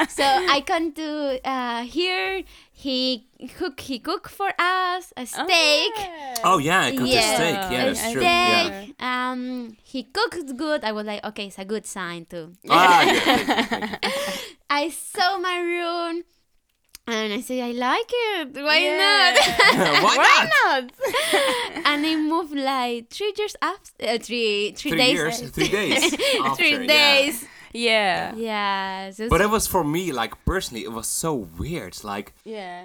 so 0.08 0.24
I 0.24 0.62
come 0.66 0.92
to 0.92 1.40
uh, 1.44 1.82
here. 1.82 2.42
He 2.72 3.26
cook 3.58 3.80
he 3.80 3.98
cook 3.98 4.28
for 4.28 4.50
us 4.58 5.12
a 5.16 5.26
steak. 5.26 5.92
Oh 6.44 6.58
yeah, 6.58 6.82
I 6.82 6.90
cooked 6.94 7.08
Yeah. 7.10 7.32
a 7.32 7.34
steak. 7.34 7.54
Yeah, 7.72 7.82
a 7.82 7.86
that's 7.86 7.98
steak. 8.00 8.12
true. 8.14 8.22
Yeah. 8.22 8.86
Um, 9.00 9.76
he 9.82 10.04
cooked 10.04 10.56
good. 10.56 10.84
I 10.84 10.92
was 10.92 11.06
like, 11.06 11.24
okay, 11.24 11.46
it's 11.46 11.58
a 11.58 11.64
good 11.64 11.86
sign 11.86 12.26
too. 12.26 12.52
Ah, 12.70 13.02
yeah. 13.02 13.18
thank 13.20 13.48
you, 13.48 13.64
thank 13.66 14.04
you. 14.04 14.10
I 14.70 14.90
saw 14.90 15.38
my 15.38 15.58
room, 15.58 16.22
and 17.08 17.32
I 17.32 17.40
say, 17.40 17.60
I 17.62 17.72
like 17.72 18.10
it. 18.10 18.48
Why 18.54 18.78
Yeah. 18.78 19.04
not? 19.04 20.02
Why, 20.04 20.16
why 20.16 20.48
not? 20.56 20.82
not 20.84 21.86
and 21.90 22.06
I 22.06 22.16
moved 22.16 22.54
like 22.54 23.10
three 23.10 23.32
years 23.36 23.56
after, 23.62 23.92
uh, 24.06 24.18
three 24.18 24.72
three, 24.72 24.90
Three 24.92 24.98
days. 24.98 25.12
years, 25.14 25.40
three 25.50 25.68
days. 25.68 26.02
after, 26.44 26.56
three 26.56 26.70
yeah. 26.86 26.86
days. 26.86 27.44
yeah 27.72 28.34
Yeah. 28.36 29.10
so 29.10 29.28
But 29.28 29.40
it 29.40 29.50
was 29.50 29.66
for 29.66 29.82
me, 29.84 30.12
like 30.12 30.32
personally, 30.44 30.84
it 30.84 30.92
was 30.92 31.06
so 31.06 31.34
weird. 31.34 31.94
Like, 32.04 32.34
yeah 32.44 32.84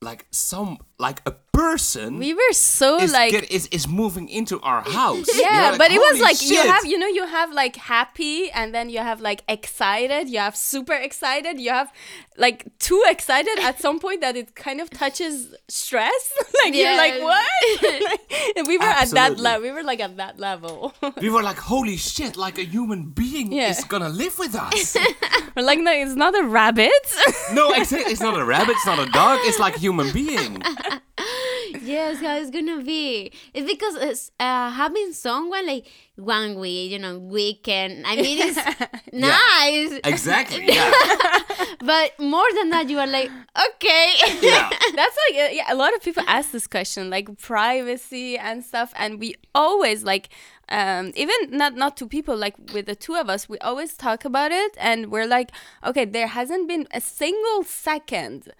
like 0.00 0.26
some, 0.30 0.76
like 0.98 1.20
a 1.26 1.32
person 1.52 2.18
we 2.18 2.34
were 2.34 2.52
so 2.52 2.98
is, 3.00 3.12
like 3.12 3.30
get, 3.30 3.50
is 3.50 3.66
is 3.68 3.86
moving 3.86 4.28
into 4.28 4.60
our 4.60 4.82
house. 4.82 5.26
yeah, 5.40 5.70
like, 5.70 5.78
but 5.78 5.90
it 5.92 5.98
was 5.98 6.18
"Holy 6.18 6.20
like 6.22 6.50
you 6.50 6.60
have 6.62 6.84
you 6.84 6.98
know 6.98 7.06
you 7.06 7.26
have 7.26 7.52
like 7.52 7.76
happy 7.76 8.50
and 8.50 8.74
then 8.74 8.90
you 8.90 8.98
have 8.98 9.20
like 9.20 9.42
excited 9.48 10.28
you 10.28 10.38
have 10.38 10.56
super 10.56 10.94
excited 10.94 11.60
you 11.60 11.70
have 11.70 11.92
like 12.36 12.66
too 12.78 13.00
excited 13.08 13.56
at 13.60 13.80
some 13.80 14.00
point 14.00 14.20
that 14.20 14.36
it 14.36 14.56
kind 14.56 14.80
of 14.80 14.90
touches 14.90 15.54
stress 15.68 16.32
like 16.64 16.74
you're 16.74 16.96
like 16.96 17.20
what 17.22 17.46
Like, 18.56 18.66
we 18.66 18.78
were 18.78 18.84
at 18.84 19.10
that 19.10 19.38
level 19.38 19.62
we 19.62 19.70
were 19.72 19.84
like 19.84 20.00
at 20.00 20.16
that 20.16 20.40
level 20.40 20.92
We 21.20 21.30
were 21.30 21.42
like, 21.42 21.58
holy 21.58 21.96
shit! 21.96 22.36
Like 22.36 22.58
a 22.58 22.64
human 22.64 23.10
being 23.10 23.52
Yeah. 23.52 23.70
is 23.70 23.84
gonna 23.84 24.08
live 24.08 24.38
with 24.38 24.54
us. 24.56 24.96
we're 25.54 25.62
like 25.62 25.78
no 25.78 25.92
it's 25.92 26.16
not 26.16 26.34
a 26.34 26.44
rabbit 26.44 26.92
no, 27.52 27.72
exactly. 27.72 28.12
It's 28.12 28.20
not 28.20 28.38
a 28.38 28.44
rabbit. 28.44 28.72
It's 28.76 28.86
not 28.86 28.98
a 28.98 29.10
dog. 29.10 29.38
It's 29.42 29.58
like 29.58 29.76
a 29.76 29.78
human 29.78 30.12
being. 30.12 30.62
Yes, 31.82 32.20
how 32.20 32.36
it's 32.36 32.50
gonna 32.50 32.82
be. 32.82 33.32
It's 33.52 33.66
because 33.70 33.96
it's, 33.96 34.30
uh, 34.38 34.70
having 34.70 35.12
someone 35.12 35.66
like 35.66 35.86
one 36.16 36.58
week, 36.58 36.92
you 36.92 36.98
know, 37.00 37.18
weekend. 37.18 38.06
I 38.06 38.14
mean, 38.16 38.38
it's 38.40 38.56
nice, 39.12 40.00
Exactly. 40.04 40.66
Yeah. 40.72 40.92
but 41.80 42.12
more 42.20 42.46
than 42.54 42.70
that, 42.70 42.88
you 42.88 42.98
are 43.00 43.06
like, 43.06 43.30
okay. 43.68 44.12
Yeah. 44.40 44.70
That's 44.94 45.16
like 45.28 45.52
yeah, 45.52 45.64
a 45.72 45.74
lot 45.74 45.94
of 45.94 46.02
people 46.02 46.22
ask 46.28 46.52
this 46.52 46.66
question, 46.68 47.10
like 47.10 47.36
privacy 47.38 48.38
and 48.38 48.64
stuff, 48.64 48.92
and 48.96 49.18
we 49.18 49.34
always 49.54 50.04
like 50.04 50.28
um 50.70 51.12
even 51.14 51.34
not 51.50 51.74
not 51.74 51.96
to 51.98 52.06
people 52.06 52.34
like 52.36 52.54
with 52.72 52.86
the 52.86 52.94
two 52.96 53.14
of 53.14 53.28
us 53.28 53.50
we 53.50 53.58
always 53.58 53.92
talk 53.98 54.24
about 54.24 54.50
it 54.50 54.74
and 54.80 55.10
we're 55.12 55.26
like 55.26 55.50
okay 55.84 56.06
there 56.06 56.26
hasn't 56.26 56.66
been 56.66 56.88
a 56.90 57.02
single 57.02 57.62
second 57.64 58.50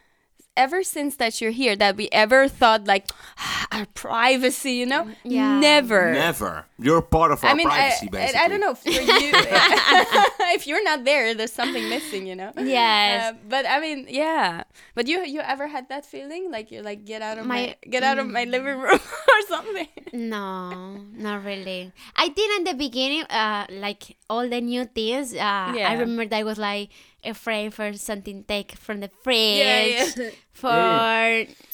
ever 0.57 0.83
since 0.83 1.17
that 1.17 1.41
you're 1.41 1.51
here 1.51 1.75
that 1.77 1.97
we 1.97 2.09
ever 2.13 2.47
thought 2.49 2.87
like 2.87 3.09
our 3.73 3.87
privacy 3.95 4.73
you 4.73 4.87
know 4.87 5.09
Yeah. 5.25 5.59
never 5.59 6.13
Never. 6.13 6.67
You're 6.79 7.03
part 7.03 7.31
of 7.31 7.43
our 7.45 7.51
I 7.51 7.55
mean, 7.55 7.69
privacy, 7.69 8.09
I, 8.09 8.11
basically. 8.11 8.41
I 8.41 8.49
don't 8.49 8.61
know 8.61 8.75
for 8.75 8.91
you. 8.91 8.99
if 10.59 10.67
you're 10.67 10.83
not 10.83 11.05
there, 11.05 11.33
there's 11.33 11.53
something 11.53 11.89
missing, 11.89 12.27
you 12.27 12.35
know. 12.35 12.51
Yes. 12.59 13.33
Uh, 13.33 13.37
but 13.49 13.65
I 13.65 13.79
mean, 13.79 14.07
yeah. 14.11 14.65
But 14.95 15.07
you 15.07 15.23
you 15.25 15.39
ever 15.41 15.69
had 15.69 15.89
that 15.89 16.05
feeling 16.05 16.51
like 16.51 16.71
you're 16.75 16.83
like 16.83 17.05
get 17.07 17.23
out 17.23 17.39
of 17.39 17.47
my, 17.47 17.55
My- 17.55 17.77
get 17.89 18.03
out 18.03 18.19
of 18.19 18.27
my 18.27 18.43
living 18.45 18.79
room 18.79 18.99
or 19.33 19.41
something? 19.49 19.87
No, 20.13 20.99
not 21.15 21.45
really. 21.45 21.93
I 22.17 22.29
think 22.29 22.59
in 22.59 22.65
the 22.65 22.75
beginning, 22.75 23.23
uh, 23.31 23.67
like 23.71 24.17
all 24.29 24.49
the 24.49 24.61
new 24.61 24.85
things, 24.85 25.33
uh, 25.33 25.73
Yeah. 25.79 25.89
I 25.89 25.93
remember 25.95 26.27
that 26.27 26.39
I 26.39 26.43
was 26.45 26.59
like 26.59 26.91
afraid 27.27 27.75
for 27.75 27.93
something 27.95 28.45
take 28.45 28.73
from 28.73 29.01
the 29.01 29.11
fridge. 29.23 30.15
yeah. 30.17 30.31
For 30.55 30.71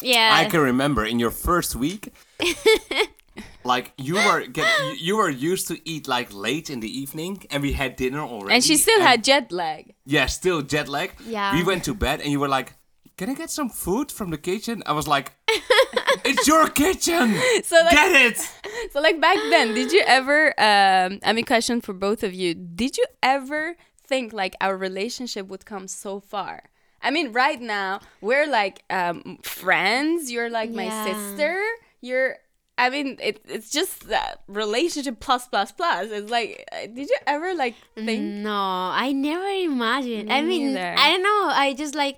yeah. 0.01 0.30
I 0.32 0.46
can 0.51 0.61
remember 0.61 1.05
in 1.05 1.18
your 1.18 1.30
first 1.30 1.76
week, 1.76 2.12
like 3.64 3.92
you 3.98 4.14
were 4.14 4.46
get 4.46 4.66
you- 4.80 4.96
you 5.07 5.16
were 5.16 5.28
used 5.30 5.68
to 5.68 5.76
eat 5.84 6.09
like 6.09 6.32
late 6.32 6.70
in 6.70 6.80
the 6.80 6.88
evening, 7.03 7.44
and 7.51 7.62
we 7.62 7.72
had 7.72 7.96
dinner 7.96 8.20
already. 8.20 8.55
And 8.55 8.64
she 8.64 8.76
still 8.76 8.98
and- 9.01 9.09
had 9.09 9.24
jet 9.24 9.53
lag. 9.53 9.94
yeah, 10.07 10.26
still 10.26 10.62
jet 10.62 10.88
lag. 10.88 11.11
Yeah. 11.26 11.55
we 11.55 11.62
went 11.62 11.84
to 11.84 11.94
bed, 11.94 12.20
and 12.20 12.30
you 12.32 12.40
were 12.40 12.48
like, 12.48 12.72
"Can 13.18 13.28
I 13.30 13.34
get 13.34 13.51
some 13.51 13.68
food 13.68 14.11
from 14.11 14.30
the 14.30 14.38
kitchen?" 14.38 14.82
I 14.86 14.92
was 14.92 15.07
like, 15.07 15.32
"It's 16.24 16.46
your 16.48 16.68
kitchen. 16.68 17.34
So 17.64 17.76
like, 17.84 17.92
Get 17.94 18.12
it." 18.32 18.38
so 18.92 19.01
like 19.01 19.20
back 19.20 19.36
then, 19.51 19.74
did 19.74 19.92
you 19.92 20.03
ever? 20.07 20.48
Um, 20.59 21.20
I 21.22 21.32
mean, 21.34 21.44
question 21.44 21.80
for 21.80 21.92
both 21.92 22.22
of 22.22 22.32
you: 22.32 22.55
Did 22.55 22.96
you 22.96 23.05
ever 23.22 23.76
think 24.11 24.32
like 24.42 24.54
our 24.61 24.76
relationship 24.76 25.44
would 25.50 25.64
come 25.72 25.86
so 25.88 26.12
far? 26.32 26.54
I 27.06 27.08
mean, 27.11 27.32
right 27.32 27.61
now 27.78 28.00
we're 28.20 28.46
like 28.61 28.76
um, 28.90 29.38
friends. 29.42 30.30
You're 30.34 30.50
like 30.61 30.70
my 30.82 30.88
Yeah. 30.92 31.04
sister. 31.08 31.54
You're. 32.02 32.30
I 32.84 32.88
mean, 32.88 33.08
it, 33.28 33.36
it's 33.56 33.70
just 33.78 34.08
that 34.08 34.40
relationship 34.48 35.20
plus 35.20 35.44
plus 35.52 35.70
plus. 35.78 36.04
It's 36.11 36.30
like, 36.30 36.50
uh, 36.72 36.86
did 36.96 37.08
you 37.12 37.18
ever 37.26 37.54
like 37.54 37.74
think? 37.94 38.22
No, 38.48 38.61
I 39.04 39.12
never 39.12 39.46
imagined. 39.72 40.32
I 40.32 40.40
mean, 40.50 40.72
neither. 40.74 40.94
I 40.98 41.06
don't 41.12 41.22
know. 41.22 41.42
I 41.64 41.74
just 41.76 41.94
like 41.94 42.16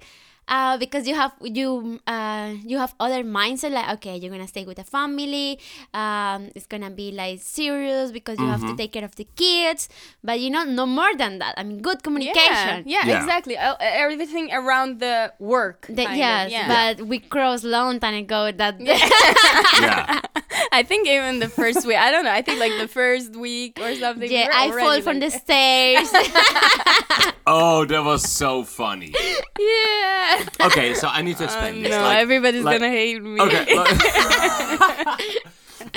uh, 0.48 0.76
because 0.78 1.06
you 1.06 1.14
have 1.14 1.32
you 1.42 2.00
uh, 2.06 2.52
you 2.64 2.78
have 2.78 2.94
other 3.00 3.22
mindset 3.24 3.70
like 3.70 3.88
okay 3.94 4.16
you're 4.16 4.30
gonna 4.30 4.46
stay 4.48 4.64
with 4.64 4.76
the 4.76 4.84
family 4.84 5.58
um, 5.94 6.50
it's 6.54 6.66
gonna 6.66 6.90
be 6.90 7.10
like 7.12 7.40
serious 7.40 8.10
because 8.12 8.38
you 8.38 8.46
have 8.46 8.60
to 8.60 8.76
take 8.76 8.92
care 8.92 9.04
of 9.04 9.14
the 9.16 9.26
kids 9.36 9.88
but 10.22 10.40
you 10.40 10.50
know 10.50 10.64
no 10.64 10.86
more 10.86 11.14
than 11.16 11.38
that 11.38 11.54
I 11.56 11.62
mean 11.62 11.80
good 11.80 12.02
communication 12.02 12.84
yeah, 12.86 13.06
Yeah. 13.06 13.18
exactly. 13.20 13.56
Uh, 13.56 13.76
everything 13.80 14.52
around 14.52 14.98
the 15.00 15.32
work. 15.38 15.86
The- 15.88 16.02
yes 16.16 16.50
yeah. 16.50 16.66
but 16.68 17.06
we 17.06 17.18
crossed 17.18 17.64
long 17.64 18.00
time 18.00 18.14
ago 18.14 18.50
that 18.52 18.80
Yeah, 18.80 20.20
I 20.72 20.82
think 20.82 21.06
even 21.08 21.38
the 21.38 21.48
first 21.48 21.86
week, 21.86 21.96
I 21.96 22.10
don't 22.10 22.24
know. 22.24 22.32
I 22.32 22.42
think 22.42 22.58
like 22.60 22.72
the 22.78 22.88
first 22.88 23.34
week 23.36 23.78
or 23.80 23.94
something. 23.94 24.30
yeah 24.30 24.48
I 24.52 24.68
fall 24.70 24.80
already, 24.80 25.02
from 25.02 25.20
the 25.20 25.28
like- 25.30 25.40
stairs 25.40 26.08
Oh, 27.46 27.84
that 27.84 28.02
was 28.04 28.28
so 28.30 28.62
funny. 28.64 29.14
yeah 29.58 30.44
Okay, 30.60 30.94
so 30.94 31.08
I 31.08 31.22
need 31.22 31.36
to 31.38 31.44
explain 31.44 31.78
oh, 31.78 31.82
this. 31.82 31.90
No, 31.90 32.02
Like- 32.02 32.18
everybody's 32.18 32.64
like- 32.64 32.80
gonna 32.80 32.90
hate 32.90 33.22
me. 33.22 33.40
Okay. 33.40 33.78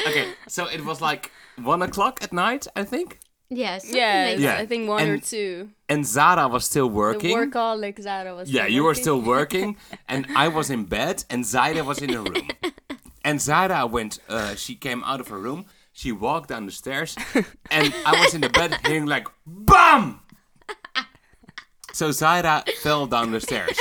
okay, 0.08 0.28
so 0.48 0.68
it 0.68 0.84
was 0.84 1.02
like 1.02 1.32
one 1.62 1.82
o'clock 1.82 2.20
at 2.24 2.34
night, 2.34 2.68
I 2.76 2.84
think. 2.84 3.20
Yes. 3.50 3.84
something 3.84 3.98
Yes, 4.02 4.32
like 4.34 4.40
Yeah, 4.44 4.58
I 4.58 4.66
think 4.66 4.90
one 4.90 5.08
or 5.08 5.18
two. 5.20 5.70
And 5.88 6.04
Zahra 6.06 6.48
was 6.48 6.66
still 6.66 6.90
working. 6.90 7.30
The 7.30 7.36
working. 7.36 7.52
workaholic 7.52 8.02
Zahra 8.02 8.36
was. 8.36 8.50
Yeah, 8.50 8.64
still 8.64 8.74
you 8.74 8.84
were 8.84 8.96
still 8.96 9.22
working, 9.22 9.78
and 10.10 10.26
I 10.36 10.48
was 10.48 10.70
in 10.72 10.86
bed, 10.86 11.24
and 11.30 11.44
Zaira 11.44 11.86
was 11.86 12.00
in 12.02 12.10
her 12.14 12.22
room. 12.24 12.48
And 13.26 13.40
Zaira 13.40 13.90
went, 13.90 14.20
uh, 14.30 14.54
she 14.56 14.76
came 14.76 15.04
out 15.04 15.20
of 15.20 15.28
her 15.30 15.38
room, 15.40 15.66
she 15.92 16.12
walked 16.12 16.50
down 16.50 16.68
the 16.68 16.72
stairs, 16.72 17.18
and 17.72 17.94
I 18.06 18.22
was 18.22 18.34
in 18.36 18.42
the 18.42 18.50
bed 18.50 18.78
hearing 18.86 19.08
like, 19.08 19.28
BAM! 19.48 20.20
So 21.92 22.10
Zaira 22.10 22.70
fell 22.84 23.08
down 23.08 23.32
the 23.32 23.42
stairs. 23.42 23.78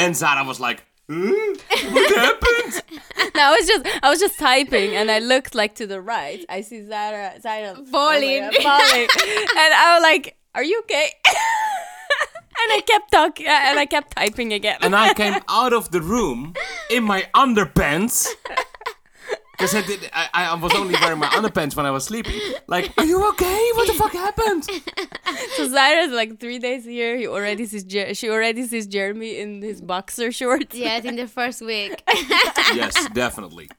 And 0.00 0.16
Zahra 0.16 0.42
was 0.44 0.58
like, 0.58 0.82
huh? 1.08 1.54
What 1.92 2.16
happened? 2.16 2.82
No, 3.36 3.42
I 3.42 3.50
was 3.56 3.66
just 3.66 3.86
I 4.04 4.10
was 4.10 4.20
just 4.20 4.38
typing 4.38 4.94
and 4.94 5.10
I 5.10 5.18
looked 5.18 5.56
like 5.56 5.74
to 5.76 5.88
the 5.88 6.00
right. 6.00 6.44
I 6.48 6.60
see 6.60 6.80
Zaira 6.82 7.42
Zaira 7.42 7.74
Falling. 7.88 8.44
oh 8.44 8.50
God, 8.62 8.80
falling. 8.80 9.08
and 9.10 9.74
I 9.74 9.94
was 9.96 10.02
like, 10.04 10.36
"Are 10.54 10.62
you 10.62 10.78
okay?" 10.84 11.10
and 12.62 12.72
I 12.72 12.80
kept 12.86 13.10
talking 13.12 13.46
uh, 13.46 13.50
and 13.50 13.78
I 13.78 13.86
kept 13.86 14.16
typing 14.16 14.52
again. 14.52 14.78
And 14.82 14.94
I 14.94 15.14
came 15.14 15.40
out 15.48 15.72
of 15.72 15.90
the 15.90 16.00
room 16.00 16.54
in 16.90 17.04
my 17.04 17.24
underpants. 17.34 18.28
Because 19.52 19.74
I 19.74 19.82
did, 19.82 20.10
I, 20.12 20.28
I 20.34 20.54
was 20.54 20.74
only 20.74 20.94
wearing 21.00 21.20
my 21.20 21.28
underpants 21.28 21.76
when 21.76 21.86
I 21.86 21.92
was 21.92 22.04
sleeping. 22.04 22.40
Like, 22.66 22.92
are 22.98 23.04
you 23.04 23.26
okay? 23.30 23.70
What 23.74 23.86
the 23.86 23.94
fuck 23.94 24.12
happened? 24.12 24.64
so 24.64 25.68
Zaira's 25.68 26.10
like 26.12 26.40
three 26.40 26.58
days 26.58 26.84
here. 26.84 27.16
He 27.16 27.28
already 27.28 27.64
sees 27.66 27.84
Jer- 27.84 28.14
she 28.14 28.28
already 28.30 28.66
sees 28.66 28.88
Jeremy 28.88 29.38
in 29.38 29.62
his 29.62 29.80
boxer 29.80 30.32
shorts. 30.32 30.74
Yes, 30.74 31.04
in 31.04 31.14
the 31.14 31.28
first 31.28 31.62
week. 31.62 32.02
yes, 32.74 33.08
definitely, 33.10 33.70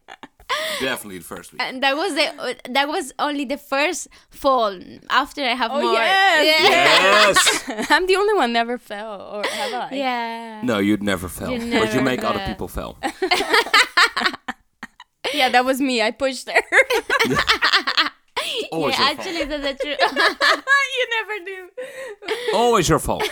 definitely 0.79 1.19
the 1.19 1.23
first 1.25 1.51
week. 1.53 1.61
and 1.61 1.81
that 1.83 1.95
was 1.95 2.13
the 2.15 2.25
uh, 2.41 2.53
that 2.69 2.87
was 2.87 3.13
only 3.19 3.45
the 3.45 3.57
first 3.57 4.07
fall. 4.29 4.77
After 5.09 5.41
I 5.43 5.55
have 5.55 5.71
Oh 5.71 5.81
more. 5.81 5.93
yes, 5.93 7.65
Yes. 7.67 7.89
I'm 7.91 8.05
the 8.07 8.15
only 8.15 8.33
one 8.33 8.51
never 8.53 8.77
fell, 8.77 9.21
or 9.21 9.43
have 9.43 9.73
I? 9.91 9.95
Yeah. 9.95 10.61
No, 10.63 10.79
you'd 10.79 11.03
never 11.03 11.27
fell, 11.29 11.51
you 11.51 11.59
never 11.59 11.85
but 11.85 11.93
you 11.93 12.01
never 12.01 12.05
make 12.11 12.23
other 12.23 12.43
people 12.45 12.67
fell. 12.67 12.97
Yeah, 15.33 15.49
that 15.49 15.65
was 15.65 15.81
me. 15.81 16.01
I 16.01 16.11
pushed 16.11 16.47
her. 16.49 16.61
Always 18.71 18.97
yeah, 18.97 19.09
your 19.11 19.19
actually, 19.19 19.43
that's 19.45 19.81
true. 19.83 19.95
you 19.99 21.05
never 21.17 21.45
do. 21.45 21.69
fault. 22.27 22.39
Always 22.53 22.87
your 22.87 22.99
fault. 22.99 23.23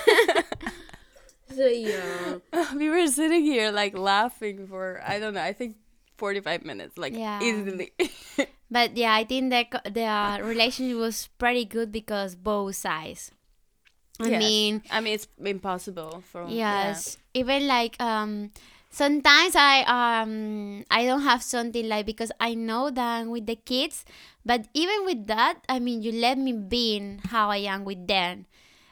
so 1.55 1.65
yeah. 1.67 2.39
we 2.75 2.89
were 2.89 3.07
sitting 3.07 3.43
here 3.43 3.71
like 3.71 3.95
laughing 3.97 4.67
for 4.67 5.01
I 5.05 5.19
don't 5.19 5.35
know. 5.35 5.41
I 5.41 5.53
think 5.53 5.77
45 6.23 6.63
minutes, 6.63 6.95
like 6.97 7.19
Yeah. 7.19 7.39
easily. 7.43 7.91
But 8.71 8.97
yeah, 8.97 9.13
I 9.13 9.23
think 9.23 9.51
the 9.51 9.65
co- 9.69 9.85
the 9.89 10.07
uh, 10.07 10.39
relationship 10.41 10.97
was 10.97 11.27
pretty 11.37 11.65
good 11.65 11.91
because 11.91 12.35
both 12.35 12.75
sides. 12.75 13.31
I 14.19 14.29
Yes. 14.29 14.39
mean, 14.39 14.83
I 14.89 15.01
mean, 15.01 15.13
it's 15.15 15.27
impossible 15.37 16.23
for 16.31 16.41
yes, 16.47 17.17
even 17.33 17.67
like 17.67 17.99
um, 18.01 18.51
sometimes 18.89 19.55
I 19.55 19.83
um 19.89 20.85
I 20.89 21.05
don't 21.05 21.21
have 21.27 21.43
something 21.43 21.87
like 21.87 22.05
because 22.05 22.31
I 22.39 22.53
know 22.55 22.89
that 22.89 23.07
I'm 23.21 23.29
with 23.29 23.45
the 23.45 23.55
kids, 23.57 24.05
but 24.45 24.67
even 24.73 25.05
with 25.05 25.27
that, 25.27 25.59
I 25.67 25.79
mean, 25.79 26.01
you 26.01 26.11
let 26.11 26.37
me 26.37 26.53
be 26.53 26.95
in 26.97 27.19
how 27.29 27.49
I 27.49 27.67
am 27.67 27.83
with 27.85 28.07
them. 28.07 28.45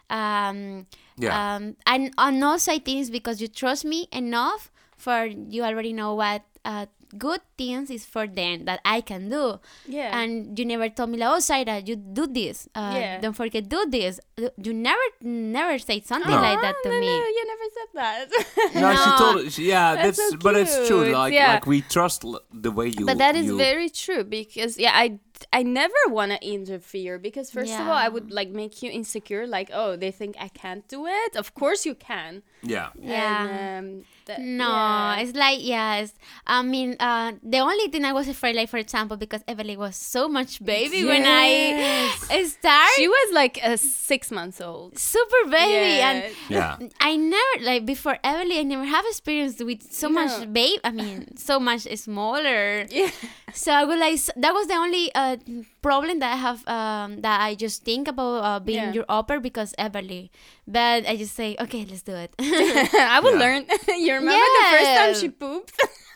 Um, 0.09 0.87
Yeah. 1.17 1.55
um, 1.55 1.75
and, 1.87 2.11
and 2.17 2.43
also 2.43 2.71
I 2.73 2.79
think 2.79 3.01
it's 3.01 3.09
because 3.09 3.41
you 3.41 3.47
trust 3.47 3.85
me 3.85 4.07
enough 4.11 4.71
for 4.97 5.25
you 5.25 5.63
already 5.63 5.93
know 5.93 6.15
what 6.15 6.43
uh, 6.65 6.85
good 7.17 7.41
things 7.57 7.89
is 7.89 8.05
for 8.05 8.27
them 8.27 8.65
that 8.65 8.79
I 8.85 9.01
can 9.01 9.29
do. 9.29 9.59
Yeah. 9.87 10.17
And 10.17 10.57
you 10.57 10.65
never 10.65 10.89
told 10.89 11.09
me 11.09 11.17
like, 11.17 11.29
oh, 11.29 11.37
Zaira, 11.37 11.85
you 11.87 11.95
do 11.95 12.27
this. 12.27 12.67
Uh, 12.75 12.93
Yeah. 12.95 13.19
Don't 13.21 13.33
forget 13.35 13.67
do 13.69 13.85
this. 13.89 14.19
You 14.37 14.73
never, 14.73 15.01
never 15.21 15.77
say 15.79 16.01
something 16.01 16.31
No. 16.31 16.41
like 16.41 16.61
that 16.61 16.75
to 16.83 16.89
Oh, 16.89 16.91
no, 16.93 16.99
me. 16.99 17.07
No, 17.07 17.25
you 17.37 17.45
never 17.47 17.67
said 17.77 17.89
that. 17.93 18.25
No, 18.81 18.95
she 18.95 19.09
No. 19.09 19.17
told 19.17 19.47
us. 19.47 19.57
Yeah, 19.59 19.95
That's 19.95 20.17
that's, 20.17 20.31
so 20.31 20.37
but 20.37 20.55
it's 20.55 20.87
true. 20.87 21.05
Like, 21.11 21.33
yeah. 21.33 21.53
like 21.53 21.65
we 21.67 21.81
trust 21.81 22.25
the 22.53 22.71
way 22.71 22.87
you. 22.97 23.05
but 23.05 23.17
that 23.17 23.35
is 23.35 23.45
you, 23.47 23.57
very 23.57 23.89
true 23.89 24.23
because 24.23 24.77
yeah, 24.77 24.91
I 24.93 25.19
I 25.51 25.63
never 25.63 25.93
want 26.09 26.31
to 26.31 26.39
interfere 26.47 27.17
because 27.17 27.49
first 27.49 27.73
of 27.73 27.81
all, 27.87 27.97
I 27.97 28.09
would 28.09 28.31
like 28.31 28.49
make 28.49 28.83
you 28.83 28.91
insecure. 28.91 29.47
Like, 29.47 29.69
oh, 29.73 29.95
they 29.95 30.11
think 30.11 30.35
I 30.39 30.49
can't 30.49 30.87
do 30.87 31.07
it. 31.07 31.35
Of 31.35 31.53
course 31.55 31.85
you 31.85 31.95
can. 31.95 32.43
Yeah. 32.61 32.89
Yeah. 32.99 33.47
And, 33.77 33.97
um, 33.99 34.05
that- 34.25 34.39
No, 34.39 34.67
yeah. 34.67 35.19
it's 35.19 35.35
like 35.37 35.59
yes. 35.61 36.13
I 36.47 36.61
mean, 36.61 36.95
uh, 36.99 37.33
the 37.43 37.59
only 37.59 37.87
thing 37.89 38.05
I 38.05 38.13
was 38.13 38.27
afraid, 38.27 38.55
like 38.55 38.69
for 38.69 38.77
example, 38.77 39.17
because 39.17 39.41
Evelyn 39.47 39.77
was 39.79 39.95
so 39.95 40.27
much 40.27 40.63
baby 40.63 41.03
when 41.05 41.23
I 41.25 42.09
started. 42.47 42.91
She 42.95 43.07
was 43.07 43.33
like 43.33 43.59
a 43.63 43.77
six 43.77 44.31
months 44.31 44.61
old. 44.61 44.97
super 44.97 45.43
baby, 45.49 45.97
Yeah. 45.97 46.09
and 46.11 46.35
Yeah. 46.49 46.77
I 46.99 47.15
never 47.17 47.53
like 47.63 47.85
before 47.85 48.17
Evelyn. 48.23 48.57
I 48.59 48.63
never 48.63 48.85
have 48.85 49.05
experience 49.05 49.61
with 49.61 49.81
so 49.91 50.07
No. 50.07 50.13
much 50.25 50.51
babe. 50.53 50.79
I 50.83 50.91
mean, 50.91 51.37
so 51.37 51.59
much 51.59 51.81
smaller. 51.97 52.85
Yeah. 52.89 53.09
So 53.53 53.71
I 53.73 53.83
would 53.83 53.99
like 53.99 54.13
s- 54.13 54.29
that 54.37 54.53
was 54.53 54.67
the 54.67 54.75
only 54.75 55.13
uh, 55.13 55.37
problem 55.81 56.19
that 56.19 56.33
I 56.33 56.37
have 56.37 56.67
um, 56.67 57.21
that 57.21 57.41
I 57.41 57.55
just 57.55 57.83
think 57.83 58.07
about 58.07 58.43
uh, 58.43 58.59
being 58.59 58.93
Yeah. 58.93 58.93
your 58.93 59.05
au 59.09 59.23
pair 59.23 59.39
because 59.39 59.73
Everly, 59.77 60.29
but 60.67 61.05
I 61.07 61.15
just 61.17 61.35
say 61.35 61.55
okay, 61.59 61.85
let's 61.89 62.01
do 62.03 62.13
it. 62.15 62.33
I 62.39 63.19
will 63.23 63.33
Yeah. 63.33 63.39
learn. 63.39 63.65
you 63.99 64.13
remember 64.13 64.45
the 64.59 64.65
first 64.69 64.91
time 64.95 65.13
she 65.13 65.29
pooped? 65.29 65.73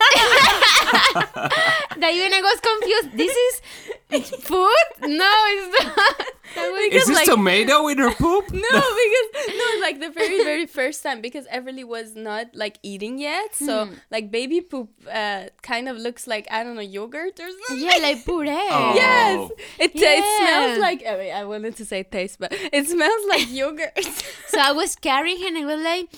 that 2.00 2.12
even 2.14 2.32
I 2.32 2.40
was 2.42 2.60
confused. 2.60 3.16
This 3.16 3.36
is 3.36 4.30
food? 4.44 4.86
No, 5.02 5.32
it's 5.48 5.84
not. 5.84 6.26
That 6.54 6.70
was- 6.72 6.94
Is 6.94 7.06
this 7.06 7.16
like- 7.16 7.26
tomato 7.26 7.88
in 7.88 7.98
her 7.98 8.12
poop? 8.14 8.44
No, 8.52 8.60
because 8.70 9.28
no, 9.48 9.80
like 9.80 10.00
the 10.00 10.10
very 10.10 10.42
very 10.44 10.66
first 10.66 11.02
time 11.02 11.20
because 11.20 11.46
Everly 11.48 11.84
was 11.84 12.14
not 12.14 12.46
like 12.54 12.78
eating 12.82 13.18
yet, 13.18 13.54
so 13.54 13.88
like 14.10 14.30
baby 14.30 14.60
poop 14.60 14.88
uh, 15.10 15.44
kind 15.62 15.88
of 15.88 15.96
looks 15.98 16.26
like 16.26 16.46
I 16.50 16.62
don't 16.64 16.74
know 16.76 16.80
yogurt 16.80 17.38
or 17.40 17.48
something. 17.66 17.84
yeah, 17.86 17.98
like 18.00 18.24
puree. 18.24 18.48
Oh. 18.50 18.92
Yes, 18.94 19.50
it, 19.78 19.90
it 19.94 20.24
smells 20.38 20.78
like. 20.78 21.04
I, 21.06 21.16
mean, 21.18 21.34
I 21.34 21.44
wanted 21.44 21.76
to 21.76 21.84
say 21.84 22.02
taste, 22.04 22.38
but 22.38 22.52
it 22.52 22.86
smells 22.88 23.22
like 23.28 23.50
yogurt. 23.62 23.92
So 24.48 24.58
I 24.60 24.72
was 24.72 24.96
carrying 24.96 25.40
her 25.40 25.48
and 25.48 25.58
I 25.58 25.64
was 25.66 25.82
like, 25.84 26.08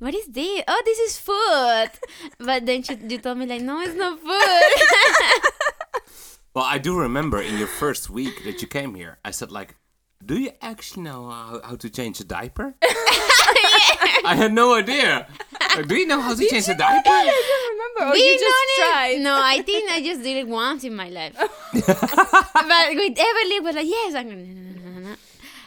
what 0.00 0.14
is 0.14 0.26
this? 0.26 0.62
Oh, 0.68 0.82
this 0.84 0.98
is 0.98 1.18
food. 1.18 1.90
But 2.46 2.66
then 2.66 2.82
she, 2.82 2.94
you 3.08 3.18
told 3.18 3.38
me 3.38 3.46
like, 3.46 3.62
no, 3.62 3.80
it's 3.80 3.94
not 3.94 4.18
food. 4.20 5.52
Well, 6.54 6.64
I 6.64 6.78
do 6.78 6.98
remember 6.98 7.40
in 7.40 7.56
your 7.56 7.68
first 7.68 8.10
week 8.10 8.42
that 8.44 8.60
you 8.62 8.66
came 8.68 8.94
here, 8.94 9.18
I 9.24 9.30
said 9.30 9.52
like, 9.52 9.76
"Do 10.24 10.34
you 10.40 10.50
actually 10.60 11.04
know 11.04 11.28
how, 11.30 11.60
how 11.62 11.76
to 11.76 11.88
change 11.88 12.18
a 12.18 12.24
diaper?" 12.24 12.74
I 14.24 14.34
had 14.34 14.52
no 14.52 14.74
idea. 14.74 15.28
Like, 15.76 15.86
do 15.86 15.94
you 15.94 16.06
know 16.06 16.20
how 16.20 16.34
to 16.34 16.46
change 16.48 16.66
a 16.68 16.74
diaper? 16.74 17.10
I 17.10 17.30
don't 17.30 17.70
remember. 17.72 18.00
Oh, 18.00 18.10
or 18.10 18.12
Being 18.14 18.26
you 18.26 18.38
just 18.40 18.56
honest, 18.58 18.78
tried. 18.90 19.20
No, 19.20 19.34
I 19.40 19.62
think 19.62 19.90
I 19.92 20.02
just 20.02 20.22
did 20.24 20.36
it 20.38 20.48
once 20.48 20.82
in 20.82 20.96
my 20.96 21.08
life. 21.10 21.34
but 21.36 22.86
with 22.96 23.16
Evelyn, 23.28 23.62
was 23.62 23.74
like, 23.76 23.86
yes, 23.86 24.14
I'm 24.14 24.28
gonna. 24.28 24.77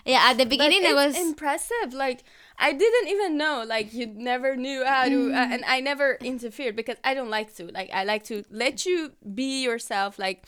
Yeah, 0.06 0.22
at 0.30 0.38
the 0.38 0.46
beginning, 0.46 0.84
it 0.84 0.96
was. 0.96 1.16
impressive. 1.18 1.94
Like 1.94 2.24
I 2.58 2.74
didn't 2.74 3.08
even 3.10 3.38
know. 3.38 3.64
Like 3.68 3.94
you 3.94 4.08
never 4.08 4.56
knew 4.56 4.84
how 4.86 5.06
to, 5.06 5.16
Mm. 5.30 5.34
uh, 5.34 5.54
and 5.54 5.64
I 5.66 5.80
never 5.80 6.18
interfered 6.22 6.76
because 6.76 6.98
I 7.04 7.14
don't 7.14 7.30
like 7.30 7.56
to. 7.58 7.72
Like 7.72 7.90
I 7.94 8.04
like 8.04 8.24
to 8.26 8.44
let 8.50 8.86
you 8.86 9.12
be 9.36 9.64
yourself. 9.64 10.18
Like 10.20 10.46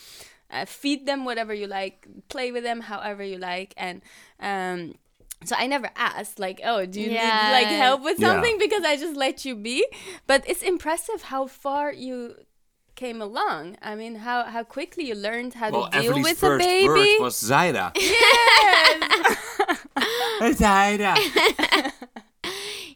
uh, 0.52 0.66
feed 0.66 1.06
them 1.06 1.26
whatever 1.26 1.54
you 1.54 1.68
like, 1.68 2.08
play 2.30 2.52
with 2.52 2.64
them 2.64 2.82
however 2.82 3.24
you 3.24 3.38
like, 3.38 3.74
and 3.78 4.02
um. 4.40 4.96
So 5.46 5.58
I 5.60 5.68
never 5.68 5.90
asked 5.98 6.40
like, 6.40 6.62
oh, 6.64 6.86
do 6.86 7.02
you 7.02 7.10
need 7.10 7.52
like 7.52 7.68
help 7.68 8.02
with 8.02 8.18
Yeah. 8.18 8.28
something? 8.32 8.58
Because 8.60 8.86
I 8.86 8.96
just 8.96 9.18
let 9.18 9.44
you 9.44 9.56
be. 9.58 9.86
But 10.26 10.48
it's 10.48 10.62
impressive 10.62 11.24
how 11.24 11.48
far 11.48 11.92
you 11.92 12.36
came 13.04 13.22
along. 13.22 13.76
I 13.82 13.96
mean, 14.00 14.16
how 14.24 14.44
how 14.54 14.64
quickly 14.64 15.04
you 15.12 15.16
learned 15.28 15.52
how 15.60 15.68
Well, 15.76 15.90
to 15.92 16.00
deal 16.00 16.16
Evelyn's 16.16 16.24
with 16.24 16.38
a 16.44 16.48
first 16.48 16.64
baby. 16.66 16.88
word 16.88 17.20
was 17.20 17.36
Zaira. 17.50 17.92
Yes. 20.44 20.56
Zaira. 20.64 21.14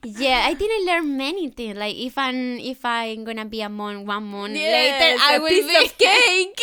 Yeah, 0.04 0.40
I 0.50 0.54
didn't 0.54 0.86
learn 0.86 1.18
many 1.18 1.50
things. 1.50 1.76
Like 1.78 1.96
if 1.98 2.18
I'm 2.18 2.40
if 2.74 2.86
I'm 2.86 3.26
gonna 3.28 3.44
be 3.46 3.60
a 3.62 3.68
mom 3.68 4.06
one 4.06 4.24
month 4.24 4.56
Yes, 4.56 4.72
later, 4.78 5.12
I 5.28 5.36
a 5.36 5.40
will 5.42 5.50
piece 5.50 5.68
be 5.68 5.76
of 5.86 5.98
cake. 5.98 6.60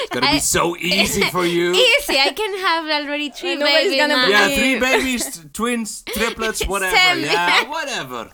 It's 0.00 0.10
gonna 0.10 0.32
be 0.32 0.38
so 0.40 0.76
easy 0.76 1.22
for 1.34 1.44
you. 1.44 1.74
easy. 1.74 2.16
I 2.18 2.32
can 2.32 2.52
have 2.66 2.84
already 2.88 3.28
three 3.30 3.56
babies. 3.56 3.96
gonna 4.00 4.28
Yeah, 4.32 4.48
three 4.48 4.78
babies, 4.80 5.22
t- 5.36 5.48
twins, 5.52 6.02
triplets, 6.16 6.66
whatever. 6.66 6.96
Seven. 6.96 7.24
Yeah, 7.24 7.68
whatever. 7.68 8.30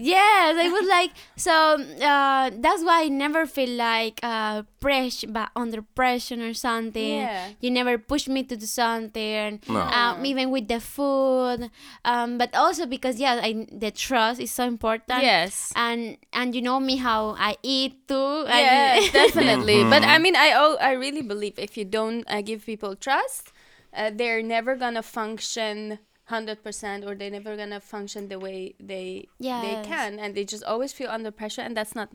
Yes, 0.00 0.56
I 0.56 0.68
was 0.68 0.88
like 0.88 1.10
so. 1.36 1.52
Uh, 2.00 2.50
that's 2.58 2.82
why 2.82 3.04
I 3.04 3.08
never 3.08 3.46
feel 3.46 3.70
like 3.70 4.20
uh, 4.22 4.62
pressure, 4.80 5.28
but 5.28 5.50
under 5.54 5.82
pressure 5.82 6.40
or 6.40 6.54
something. 6.54 7.20
Yeah. 7.22 7.48
You 7.60 7.70
never 7.70 7.98
push 7.98 8.28
me 8.28 8.42
to 8.44 8.56
do 8.56 8.66
something. 8.66 9.60
No. 9.68 9.80
Um, 9.80 10.24
even 10.24 10.50
with 10.50 10.68
the 10.68 10.80
food, 10.80 11.70
um, 12.04 12.38
but 12.38 12.54
also 12.54 12.86
because 12.86 13.20
yeah, 13.20 13.40
I, 13.42 13.66
the 13.70 13.90
trust 13.90 14.40
is 14.40 14.50
so 14.50 14.66
important. 14.66 15.22
Yes. 15.22 15.72
And 15.76 16.16
and 16.32 16.54
you 16.54 16.62
know 16.62 16.80
me 16.80 16.96
how 16.96 17.36
I 17.38 17.56
eat 17.62 18.08
too. 18.08 18.44
Yeah, 18.48 18.98
I, 19.00 19.08
definitely. 19.12 19.84
But 19.84 20.02
I 20.02 20.18
mean, 20.18 20.36
I 20.36 20.52
oh, 20.56 20.76
I 20.80 20.92
really 20.92 21.22
believe 21.22 21.58
if 21.58 21.76
you 21.76 21.84
don't 21.84 22.24
uh, 22.28 22.42
give 22.42 22.64
people 22.66 22.96
trust, 22.96 23.52
uh, 23.94 24.10
they're 24.14 24.42
never 24.42 24.76
gonna 24.76 25.02
function 25.02 25.98
hundred 26.34 26.62
percent, 26.66 27.04
or 27.06 27.14
they're 27.14 27.30
never 27.38 27.56
gonna 27.56 27.80
function 27.80 28.28
the 28.32 28.38
way 28.38 28.74
they 28.80 29.28
they 29.62 29.74
can, 29.90 30.18
and 30.22 30.34
they 30.34 30.44
just 30.44 30.64
always 30.64 30.92
feel 30.92 31.10
under 31.10 31.30
pressure, 31.30 31.62
and 31.66 31.76
that's 31.76 31.94
not 31.94 32.08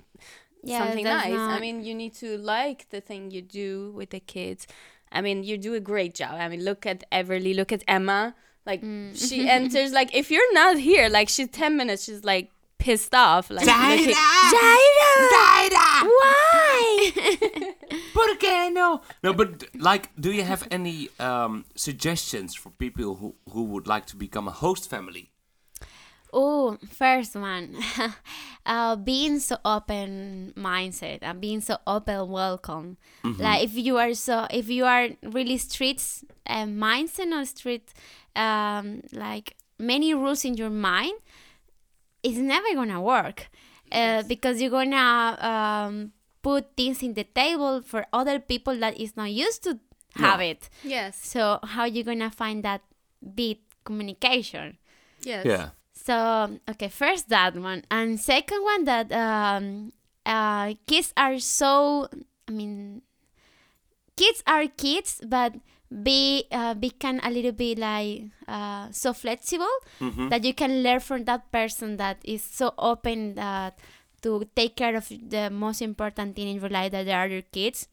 Yeah, 0.64 0.80
something 0.80 1.04
that's 1.04 1.26
nice. 1.28 1.46
I 1.56 1.60
mean, 1.60 1.84
you 1.88 1.94
need 1.94 2.14
to 2.24 2.38
like 2.38 2.90
the 2.90 3.02
thing 3.02 3.30
you 3.32 3.42
do 3.42 3.92
with 3.98 4.10
the 4.10 4.20
kids. 4.20 4.66
I 5.12 5.22
mean, 5.22 5.44
you 5.44 5.58
do 5.58 5.74
a 5.76 5.80
great 5.80 6.14
job. 6.16 6.34
I 6.44 6.48
mean, 6.50 6.64
look 6.66 6.86
at 6.86 7.04
Everly, 7.12 7.54
look 7.56 7.72
at 7.72 7.84
Emma. 7.88 8.36
Like 8.66 8.82
Mm. 8.82 9.14
she 9.16 9.46
enters, 9.58 9.92
like 9.94 10.10
if 10.16 10.32
you're 10.32 10.54
not 10.54 10.78
here, 10.80 11.08
like 11.10 11.30
she's 11.30 11.50
ten 11.50 11.78
minutes, 11.78 12.06
she's 12.06 12.24
like 12.24 12.50
pissed 12.86 13.16
off. 13.16 13.50
Like 13.50 13.66
looking- 13.66 14.16
why? 16.20 17.12
¿Por 18.14 18.30
qué 18.38 18.72
no? 18.72 19.02
No, 19.24 19.34
but 19.34 19.66
like, 19.76 20.10
do 20.20 20.32
you 20.32 20.44
have 20.44 20.68
any 20.72 21.10
um, 21.20 21.66
suggestions 21.76 22.56
for 22.56 22.70
people 22.70 23.16
who, 23.16 23.36
who 23.52 23.64
would 23.64 23.88
like 23.88 24.06
to 24.08 24.16
become 24.16 24.48
a 24.48 24.52
host 24.52 24.90
family? 24.90 25.32
Oh, 26.32 26.78
first 26.92 27.36
one, 27.36 27.76
uh, 28.66 28.96
being 28.98 29.40
so 29.40 29.58
open 29.64 30.54
mindset 30.58 31.20
and 31.22 31.40
being 31.40 31.62
so 31.62 31.78
open 31.88 32.28
welcome. 32.30 32.98
Like 33.24 33.64
if 33.64 33.76
you 33.76 33.98
are 33.98 34.14
so, 34.14 34.46
if 34.52 34.70
you 34.70 34.84
are 34.86 35.10
really 35.24 35.58
strict 35.58 36.26
uh, 36.46 36.66
mindset 36.66 37.32
or 37.32 37.46
strict, 37.46 37.94
um, 38.36 39.02
like 39.14 39.56
many 39.80 40.14
rules 40.14 40.44
in 40.44 40.56
your 40.56 40.70
mind, 40.70 41.14
it's 42.26 42.42
never 42.42 42.74
gonna 42.74 43.00
work, 43.02 43.48
uh, 43.92 44.24
because 44.26 44.60
you're 44.62 44.74
gonna 44.74 45.38
um, 45.40 46.12
put 46.42 46.74
things 46.76 47.02
in 47.06 47.14
the 47.14 47.24
table 47.24 47.82
for 47.86 48.06
other 48.12 48.40
people 48.40 48.76
that 48.82 49.00
is 49.00 49.16
not 49.16 49.30
used 49.32 49.62
to 49.64 49.80
have 50.18 50.42
it. 50.42 50.70
yes, 50.84 51.14
So 51.22 51.60
how 51.64 51.82
are 51.86 51.94
you 51.94 52.04
gonna 52.04 52.32
find 52.32 52.64
that 52.64 52.82
bit 53.22 53.60
communication? 53.86 54.78
yes, 55.22 55.46
Yeah. 55.46 55.70
So 55.94 56.60
okay, 56.70 56.90
first 56.90 57.30
that 57.30 57.56
one, 57.58 57.82
and 57.90 58.20
second 58.20 58.62
one 58.64 58.86
that 58.86 59.12
um, 59.12 59.92
uh, 60.26 60.74
kids 60.86 61.14
are 61.18 61.40
so. 61.40 62.08
I 62.48 62.52
mean, 62.52 63.02
kids 64.16 64.44
are 64.46 64.68
kids, 64.68 65.22
but 65.26 65.56
be 65.92 66.46
uh, 66.52 66.74
become 66.74 67.20
a 67.24 67.30
little 67.30 67.52
bit 67.52 67.78
like 67.78 68.24
uh, 68.48 68.88
so 68.92 69.14
flexible 69.14 69.76
that 70.30 70.44
you 70.44 70.54
can 70.54 70.84
learn 70.84 71.00
from 71.00 71.26
that 71.26 71.52
person 71.52 71.98
that 71.98 72.18
is 72.24 72.44
so 72.44 72.74
open 72.78 73.36
that 73.36 73.78
to 74.22 74.48
take 74.56 74.76
care 74.76 74.96
of 74.96 75.08
the 75.10 75.50
most 75.50 75.82
important 75.82 76.36
thing 76.36 76.48
in 76.48 76.56
your 76.60 76.70
life 76.70 76.92
that 76.92 77.06
they 77.06 77.14
are 77.14 77.28
your 77.28 77.44
kids, 77.44 77.88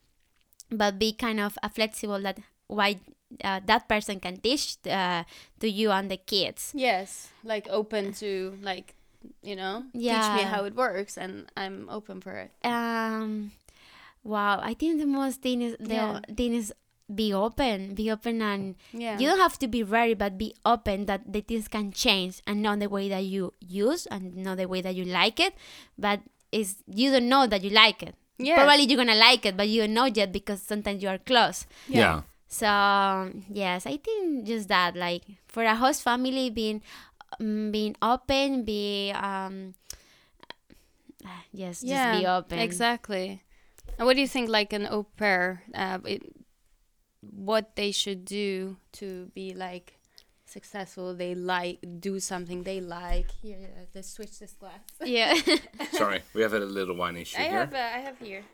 but 0.70 0.98
be 0.98 1.12
kind 1.12 1.40
of 1.40 1.58
uh, 1.62 1.68
flexible 1.68 2.20
that 2.20 2.38
why 2.68 2.98
uh, 3.44 3.60
that 3.66 3.88
person 3.88 4.18
can 4.20 4.36
teach 4.38 4.76
uh, 4.88 5.24
to 5.60 5.68
you 5.68 5.90
and 5.90 6.10
the 6.10 6.16
kids. 6.16 6.72
yes. 6.74 7.28
Like 7.44 7.66
open 7.70 8.12
to 8.14 8.56
like, 8.62 8.94
you 9.42 9.56
know, 9.56 9.84
teach 9.92 10.32
me 10.32 10.42
how 10.42 10.64
it 10.64 10.74
works, 10.74 11.16
and 11.18 11.46
I'm 11.56 11.88
open 11.90 12.20
for 12.20 12.36
it. 12.36 12.50
um 12.64 13.52
wow 14.24 14.60
i 14.62 14.74
think 14.74 15.00
the 15.00 15.06
most 15.06 15.42
thing 15.42 15.62
is 15.62 15.76
the 15.80 15.94
Yeah. 15.94 16.20
thing 16.36 16.54
is 16.54 16.72
be 17.14 17.32
open 17.32 17.94
be 17.94 18.10
open 18.10 18.40
and 18.42 18.74
Yeah. 18.92 19.18
you 19.18 19.26
don't 19.28 19.38
have 19.38 19.58
to 19.58 19.68
be 19.68 19.82
ready 19.82 20.14
but 20.14 20.38
be 20.38 20.54
open 20.64 21.06
that 21.06 21.32
the 21.32 21.40
things 21.40 21.68
can 21.68 21.92
change 21.92 22.40
and 22.46 22.62
not 22.62 22.78
the 22.80 22.88
way 22.88 23.08
that 23.08 23.24
you 23.24 23.52
use 23.60 24.06
and 24.06 24.36
not 24.36 24.56
the 24.56 24.66
way 24.66 24.80
that 24.80 24.94
you 24.94 25.04
like 25.04 25.38
it 25.40 25.54
but 25.98 26.20
is 26.52 26.76
you 26.86 27.10
don't 27.10 27.28
know 27.28 27.46
that 27.46 27.62
you 27.62 27.70
like 27.70 28.02
it 28.02 28.14
Yes. 28.38 28.58
probably 28.58 28.84
you're 28.86 28.96
gonna 28.96 29.14
like 29.14 29.44
it 29.46 29.56
but 29.56 29.68
you 29.68 29.82
don't 29.82 29.94
know 29.94 30.06
yet 30.06 30.32
because 30.32 30.60
sometimes 30.62 31.02
you 31.02 31.08
are 31.08 31.18
close 31.18 31.66
Yeah. 31.86 32.22
so 32.48 33.30
yes 33.52 33.86
i 33.86 33.96
think 33.96 34.46
just 34.46 34.68
that 34.68 34.96
like 34.96 35.22
for 35.46 35.62
a 35.64 35.76
host 35.76 36.02
family 36.02 36.50
being 36.50 36.82
um, 37.40 37.70
being 37.70 37.94
open 38.02 38.64
be 38.64 39.12
um 39.14 39.74
yes 41.52 41.80
just 41.82 42.10
be 42.10 42.26
open 42.26 42.58
Exactly. 42.58 43.42
And 43.98 44.06
what 44.06 44.14
do 44.16 44.22
you 44.22 44.28
think, 44.28 44.48
like 44.48 44.72
an 44.72 44.86
au 44.88 45.02
pair, 45.04 45.62
uh, 45.74 45.98
it, 46.06 46.22
what 47.22 47.76
they 47.76 47.90
should 47.92 48.24
do 48.24 48.76
to 48.92 49.30
be 49.34 49.54
like 49.54 49.98
successful? 50.44 51.14
They 51.14 51.34
like 51.34 51.78
do 52.00 52.20
something 52.20 52.62
they 52.62 52.80
like. 52.80 53.30
Here, 53.30 53.70
uh, 53.76 53.84
let's 53.94 54.10
switch 54.10 54.38
this 54.38 54.52
glass. 54.52 54.80
yeah 55.04 55.34
Sorry, 55.92 56.22
we 56.34 56.42
have 56.42 56.52
a 56.52 56.60
little 56.60 56.96
wine 56.96 57.16
issue 57.16 57.38
I 57.38 57.48
here. 57.48 57.58
have, 57.60 57.74
uh, 57.74 57.78
I 57.78 57.98
have 58.00 58.18
here. 58.18 58.44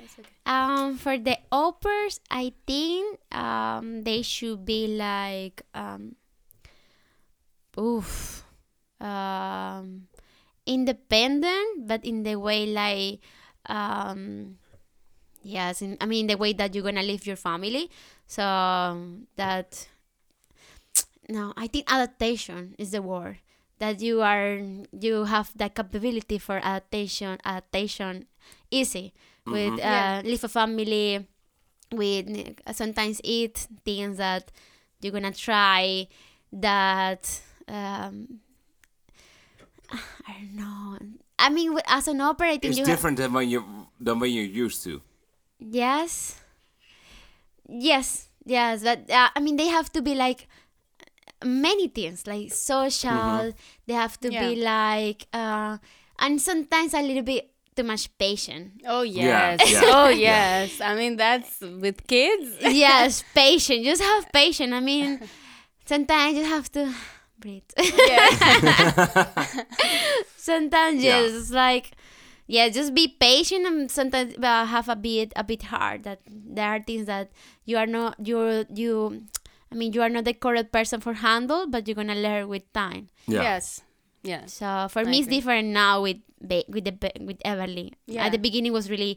Okay. 0.00 0.28
Um, 0.46 0.96
for 0.96 1.18
the 1.18 1.36
au 1.52 1.72
pairs, 1.76 2.20
I 2.30 2.54
think 2.66 3.20
um 3.32 4.02
they 4.02 4.22
should 4.22 4.64
be 4.64 4.88
like 4.88 5.60
um, 5.74 6.16
oof, 7.78 8.44
um, 9.00 10.08
independent, 10.66 11.86
but 11.86 12.04
in 12.04 12.22
the 12.22 12.36
way 12.36 12.64
like 12.66 13.20
um, 13.68 14.56
yes, 15.42 15.82
in, 15.82 15.96
I 16.00 16.06
mean 16.06 16.26
the 16.26 16.36
way 16.36 16.52
that 16.54 16.74
you're 16.74 16.84
gonna 16.84 17.02
live 17.02 17.26
your 17.26 17.36
family. 17.36 17.90
So 18.26 18.42
that 19.36 19.88
no, 21.28 21.52
I 21.56 21.66
think 21.66 21.90
adaptation 21.92 22.74
is 22.78 22.90
the 22.92 23.02
word 23.02 23.38
that 23.78 24.00
you 24.00 24.20
are 24.22 24.60
you 24.92 25.24
have 25.24 25.50
the 25.56 25.68
capability 25.68 26.38
for 26.38 26.60
adaptation 26.62 27.38
adaptation 27.44 28.26
easy 28.70 29.12
with 29.46 29.78
uh, 29.78 29.82
Yeah. 29.82 30.22
live 30.24 30.44
a 30.44 30.48
family 30.48 31.26
with 31.92 32.26
sometimes 32.72 33.20
eat 33.24 33.66
things 33.84 34.16
that 34.18 34.50
you're 35.00 35.12
gonna 35.12 35.32
try 35.32 36.06
that 36.52 37.40
um 37.68 38.40
I 39.90 40.32
don't 40.38 40.54
know 40.56 40.98
I 41.38 41.48
mean 41.50 41.78
as 41.86 42.08
an 42.08 42.20
au 42.20 42.34
pair 42.34 42.48
I 42.48 42.58
think 42.58 42.64
It's 42.64 42.78
you 42.78 42.84
have- 42.84 42.96
different 42.96 43.16
than 43.18 43.32
when 43.32 43.48
you 43.48 43.64
than 44.00 44.18
when 44.20 44.30
you're 44.32 44.44
used 44.44 44.82
to. 44.84 45.00
Yes. 45.60 46.40
Yes. 47.68 48.28
Yes. 48.44 48.82
But 48.82 49.10
uh, 49.10 49.28
I 49.34 49.40
mean, 49.40 49.56
they 49.56 49.68
have 49.68 49.92
to 49.92 50.02
be 50.02 50.14
like 50.14 50.48
many 51.44 51.88
things, 51.88 52.26
like 52.26 52.52
social. 52.52 53.52
They 53.86 53.94
have 53.94 54.18
to 54.20 54.30
be 54.30 54.56
like, 54.56 55.26
uh, 55.32 55.78
and 56.18 56.40
sometimes 56.40 56.94
a 56.94 57.02
little 57.02 57.22
bit 57.22 57.50
too 57.76 57.84
much 57.84 58.10
patient. 58.18 58.82
Oh 58.86 59.02
yes. 59.02 59.60
yeah, 59.70 59.80
oh 59.84 60.08
yeah. 60.08 60.62
yes. 60.64 60.80
I 60.80 60.94
mean 60.94 61.16
that's 61.16 61.60
with 61.60 62.06
kids. 62.06 62.56
yes, 62.60 63.22
patient. 63.34 63.84
Just 63.84 64.02
have 64.02 64.30
patience. 64.32 64.72
I 64.72 64.80
mean, 64.80 65.20
sometimes 65.86 66.36
you 66.36 66.44
have 66.44 66.70
to 66.72 66.92
breathe. 67.38 67.62
yeah. 67.78 69.24
sometimes 70.36 71.02
Yeah. 71.02 71.22
just 71.22 71.52
like 71.52 71.92
yeah 72.50 72.66
just 72.68 72.90
be 72.98 73.06
patient 73.06 73.66
and 73.70 73.90
sometimes 73.90 74.34
uh, 74.42 74.64
have 74.66 74.88
a 74.90 74.96
bit 74.98 75.32
a 75.36 75.44
bit 75.46 75.62
hard 75.70 76.02
that 76.08 76.18
there 76.26 76.66
are 76.74 76.82
things 76.82 77.06
that 77.06 77.30
you 77.64 77.76
are 77.78 77.86
not 77.86 78.16
you 78.30 78.66
you 78.74 79.22
i 79.70 79.74
mean 79.78 79.92
you 79.94 80.02
are 80.02 80.10
not 80.10 80.24
the 80.26 80.34
correct 80.34 80.72
person 80.74 80.98
for 81.04 81.14
handle 81.22 81.66
but 81.70 81.86
you're 81.86 81.94
gonna 82.02 82.18
learn 82.26 82.48
with 82.48 82.66
time 82.72 83.06
Yeah. 83.26 83.42
Yes. 83.54 83.82
Yes. 84.22 84.52
so 84.60 84.88
for 84.90 85.00
I 85.00 85.04
me 85.04 85.20
it's 85.22 85.28
different 85.30 85.68
now 85.76 86.02
with 86.02 86.18
ba- 86.42 86.66
with 86.68 86.84
the 86.90 86.92
ba- 87.04 87.16
with 87.28 87.38
everly 87.46 87.94
Yeah. 88.06 88.26
at 88.26 88.32
the 88.34 88.42
beginning 88.46 88.74
was 88.74 88.90
really 88.90 89.14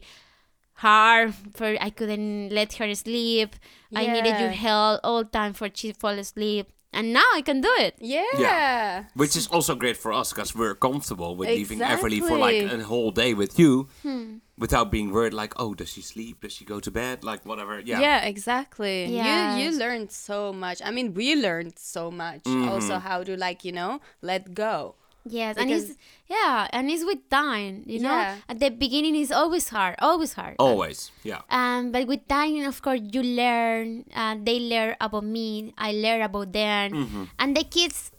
hard 0.84 1.34
for 1.54 1.76
i 1.80 1.90
couldn't 1.90 2.50
let 2.50 2.74
her 2.82 2.88
sleep 2.94 3.54
Yeah. 3.90 4.00
i 4.00 4.06
needed 4.14 4.38
your 4.40 4.50
help 4.50 5.00
all 5.04 5.24
time 5.24 5.52
for 5.54 5.68
she 5.72 5.92
fall 5.92 6.18
asleep 6.18 6.70
and 6.94 7.12
now 7.12 7.28
i 7.34 7.42
can 7.42 7.60
do 7.60 7.72
it 7.86 7.94
Yeah. 8.00 8.22
yeah. 8.38 9.04
Which 9.14 9.34
is 9.40 9.46
also 9.54 9.74
great 9.74 9.96
for 9.96 10.12
us 10.20 10.32
because 10.32 10.54
we're 10.54 10.74
comfortable 10.88 11.32
with 11.38 11.48
leaving 11.48 11.80
Everly 11.80 12.20
for 12.28 12.38
like 12.38 12.62
a 12.62 12.82
whole 12.92 13.10
day 13.22 13.34
with 13.34 13.58
you 13.58 13.88
Hmm. 14.02 14.38
without 14.64 14.90
being 14.90 15.08
worried 15.14 15.34
like, 15.42 15.52
oh, 15.62 15.74
does 15.74 15.90
she 15.94 16.02
sleep? 16.02 16.34
Does 16.42 16.52
she 16.56 16.64
go 16.64 16.78
to 16.86 16.90
bed? 17.00 17.16
Like 17.30 17.40
whatever. 17.50 17.74
Yeah. 17.80 18.00
Yeah, 18.06 18.18
exactly. 18.32 18.96
You 19.06 19.16
Yes. 19.24 19.60
you 19.60 19.68
learned 19.84 20.10
so 20.12 20.52
much. 20.64 20.78
I 20.88 20.90
mean, 20.96 21.08
we 21.20 21.28
learned 21.46 21.74
so 21.78 22.10
much. 22.10 22.42
Also, 22.72 22.94
how 23.08 23.18
to 23.28 23.32
like 23.46 23.64
you 23.66 23.72
know 23.80 23.92
let 24.22 24.42
go. 24.54 24.94
Yes, 25.24 25.56
and 25.56 25.68
Because- 25.72 25.90
it's 25.90 25.98
yeah, 26.28 26.68
and 26.72 26.90
it's 26.92 27.04
with 27.04 27.28
time, 27.32 27.82
you 27.86 28.00
know. 28.00 28.12
Yeah. 28.12 28.36
At 28.48 28.60
the 28.60 28.68
beginning, 28.70 29.16
it's 29.16 29.32
always 29.32 29.68
hard, 29.68 29.96
always 30.00 30.32
hard. 30.36 30.56
Always. 30.58 31.10
Yeah. 31.24 31.40
Um, 31.48 31.92
but 31.92 32.06
with 32.06 32.28
time, 32.28 32.64
of 32.68 32.80
course, 32.84 33.00
you 33.00 33.22
learn. 33.24 34.04
Uh, 34.14 34.36
they 34.40 34.60
learn 34.60 34.96
about 35.00 35.24
me. 35.24 35.72
I 35.80 35.92
learn 35.92 36.20
about 36.22 36.52
them, 36.52 36.92
Mm-hmm. 36.92 37.24
and 37.40 37.56
the 37.56 37.64
kids, 37.64 38.12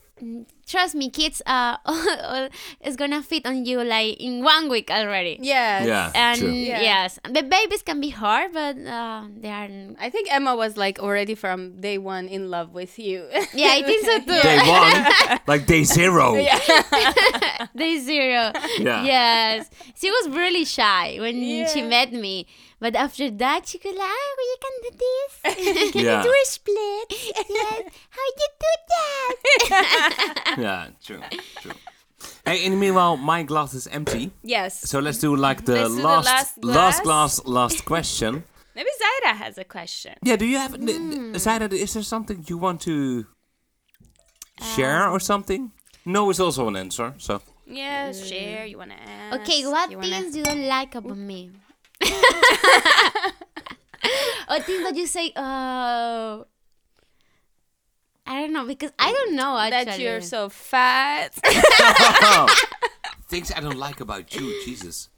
trust 0.67 0.95
me, 0.95 1.09
kids, 1.09 1.41
uh, 1.45 1.77
is 2.81 2.95
gonna 2.95 3.21
fit 3.21 3.45
on 3.45 3.65
you 3.65 3.83
like 3.83 4.17
in 4.19 4.43
one 4.43 4.69
week 4.69 4.89
already. 4.89 5.37
Yes. 5.41 5.85
Yeah. 5.87 6.11
And 6.15 6.39
true. 6.39 6.51
Yeah. 6.51 6.81
yes, 6.81 7.19
the 7.23 7.43
babies 7.43 7.81
can 7.81 8.01
be 8.01 8.09
hard, 8.09 8.53
but 8.53 8.77
uh, 8.77 9.25
they 9.37 9.49
are. 9.49 9.69
I 9.99 10.09
think 10.09 10.31
Emma 10.33 10.55
was 10.55 10.77
like 10.77 10.99
already 10.99 11.35
from 11.35 11.79
day 11.81 11.97
one 11.97 12.27
in 12.27 12.49
love 12.49 12.73
with 12.73 12.97
you. 12.99 13.27
Yeah, 13.53 13.71
I 13.71 13.83
think 13.83 14.05
so 14.05 14.19
too. 14.19 14.41
Day 14.41 14.59
one, 14.67 15.39
like 15.47 15.65
day 15.65 15.83
zero. 15.83 16.35
yeah. 16.35 16.59
Day 17.75 17.99
zero. 17.99 18.51
Yeah. 18.79 19.03
Yes. 19.03 19.69
She 19.95 20.09
was 20.09 20.29
really 20.29 20.65
shy 20.65 21.17
when 21.19 21.67
she 21.67 21.81
met 21.81 22.11
me. 22.11 22.47
But 22.79 22.95
after 22.95 23.31
that, 23.31 23.67
she 23.67 23.77
could 23.77 23.95
like, 23.95 24.07
oh, 24.09 24.35
you 24.51 24.57
can 24.65 24.75
do 24.83 24.91
this. 25.05 25.93
can 25.93 26.03
Yeah. 26.05 26.17
you 26.17 26.23
do 26.23 26.33
a 26.41 26.45
split? 26.45 27.07
yes. 27.49 27.83
How 28.09 28.25
you 28.39 28.47
do 28.59 28.73
that? 28.89 30.55
Yeah, 30.57 30.87
true, 31.05 31.21
true. 31.61 31.71
Hey, 32.45 32.65
in 32.65 32.71
the 32.71 32.77
meanwhile, 32.77 33.17
my 33.17 33.43
glass 33.43 33.73
is 33.73 33.87
empty. 33.87 34.31
yes. 34.43 34.81
So 34.89 34.99
let's 34.99 35.19
do 35.19 35.35
like 35.35 35.65
the 35.65 35.73
Let's 35.73 35.89
do 35.89 35.95
the 35.97 36.03
last, 36.03 36.25
last 36.25 36.63
last 36.63 37.03
glass. 37.03 37.39
glass, 37.39 37.45
last 37.45 37.85
question. 37.85 38.43
Maybe 38.75 38.89
Zaira 39.01 39.33
has 39.37 39.57
a 39.57 39.63
question. 39.63 40.13
Yeah, 40.21 40.35
do 40.35 40.45
you 40.45 40.57
have, 40.57 40.75
Hmm. 40.75 41.33
Zaira, 41.35 41.71
is 41.71 41.93
there 41.93 42.03
something 42.03 42.43
you 42.47 42.57
want 42.57 42.81
to 42.81 43.25
share 44.75 45.03
Um, 45.07 45.13
or 45.13 45.19
something? 45.19 45.71
No 46.05 46.29
is 46.29 46.39
also 46.39 46.67
an 46.67 46.75
answer, 46.75 47.13
so. 47.17 47.41
Yes, 47.65 48.25
share. 48.27 48.65
You 48.65 48.77
wanna 48.77 48.95
ask? 48.95 49.41
Okay, 49.41 49.65
what 49.65 49.89
you 49.91 49.97
wanna- 49.97 50.09
things 50.09 50.35
you 50.35 50.43
don't 50.43 50.67
like 50.67 50.93
about 50.95 51.17
me? 51.17 51.51
or 54.49 54.59
things 54.59 54.83
that 54.83 54.95
you 54.95 55.07
say, 55.07 55.31
oh. 55.35 56.45
I 58.27 58.41
don't 58.41 58.53
know, 58.53 58.65
because 58.65 58.91
I 58.97 59.11
don't 59.11 59.35
know 59.35 59.55
actually. 59.57 59.85
that 59.85 59.99
you're 59.99 60.21
so 60.21 60.49
fat. 60.49 61.33
Things 63.29 63.51
I 63.55 63.59
don't 63.59 63.77
like 63.77 63.99
about 63.99 64.33
you, 64.35 64.61
Jesus. 64.65 65.09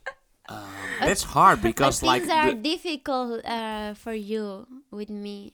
Um, 0.49 0.63
that's 0.99 1.23
hard 1.23 1.61
because, 1.61 1.99
things 1.99 2.07
like, 2.07 2.25
that 2.27 2.47
are 2.49 2.53
the- 2.53 2.61
difficult 2.61 3.45
uh, 3.45 3.93
for 3.95 4.13
you 4.13 4.65
with 4.91 5.09
me. 5.09 5.53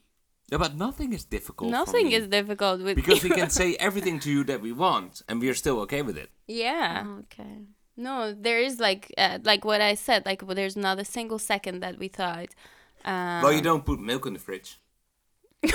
yeah, 0.52 0.58
but 0.60 0.76
nothing 0.76 1.14
is 1.14 1.26
difficult. 1.26 1.70
for 1.70 1.78
Nothing 1.78 2.08
me. 2.08 2.16
is 2.16 2.28
difficult 2.28 2.82
with 2.82 2.96
because 2.96 3.24
we 3.24 3.30
can 3.30 3.50
say 3.50 3.76
everything 3.80 4.20
to 4.22 4.32
you 4.32 4.44
that 4.46 4.62
we 4.62 4.72
want, 4.72 5.22
and 5.28 5.40
we 5.42 5.50
are 5.50 5.56
still 5.56 5.80
okay 5.82 6.02
with 6.04 6.18
it. 6.18 6.30
yeah. 6.48 7.06
Okay. 7.22 7.66
No, 7.96 8.34
there 8.34 8.60
is 8.60 8.80
like 8.80 9.14
uh, 9.18 9.40
like 9.44 9.64
what 9.66 9.82
I 9.82 9.96
said. 9.96 10.26
Like 10.26 10.42
well, 10.42 10.56
there's 10.56 10.76
not 10.76 11.00
a 11.00 11.06
single 11.06 11.40
second 11.40 11.82
that 11.82 12.00
we 12.00 12.08
thought. 12.08 12.50
Um, 13.06 13.42
well, 13.44 13.54
you 13.54 13.62
don't 13.62 13.86
put 13.86 14.00
milk 14.00 14.26
in 14.26 14.34
the 14.34 14.40
fridge. 14.40 14.80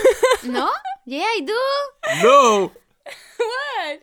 No? 0.44 0.70
Yeah, 1.04 1.22
I 1.24 1.40
do. 1.44 2.22
No. 2.22 2.72
what? 3.36 4.00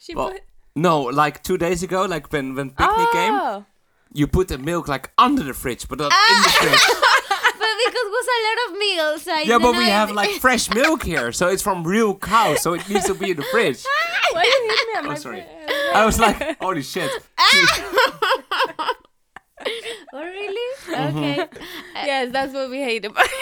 She 0.00 0.14
Well, 0.14 0.32
put. 0.32 0.42
no, 0.76 1.00
like 1.02 1.42
two 1.42 1.56
days 1.56 1.82
ago, 1.82 2.04
like 2.04 2.30
when 2.32 2.54
when 2.54 2.70
picnic 2.70 3.10
came, 3.12 3.32
Oh. 3.34 3.64
you 4.12 4.26
put 4.26 4.48
the 4.48 4.58
milk 4.58 4.86
like 4.88 5.10
under 5.16 5.42
the 5.42 5.54
fridge, 5.54 5.88
but 5.88 5.98
not 5.98 6.12
in 6.12 6.42
the 6.42 6.50
fridge. 6.50 6.80
But 7.58 7.74
because 7.84 8.06
it 8.06 8.12
was 8.18 8.28
a 8.28 8.40
lot 8.48 8.58
of 8.66 8.78
meals, 8.78 9.28
I 9.28 9.40
Yeah, 9.42 9.58
but 9.58 9.72
we 9.72 9.78
didn't- 9.78 9.92
have 9.92 10.10
like 10.12 10.30
fresh 10.40 10.70
milk 10.74 11.02
here, 11.02 11.32
so 11.32 11.48
it's 11.48 11.62
from 11.62 11.82
real 11.84 12.14
cows, 12.14 12.62
so 12.62 12.74
it 12.74 12.88
needs 12.88 13.06
to 13.06 13.14
be 13.14 13.30
in 13.32 13.36
the 13.36 13.42
fridge. 13.50 13.82
Why 14.32 14.44
you 14.44 14.74
hit 14.76 14.88
me 14.88 14.94
on 14.98 15.04
Oh, 15.06 15.08
my 15.08 15.14
sorry. 15.16 15.44
I 15.94 16.04
was 16.06 16.18
like, 16.18 16.58
holy 16.60 16.82
shit. 16.82 17.10
Oh, 20.12 20.22
really? 20.22 20.76
Mm-hmm. 20.86 21.18
Okay. 21.18 21.46
Yes, 21.94 22.32
that's 22.32 22.52
what 22.54 22.70
we 22.70 22.78
hate 22.78 23.04
about. 23.04 23.26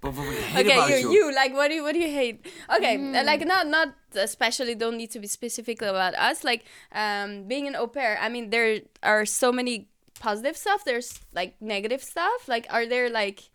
But 0.00 0.14
what 0.14 0.28
we 0.28 0.36
hate 0.36 0.66
okay, 0.66 0.74
about 0.78 0.90
you, 0.90 0.96
you. 0.96 1.10
you 1.10 1.34
like 1.34 1.52
what 1.54 1.68
do 1.68 1.74
you 1.74 1.82
what 1.82 1.92
do 1.92 1.98
you 1.98 2.06
hate? 2.12 2.46
Okay, 2.70 2.96
Mm. 2.98 3.18
uh, 3.18 3.24
like 3.24 3.44
not 3.44 3.66
not 3.66 3.88
especially 4.14 4.76
don't 4.76 4.96
need 4.96 5.10
to 5.10 5.18
be 5.18 5.26
specific 5.26 5.82
about 5.82 6.14
us. 6.14 6.44
Like 6.44 6.62
um, 6.92 7.48
being 7.48 7.66
an 7.66 7.74
au 7.74 7.88
pair. 7.88 8.16
I 8.20 8.28
mean, 8.28 8.50
there 8.50 8.82
are 9.02 9.26
so 9.26 9.50
many 9.50 9.88
positive 10.20 10.56
stuff. 10.56 10.84
There's 10.84 11.18
like 11.34 11.56
negative 11.60 12.04
stuff. 12.04 12.46
Like, 12.46 12.66
are 12.70 12.86
there 12.86 13.10
like 13.10 13.50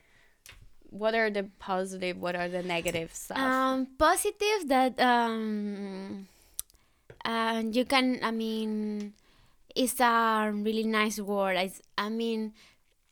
what 0.93 1.15
are 1.15 1.29
the 1.29 1.49
positive? 1.59 2.17
What 2.17 2.35
are 2.35 2.47
the 2.47 2.61
negative 2.61 3.13
stuff? 3.13 3.37
Um, 3.37 3.87
positive 3.97 4.67
that 4.67 4.99
um, 4.99 6.27
uh, 7.25 7.63
you 7.65 7.85
can. 7.85 8.19
I 8.21 8.31
mean, 8.31 9.13
it's 9.75 9.99
a 9.99 10.51
really 10.53 10.83
nice 10.83 11.19
word. 11.19 11.57
I, 11.57 11.71
I 11.97 12.09
mean, 12.09 12.53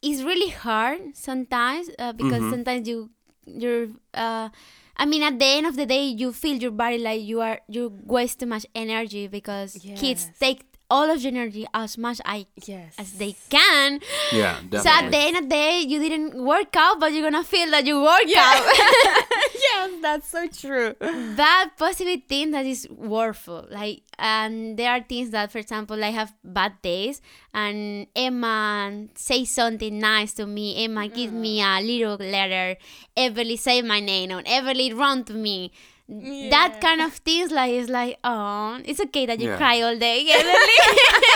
it's 0.01 0.21
really 0.21 0.49
hard 0.49 1.15
sometimes 1.15 1.89
uh, 1.97 2.13
because 2.13 2.49
sometimes 2.51 2.87
you 2.87 3.09
you're. 3.45 3.87
Uh, 4.13 4.49
I 4.97 5.05
mean, 5.05 5.23
at 5.23 5.39
the 5.39 5.45
end 5.45 5.65
of 5.65 5.75
the 5.75 5.87
day, 5.87 6.05
you 6.05 6.31
feel 6.31 6.57
your 6.57 6.71
body 6.71 6.99
like 6.99 7.21
you 7.23 7.41
are 7.41 7.59
you 7.67 7.91
waste 8.05 8.39
too 8.39 8.45
much 8.45 8.65
energy 8.75 9.27
because 9.27 9.73
kids 9.95 10.29
take 10.39 10.70
all 10.91 11.09
of 11.09 11.21
your 11.23 11.31
energy 11.31 11.65
as 11.73 11.97
much 11.97 12.19
I, 12.25 12.45
yes. 12.65 12.95
as 12.99 13.13
they 13.13 13.35
can. 13.49 14.01
Yeah, 14.31 14.59
definitely. 14.69 14.79
So 14.79 14.89
at 14.89 15.05
the 15.05 15.11
definitely. 15.11 15.27
end 15.27 15.37
of 15.37 15.43
the 15.43 15.49
day, 15.49 15.79
you 15.87 15.99
didn't 15.99 16.43
work 16.43 16.75
out, 16.75 16.99
but 16.99 17.13
you're 17.13 17.23
gonna 17.23 17.43
feel 17.43 17.71
that 17.71 17.85
you 17.85 18.01
work 18.01 18.29
out. 18.37 18.61
yes, 19.65 19.91
that's 20.01 20.27
so 20.27 20.47
true. 20.47 20.93
bad 20.99 21.71
positive 21.77 22.23
thing 22.27 22.51
that 22.51 22.65
is 22.65 22.87
worthful 22.89 23.65
like 23.69 24.01
and 24.19 24.77
there 24.77 24.91
are 24.91 25.01
things 25.01 25.31
that 25.31 25.51
for 25.51 25.57
example 25.57 26.03
i 26.03 26.09
have 26.09 26.33
bad 26.43 26.73
days 26.81 27.21
and 27.53 28.07
emma 28.15 29.07
say 29.15 29.45
something 29.45 29.99
nice 29.99 30.33
to 30.33 30.45
me 30.45 30.83
emma 30.83 31.07
give 31.07 31.31
me 31.31 31.59
mm. 31.59 31.79
a 31.79 31.81
little 31.81 32.17
letter 32.17 32.77
everly 33.17 33.57
say 33.57 33.81
my 33.81 33.99
name 33.99 34.31
or 34.31 34.41
everly 34.43 34.95
run 34.95 35.23
to 35.23 35.33
me 35.33 35.71
that 36.11 36.81
kind 36.81 36.99
of 37.01 37.13
things 37.13 37.51
like 37.51 37.71
is 37.71 37.87
like 37.87 38.17
oh 38.25 38.77
it's 38.83 38.99
okay 38.99 39.25
that 39.25 39.39
you 39.39 39.47
Yeah. 39.47 39.55
cry 39.57 39.81
all 39.81 39.97
day 39.97 40.25
everly 40.37 40.77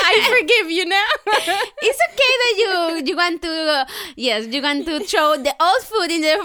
I 0.08 0.14
forgive 0.28 0.70
you 0.70 0.86
now. 0.86 1.06
it's 1.82 2.02
okay 2.10 2.34
that 2.44 2.56
you 2.64 3.06
you 3.08 3.16
want 3.16 3.42
to 3.42 3.52
uh, 3.52 3.86
yes 4.18 4.48
you 4.48 4.62
want 4.62 4.86
to 4.88 5.00
throw 5.06 5.38
the 5.38 5.54
old 5.62 5.82
food 5.84 6.12
in 6.12 6.22
the 6.22 6.36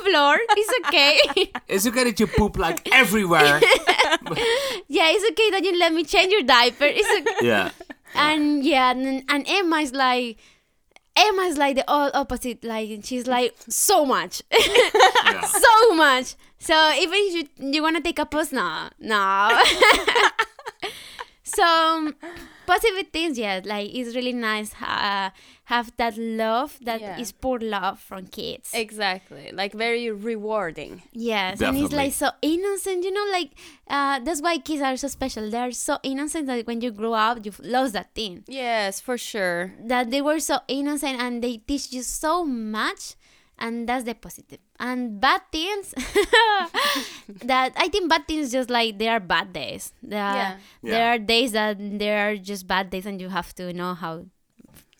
floor 0.04 0.36
it's 0.50 0.72
okay 0.84 1.50
It's 1.66 1.86
okay 1.86 2.04
that 2.04 2.20
you 2.20 2.26
poop 2.26 2.58
like 2.58 2.86
everywhere. 2.92 3.58
yeah 4.88 5.08
it's 5.14 5.24
okay 5.30 5.50
that 5.52 5.64
you 5.64 5.78
let 5.78 5.92
me 5.94 6.04
change 6.04 6.30
your 6.30 6.42
diaper 6.42 6.84
it's 6.84 7.08
okay 7.20 7.46
yeah. 7.46 7.70
and 8.14 8.64
yeah 8.64 8.90
and, 8.90 9.24
and 9.28 9.46
emma 9.48 9.76
is 9.78 9.92
like 9.92 10.36
emma 11.16 11.42
is 11.42 11.56
like 11.56 11.74
the 11.76 11.84
all 11.88 12.10
opposite 12.14 12.62
like 12.64 13.00
she's 13.04 13.26
like 13.26 13.54
so 13.68 14.04
much 14.04 14.42
yeah. 14.52 15.40
so 15.40 15.94
much 15.94 16.34
so 16.58 16.74
even 16.98 17.14
if 17.18 17.34
you, 17.58 17.70
you 17.72 17.82
want 17.82 17.96
to 17.96 18.02
take 18.02 18.18
a 18.18 18.26
post 18.26 18.52
no 18.52 18.88
no 18.98 19.48
so 21.42 21.62
um, 21.64 22.14
positive 22.66 23.08
things 23.12 23.38
yeah 23.38 23.60
like 23.64 23.88
it's 23.94 24.14
really 24.14 24.32
nice 24.34 24.74
uh, 24.82 25.30
have 25.64 25.92
that 25.96 26.16
love 26.18 26.78
that 26.82 27.00
is 27.18 27.32
Yeah. 27.32 27.38
pure 27.40 27.60
love 27.60 27.98
from 28.00 28.26
kids 28.26 28.70
exactly. 28.74 29.50
Like 29.52 29.72
very 29.74 30.10
rewarding. 30.10 31.02
Yes, 31.12 31.60
and 31.60 31.76
it's 31.76 31.92
like 31.92 32.12
so 32.14 32.30
innocent, 32.40 33.04
you 33.04 33.12
know, 33.12 33.26
like 33.32 33.50
uh, 33.86 34.18
that's 34.20 34.40
why 34.40 34.56
kids 34.58 34.80
are 34.80 34.96
so 34.96 35.08
special. 35.08 35.50
They 35.50 35.58
are 35.58 35.72
so 35.72 35.98
innocent 36.02 36.46
that 36.46 36.66
when 36.66 36.80
you 36.80 36.90
grow 36.90 37.12
up, 37.12 37.44
you 37.44 37.52
lost 37.62 37.92
that 37.92 38.14
thing. 38.14 38.44
Yes, 38.48 38.98
for 39.00 39.18
sure. 39.18 39.74
That 39.84 40.10
they 40.10 40.22
were 40.22 40.40
so 40.40 40.60
innocent 40.68 41.20
and 41.20 41.44
they 41.44 41.58
teach 41.58 41.92
you 41.92 42.02
so 42.02 42.44
much, 42.46 43.14
and 43.58 43.88
that's 43.88 44.04
the 44.04 44.14
positive. 44.14 44.58
And 44.78 45.20
bad 45.20 45.42
things, 45.52 45.92
that 47.44 47.72
I 47.76 47.88
think 47.88 48.08
bad 48.08 48.26
things 48.26 48.52
just 48.52 48.70
like 48.70 48.98
there 48.98 49.12
are 49.12 49.20
bad 49.20 49.52
days. 49.52 49.92
There 50.02 50.22
are, 50.22 50.36
Yeah. 50.36 50.56
there 50.82 50.92
Yeah. 51.00 51.14
are 51.14 51.18
days 51.18 51.52
that 51.52 51.76
there 51.98 52.28
are 52.28 52.36
just 52.36 52.66
bad 52.66 52.90
days, 52.90 53.06
and 53.06 53.20
you 53.20 53.28
have 53.28 53.54
to 53.56 53.72
know 53.72 53.94
how 53.94 54.26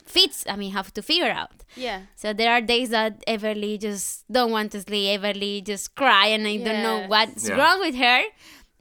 fits. 0.05 0.45
I 0.49 0.57
mean, 0.57 0.73
have 0.73 0.93
to 0.95 1.03
figure 1.03 1.31
out. 1.31 1.53
Yeah. 1.77 2.03
So 2.17 2.33
there 2.33 2.53
are 2.53 2.61
days 2.61 2.91
that 2.91 3.25
Everly 3.27 3.79
just 3.81 4.25
don't 4.31 4.51
want 4.51 4.73
to 4.73 4.81
sleep. 4.81 5.21
Everly 5.21 5.63
just 5.65 5.95
cry, 5.95 6.29
and 6.29 6.47
I 6.47 6.57
don't 6.57 6.83
know 6.83 7.05
what's 7.09 7.49
Yeah. 7.49 7.57
wrong 7.57 7.81
with 7.81 7.95
her. 7.97 8.23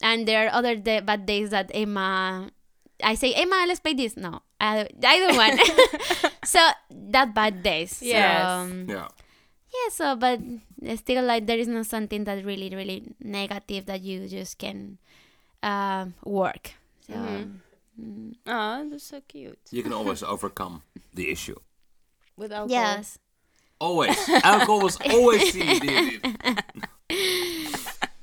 And 0.01 0.27
there 0.27 0.45
are 0.47 0.53
other 0.53 0.75
day, 0.75 0.99
bad 1.01 1.25
days 1.25 1.49
that 1.49 1.71
Emma, 1.73 2.49
I 3.03 3.15
say 3.15 3.33
Emma, 3.33 3.65
let's 3.67 3.79
play 3.81 3.93
this. 3.93 4.15
No, 4.15 4.41
I, 4.61 4.87
I 5.03 5.15
don't 5.19 5.35
want. 5.35 5.57
so 6.45 6.61
that 7.11 7.33
bad 7.33 7.63
days. 7.63 7.99
Yes. 8.01 8.41
So, 8.41 8.47
um, 8.47 8.85
Yeah. 8.87 9.07
Yeah. 9.83 9.89
So, 9.91 10.15
but 10.15 10.39
still, 10.97 11.23
like 11.23 11.45
there 11.45 11.57
is 11.57 11.67
not 11.67 11.85
something 11.85 12.23
that 12.25 12.43
really, 12.45 12.69
really 12.69 13.03
negative 13.19 13.85
that 13.85 14.01
you 14.01 14.27
just 14.27 14.57
can 14.57 14.97
um, 15.63 16.13
work. 16.25 16.73
So. 17.05 17.13
Mhm. 17.13 18.35
Oh, 18.45 18.87
that's 18.89 19.05
so 19.05 19.21
cute. 19.27 19.57
You 19.71 19.81
can 19.81 19.93
always 19.93 20.21
overcome 20.33 20.83
the 21.13 21.31
issue. 21.31 21.57
With 22.37 22.51
alcohol. 22.51 22.69
Yes. 22.69 23.17
Always. 23.79 24.17
Alcohol 24.43 24.81
was 24.81 24.97
always 25.09 25.53
the, 25.53 25.61
the, 25.79 26.19
the 27.09 27.56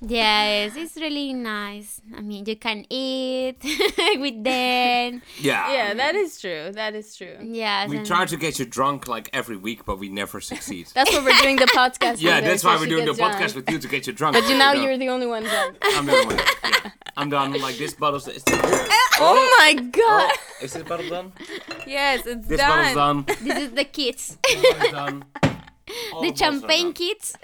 Yes, 0.06 0.76
it's 0.76 0.96
really 0.96 1.32
nice. 1.32 2.00
I 2.14 2.20
mean, 2.20 2.44
you 2.46 2.56
can 2.56 2.84
eat 2.90 3.56
with 4.18 4.44
them. 4.44 5.22
Yeah. 5.38 5.72
Yeah, 5.72 5.94
that 5.94 6.14
is 6.14 6.40
true. 6.40 6.70
That 6.72 6.94
is 6.94 7.16
true. 7.16 7.36
Yes. 7.42 7.88
We 7.88 7.98
and- 7.98 8.06
try 8.06 8.26
to 8.26 8.36
get 8.36 8.58
you 8.58 8.66
drunk 8.66 9.08
like 9.08 9.30
every 9.32 9.56
week, 9.56 9.84
but 9.86 9.98
we 9.98 10.08
never 10.08 10.40
succeed. 10.40 10.88
That's 10.94 11.12
what 11.12 11.24
we're 11.24 11.40
doing 11.40 11.56
the 11.56 11.66
podcast. 11.66 12.20
yeah, 12.20 12.40
that's 12.40 12.64
why 12.64 12.76
we're 12.76 12.86
doing 12.86 13.06
the 13.06 13.14
drunk. 13.14 13.36
podcast 13.36 13.54
with 13.54 13.70
you 13.70 13.78
to 13.78 13.88
get 13.88 14.06
you 14.06 14.12
drunk. 14.12 14.34
But 14.36 14.48
you 14.48 14.58
now 14.58 14.72
know. 14.74 14.82
you're 14.82 14.98
the 14.98 15.08
only 15.08 15.26
one 15.26 15.44
drunk. 15.44 15.76
I'm 15.82 16.06
the 16.06 16.12
only 16.12 16.36
one. 16.36 16.44
Yeah. 16.64 16.90
I'm 17.16 17.30
done. 17.30 17.52
Like 17.60 17.76
this 17.76 17.94
bottle's. 17.94 18.26
Is 18.28 18.42
this, 18.42 18.58
oh 19.20 19.56
my 19.58 19.76
oh. 19.78 19.82
god! 19.84 20.30
Oh, 20.32 20.64
is 20.64 20.72
this 20.72 20.82
bottle 20.82 21.08
done? 21.08 21.32
Yes, 21.86 22.26
it's 22.26 22.48
This 22.48 22.58
done. 22.58 22.84
This 22.84 22.94
bottle's 22.94 23.26
done. 23.26 23.46
This 23.46 23.58
is 23.62 23.70
the 23.70 23.84
kids. 23.84 24.38
This 24.42 24.72
bottle's 24.72 24.92
done. 24.92 25.24
All 26.12 26.22
the 26.22 26.34
champagne 26.34 26.86
done. 26.86 26.92
kids. 26.94 27.36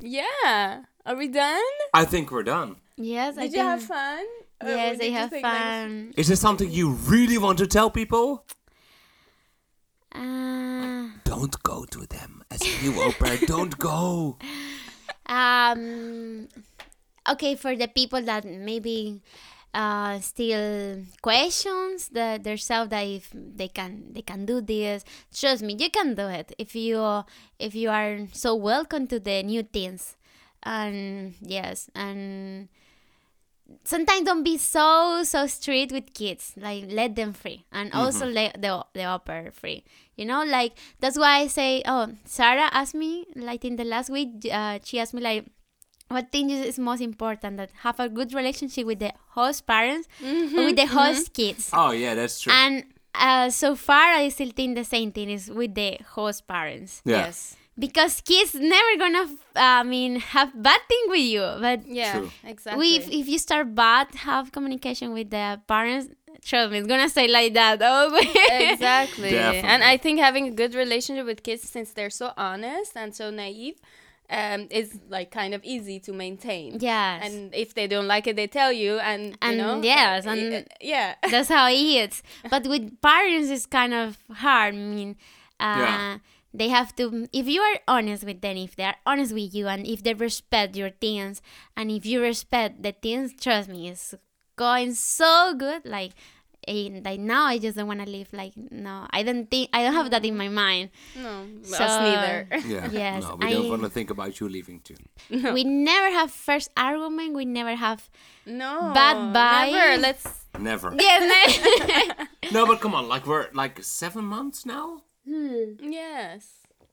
Yeah. 0.00 0.82
Are 1.06 1.14
we 1.16 1.28
done? 1.28 1.62
I 1.94 2.04
think 2.04 2.30
we're 2.32 2.42
done. 2.42 2.76
yes, 2.96 3.38
I 3.38 3.42
Did 3.42 3.52
think. 3.52 3.62
you 3.62 3.68
have 3.68 3.82
fun? 3.82 4.24
Or 4.62 4.68
Yes, 4.68 4.98
I 5.00 5.04
have 5.10 5.30
think, 5.30 5.44
like, 5.44 5.52
fun. 5.54 6.14
Is 6.16 6.26
there 6.28 6.36
something 6.36 6.70
you 6.70 6.90
really 7.06 7.38
want 7.38 7.58
to 7.58 7.66
tell 7.66 7.90
people? 7.90 8.44
Uh, 10.12 11.08
Don't 11.24 11.62
go 11.62 11.84
to 11.84 12.06
them 12.06 12.42
as 12.50 12.62
a 12.62 12.82
new 12.82 13.00
au 13.02 13.12
pair. 13.12 13.36
Don't 13.46 13.76
go. 13.78 14.38
um, 15.26 16.48
okay, 17.28 17.54
for 17.54 17.76
the 17.76 17.86
people 17.88 18.22
that 18.22 18.44
maybe 18.44 19.20
uh, 19.74 20.18
still 20.20 21.02
questions 21.20 22.08
the 22.08 22.40
themselves 22.42 22.90
that 22.90 23.02
if 23.06 23.30
they 23.34 23.68
can 23.68 24.12
they 24.12 24.22
can 24.22 24.46
do 24.46 24.60
this, 24.62 25.04
trust 25.34 25.62
me, 25.62 25.76
you 25.78 25.90
can 25.90 26.14
do 26.14 26.26
it 26.28 26.54
if 26.58 26.74
you 26.74 27.22
if 27.58 27.74
you 27.74 27.90
are 27.90 28.26
so 28.32 28.54
welcome 28.54 29.06
to 29.08 29.20
the 29.20 29.42
new 29.42 29.62
things, 29.62 30.16
and 30.66 31.34
yes, 31.40 31.88
and 31.94 32.68
sometimes 33.84 34.24
don't 34.26 34.42
be 34.42 34.58
so 34.58 35.22
so 35.24 35.46
strict 35.46 35.92
with 35.92 36.12
kids. 36.14 36.52
Like 36.56 36.84
let 36.88 37.16
them 37.16 37.32
free. 37.32 37.64
And 37.72 37.92
also 37.92 38.26
let 38.26 38.60
the 38.60 38.84
the 38.94 39.04
au 39.04 39.18
pair 39.18 39.50
free. 39.52 39.84
You 40.16 40.24
know 40.24 40.44
like 40.44 40.72
that's 41.00 41.18
why 41.18 41.40
i 41.40 41.46
say 41.46 41.82
oh 41.84 42.08
sarah 42.24 42.68
asked 42.72 42.94
me 42.94 43.26
like 43.36 43.64
in 43.64 43.76
the 43.76 43.84
last 43.84 44.08
week 44.08 44.48
uh, 44.50 44.78
she 44.82 44.98
asked 44.98 45.12
me 45.12 45.20
like 45.20 45.44
what 46.08 46.30
thing 46.32 46.50
is 46.50 46.64
is 46.64 46.78
most 46.78 47.00
important? 47.02 47.56
That 47.58 47.70
have 47.82 47.98
a 48.00 48.08
good 48.08 48.32
relationship 48.32 48.86
with 48.86 49.00
the 49.00 49.12
host 49.34 49.66
parents 49.66 50.08
or 50.22 50.64
with 50.64 50.76
the 50.76 50.86
host 50.86 51.32
kids. 51.34 51.70
Oh 51.72 51.90
yeah, 51.90 52.14
that's 52.14 52.40
true. 52.40 52.52
and 52.52 52.84
uh, 53.14 53.48
so 53.50 53.74
far 53.74 54.12
i 54.12 54.28
still 54.28 54.50
think 54.54 54.76
the 54.76 54.84
same 54.84 55.10
thing 55.10 55.30
is 55.30 55.50
with 55.50 55.74
the 55.74 55.98
host 56.14 56.46
parents. 56.46 57.02
Yeah. 57.04 57.26
Yes. 57.26 57.56
Because 57.78 58.20
kids 58.22 58.54
never 58.54 58.92
gonna 58.98 59.24
uh, 59.56 59.80
i 59.80 59.82
mean 59.82 60.16
have 60.34 60.50
bad 60.62 60.80
thing 60.88 61.04
with 61.08 61.20
you 61.34 61.44
but 61.60 61.86
Yeah. 61.86 62.12
True. 62.18 62.30
Exactly. 62.44 62.80
we, 62.80 62.96
if, 62.96 63.08
if 63.10 63.28
you 63.28 63.38
start 63.38 63.74
bad, 63.74 64.06
have 64.28 64.52
communication 64.52 65.12
with 65.12 65.30
the 65.30 65.60
parents. 65.66 66.08
Trust 66.44 66.70
me, 66.70 66.78
it's 66.78 66.86
gonna 66.86 67.08
stay 67.08 67.28
like 67.28 67.54
that 67.54 67.82
always. 67.82 68.26
exactly. 68.50 69.30
Definitely. 69.30 69.68
And 69.68 69.82
I 69.82 69.96
think 69.96 70.20
having 70.20 70.46
a 70.48 70.50
good 70.52 70.74
relationship 70.74 71.26
with 71.26 71.42
kids, 71.42 71.62
since 71.68 71.90
they're 71.92 72.10
so 72.22 72.32
honest 72.36 72.92
and 72.96 73.14
so 73.14 73.30
naive, 73.30 73.76
um, 74.30 74.68
is 74.70 74.98
like 75.08 75.30
kind 75.30 75.54
of 75.54 75.60
easy 75.64 75.98
to 76.06 76.12
maintain. 76.12 76.78
yes, 76.80 77.22
And 77.24 77.54
if 77.54 77.74
they 77.74 77.86
don't 77.88 78.06
like 78.06 78.26
it, 78.30 78.36
they 78.36 78.46
tell 78.46 78.72
you, 78.72 78.98
and 78.98 79.36
And 79.42 79.56
you 79.56 79.62
know, 79.62 79.82
yes, 79.82 80.24
and- 80.26 80.54
uh, 80.54 80.62
yeah, 80.80 81.14
that's 81.30 81.48
how 81.48 81.68
it 81.68 81.74
is. 82.02 82.22
But 82.50 82.62
with 82.66 83.00
parents, 83.00 83.48
it's 83.50 83.66
kind 83.66 83.94
of 83.94 84.16
hard. 84.44 84.74
I 84.74 84.78
mean, 84.78 85.16
uh, 85.58 85.82
Yeah. 85.82 86.18
They 86.56 86.68
have 86.68 86.96
to. 86.96 87.28
If 87.32 87.46
you 87.46 87.60
are 87.60 87.78
honest 87.86 88.24
with 88.24 88.40
them, 88.40 88.56
if 88.56 88.76
they 88.76 88.84
are 88.84 88.96
honest 89.04 89.32
with 89.32 89.54
you, 89.54 89.68
and 89.68 89.86
if 89.86 90.02
they 90.02 90.14
respect 90.14 90.74
your 90.76 90.90
things, 90.90 91.42
and 91.76 91.90
if 91.90 92.04
you 92.06 92.20
respect 92.20 92.82
the 92.82 92.92
things, 92.92 93.32
trust 93.40 93.68
me, 93.68 93.88
it's 93.88 94.14
going 94.56 94.94
so 94.94 95.54
good. 95.56 95.84
Like. 95.84 96.12
eh, 96.66 96.90
like 97.04 97.20
now, 97.22 97.44
I 97.46 97.58
just 97.62 97.76
don't 97.78 97.86
want 97.86 98.02
to 98.02 98.10
live 98.10 98.26
like 98.34 98.50
no. 98.56 99.06
I 99.14 99.22
don't 99.22 99.46
think 99.46 99.70
I 99.72 99.84
don't 99.86 99.94
have 99.94 100.10
that 100.10 100.24
in 100.26 100.34
my 100.36 100.48
mind. 100.50 100.90
no, 101.14 101.46
So- 101.62 101.84
us 101.86 101.94
neither. 102.02 102.38
Yeah. 102.66 102.90
Yes, 102.90 103.22
No, 103.22 103.36
we 103.38 103.52
don't 103.54 103.70
want 103.70 103.82
to 103.86 103.88
think 103.88 104.10
about 104.10 104.40
you 104.40 104.48
leaving 104.50 104.80
too. 104.82 104.98
We 105.30 105.62
never 105.62 106.10
have 106.10 106.32
first 106.34 106.74
argument. 106.74 107.38
We 107.38 107.44
never 107.46 107.76
have 107.78 108.10
no, 108.46 108.90
Bad 108.98 109.30
bye. 109.32 109.70
Never. 109.70 110.02
Let's. 110.02 110.26
Never. 110.58 110.90
Yes, 110.98 111.22
ne- 111.30 112.26
No, 112.50 112.66
but 112.66 112.80
come 112.82 112.98
on, 112.98 113.06
like 113.06 113.30
we're 113.30 113.46
like 113.54 113.78
seven 113.84 114.24
months 114.26 114.66
now, 114.66 115.05
Yes. 115.26 116.48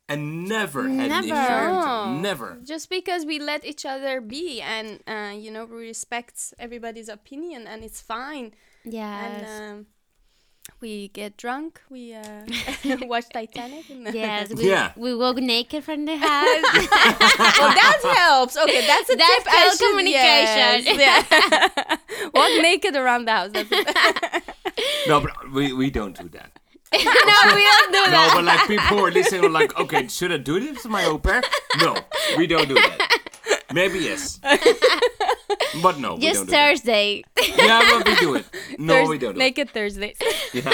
and 0.09 0.47
never 0.49 0.83
had 0.89 1.11
an 1.11 1.23
issue. 1.23 1.33
Never. 1.33 1.67
No. 1.71 2.17
Never. 2.19 2.57
Just 2.63 2.89
because 2.89 3.25
we 3.25 3.39
let 3.39 3.63
each 3.65 3.85
other 3.85 4.19
be, 4.21 4.59
and 4.61 4.99
uh, 5.07 5.33
you 5.35 5.49
know, 5.51 5.65
we 5.65 5.77
respect 5.77 6.53
everybody's 6.59 7.09
opinion, 7.09 7.67
and 7.67 7.83
it's 7.83 8.01
fine. 8.01 8.53
Yeah. 8.83 9.25
And 9.25 9.45
um, 9.47 9.85
we 10.81 11.07
get 11.09 11.37
drunk. 11.37 11.79
We 11.89 12.13
uh, 12.13 12.43
watch 13.03 13.29
Titanic. 13.31 13.89
And 13.89 14.13
yes, 14.13 14.53
we, 14.53 14.67
Yeah. 14.69 14.91
we 14.97 15.15
walk 15.15 15.37
naked 15.37 15.83
from 15.85 16.03
the 16.05 16.17
house. 16.17 16.63
well, 17.59 17.73
that 17.79 17.99
helps. 18.17 18.57
Okay, 18.57 18.85
that's 18.85 19.09
a 19.09 19.15
That's 19.15 19.43
tip. 19.43 19.53
I 19.53 19.63
called 19.63 19.77
should- 19.77 19.89
communication. 19.89 20.99
yes, 20.99 21.27
yeah. 21.31 21.97
Walk 22.33 22.51
naked 22.61 22.95
around 22.95 23.25
the 23.25 23.31
house. 23.31 23.51
No, 25.07 25.21
but 25.21 25.31
we, 25.53 25.71
we 25.73 25.89
don't 25.89 26.17
do 26.17 26.27
that. 26.29 26.59
No, 26.93 27.55
we 27.55 27.63
don't 27.63 27.91
do 27.91 28.11
No, 28.11 28.29
but 28.33 28.43
like 28.43 28.67
people 28.67 28.85
who 28.85 29.05
are 29.05 29.11
listening 29.11 29.45
are 29.45 29.49
like, 29.49 29.77
okay, 29.79 30.07
should 30.07 30.31
I 30.31 30.37
do 30.37 30.59
this 30.59 30.83
to 30.83 30.89
my 30.89 31.05
au 31.05 31.17
pair? 31.17 31.41
No, 31.79 31.95
we 32.37 32.47
don't 32.47 32.67
do 32.67 32.75
that. 32.75 33.19
Maybe 33.73 33.99
yes. 33.99 34.39
But 35.81 35.99
no, 35.99 36.15
we 36.15 36.21
Just 36.21 36.35
don't 36.41 36.45
do 36.45 36.51
that. 36.51 36.69
Thursday. 36.69 37.23
Yeah, 37.57 37.81
but 37.91 38.07
we 38.07 38.15
do 38.15 38.35
it. 38.35 38.45
No, 38.77 38.93
Thurs- 38.93 39.09
we 39.09 39.17
don't 39.17 39.33
do 39.33 39.39
it. 39.39 39.43
Naked 39.43 39.69
Thursdays. 39.71 40.17
Yeah. 40.53 40.71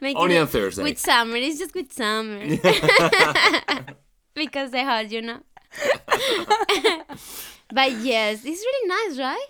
Make 0.00 0.16
Only 0.16 0.36
it 0.36 0.40
on 0.40 0.46
Thursday. 0.46 0.82
With 0.82 0.98
summer. 0.98 1.36
It's 1.36 1.58
just 1.58 1.74
with 1.74 1.92
summer. 1.92 2.40
because 4.34 4.70
they 4.70 4.82
hot, 4.84 5.10
you 5.12 5.20
know. 5.20 5.40
but 7.72 7.92
yes, 8.00 8.42
it's 8.44 8.64
really 8.64 8.88
nice, 8.88 9.18
right? 9.18 9.46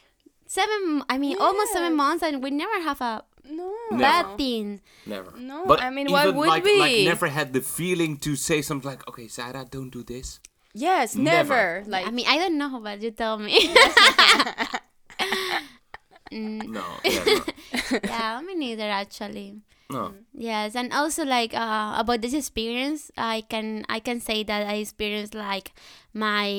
Seven, 0.46 1.04
I 1.08 1.16
mean, 1.18 1.36
almost 1.38 1.72
seven 1.72 1.94
months, 1.94 2.24
and 2.24 2.42
we 2.42 2.50
never 2.50 2.80
have 2.82 3.00
a 3.00 3.22
No. 3.44 3.74
bad 3.92 4.36
thing. 4.36 4.80
Never. 5.06 5.32
No, 5.36 5.66
but 5.66 5.82
I 5.82 5.90
mean, 5.90 6.10
why 6.10 6.24
even, 6.24 6.36
would 6.36 6.48
like, 6.48 6.64
we? 6.64 6.78
Like 6.78 7.04
never 7.04 7.28
had 7.28 7.52
the 7.52 7.60
feeling 7.60 8.16
to 8.18 8.36
say 8.36 8.62
something 8.62 8.88
like, 8.88 9.06
okay, 9.08 9.28
Sarah, 9.28 9.66
don't 9.68 9.90
do 9.90 10.02
this. 10.02 10.40
Yes, 10.72 11.16
Never. 11.16 11.82
never. 11.82 11.84
Like 11.90 12.06
I 12.06 12.10
mean, 12.10 12.26
I 12.28 12.38
don't 12.38 12.56
know, 12.56 12.78
but 12.78 13.02
you 13.02 13.10
tell 13.10 13.38
me. 13.38 13.74
No, 16.32 16.84
never. 17.04 17.42
yeah, 18.04 18.40
me 18.40 18.54
neither, 18.54 18.88
actually. 18.88 19.62
No. 19.90 20.14
Yes, 20.32 20.76
and 20.76 20.92
also 20.92 21.24
like 21.24 21.52
uh, 21.52 21.98
about 21.98 22.22
this 22.22 22.34
experience, 22.34 23.10
I 23.18 23.42
can 23.42 23.84
I 23.88 23.98
can 23.98 24.20
say 24.20 24.44
that 24.44 24.66
I 24.70 24.74
experienced 24.78 25.34
like 25.34 25.74
my 26.14 26.54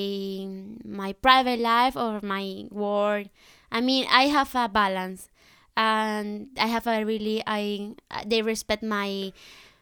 my 0.83 1.13
private 1.23 1.59
life 1.59 1.95
or 1.95 2.19
my 2.21 2.67
work. 2.69 3.27
I 3.71 3.79
mean, 3.79 4.05
I 4.11 4.27
have 4.27 4.51
a 4.55 4.67
balance, 4.67 5.30
and 5.77 6.47
I 6.57 6.67
have 6.67 6.87
a 6.87 7.03
really 7.05 7.43
I 7.45 7.93
they 8.25 8.41
respect 8.41 8.83
my 8.83 9.33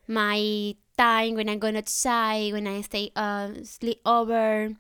my 0.08 0.76
time 0.98 1.36
when 1.36 1.48
I 1.48 1.56
go 1.56 1.70
outside, 1.70 2.54
when 2.54 2.68
I 2.68 2.82
stay 2.82 3.12
uh 3.16 3.64
sleep 3.64 4.02
over, 4.06 4.74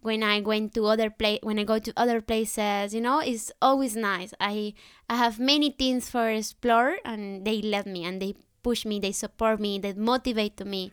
when 0.00 0.22
I 0.22 0.40
went 0.40 0.74
to 0.74 0.86
other 0.86 1.10
place 1.10 1.40
when 1.42 1.58
I 1.58 1.64
go 1.64 1.78
to 1.78 1.92
other 1.96 2.20
places. 2.20 2.94
You 2.94 3.00
know, 3.00 3.20
it's 3.20 3.52
always 3.60 3.96
nice. 3.96 4.32
I 4.40 4.74
I 5.08 5.16
have 5.16 5.38
many 5.38 5.70
things 5.70 6.08
for 6.10 6.30
explore, 6.30 6.98
and 7.04 7.44
they 7.44 7.60
let 7.62 7.86
me 7.86 8.04
and 8.04 8.20
they 8.22 8.34
push 8.62 8.84
me, 8.84 8.98
they 8.98 9.12
support 9.12 9.60
me, 9.60 9.78
they 9.78 9.92
motivate 9.94 10.58
me. 10.64 10.92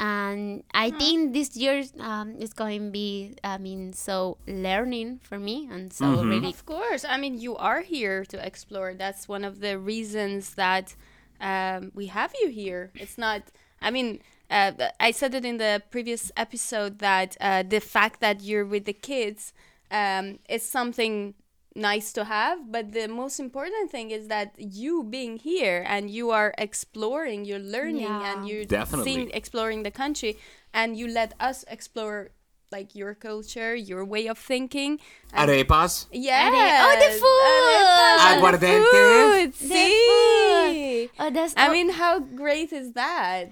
And 0.00 0.64
I 0.72 0.92
think 0.92 1.34
this 1.34 1.54
year 1.56 1.84
um, 1.98 2.34
is 2.36 2.54
going 2.54 2.86
to 2.86 2.90
be, 2.90 3.34
I 3.44 3.58
mean, 3.58 3.92
so 3.92 4.38
learning 4.48 5.20
for 5.22 5.38
me, 5.38 5.68
and 5.70 5.92
so 5.92 6.24
really 6.24 6.48
Of 6.48 6.64
course. 6.64 7.04
I 7.04 7.18
mean, 7.18 7.38
you 7.38 7.54
are 7.56 7.82
here 7.82 8.24
to 8.24 8.44
explore. 8.44 8.94
That's 8.94 9.28
one 9.28 9.44
of 9.44 9.60
the 9.60 9.78
reasons 9.78 10.54
that 10.54 10.94
um, 11.38 11.92
we 11.94 12.06
have 12.06 12.32
you 12.40 12.48
here. 12.48 12.92
It's 12.94 13.18
not, 13.18 13.42
I 13.82 13.90
mean, 13.90 14.20
uh, 14.50 14.72
I 14.98 15.10
said 15.10 15.34
it 15.34 15.44
in 15.44 15.58
the 15.58 15.82
previous 15.90 16.32
episode 16.34 17.00
that 17.00 17.36
uh, 17.38 17.62
the 17.62 17.80
fact 17.80 18.20
that 18.20 18.40
you're 18.40 18.64
with 18.64 18.86
the 18.86 18.94
kids 18.94 19.52
um, 19.90 20.38
is 20.48 20.62
something 20.62 21.34
nice 21.74 22.12
to 22.14 22.24
have, 22.24 22.70
but 22.70 22.92
the 22.92 23.06
most 23.08 23.38
important 23.38 23.90
thing 23.90 24.10
is 24.10 24.28
that 24.28 24.54
you 24.58 25.04
being 25.04 25.36
here 25.38 25.84
and 25.86 26.10
you 26.10 26.30
are 26.30 26.52
exploring, 26.58 27.44
you're 27.44 27.58
learning, 27.76 28.02
Yeah. 28.02 28.32
and 28.32 28.48
you're 28.48 28.64
Definitely. 28.64 29.04
seeing, 29.12 29.30
exploring 29.32 29.82
the 29.84 29.90
country, 29.90 30.36
and 30.74 30.96
you 30.96 31.06
let 31.06 31.34
us 31.40 31.64
explore 31.68 32.30
like 32.72 32.94
your 32.94 33.14
culture, 33.14 33.74
your 33.74 34.04
way 34.04 34.26
of 34.28 34.38
thinking. 34.38 35.00
and- 35.32 35.50
Arepas. 35.50 36.06
Yes. 36.12 36.52
Oh, 36.86 36.94
the 37.04 37.10
food! 37.22 38.30
Aguardiente. 38.30 38.90
Food. 38.94 39.52
The 39.54 39.66
See. 39.74 41.10
Oh, 41.18 41.30
that's 41.30 41.54
I 41.56 41.68
oh, 41.68 41.72
mean, 41.72 41.90
how 41.90 42.20
great 42.20 42.72
is 42.72 42.92
that? 42.92 43.48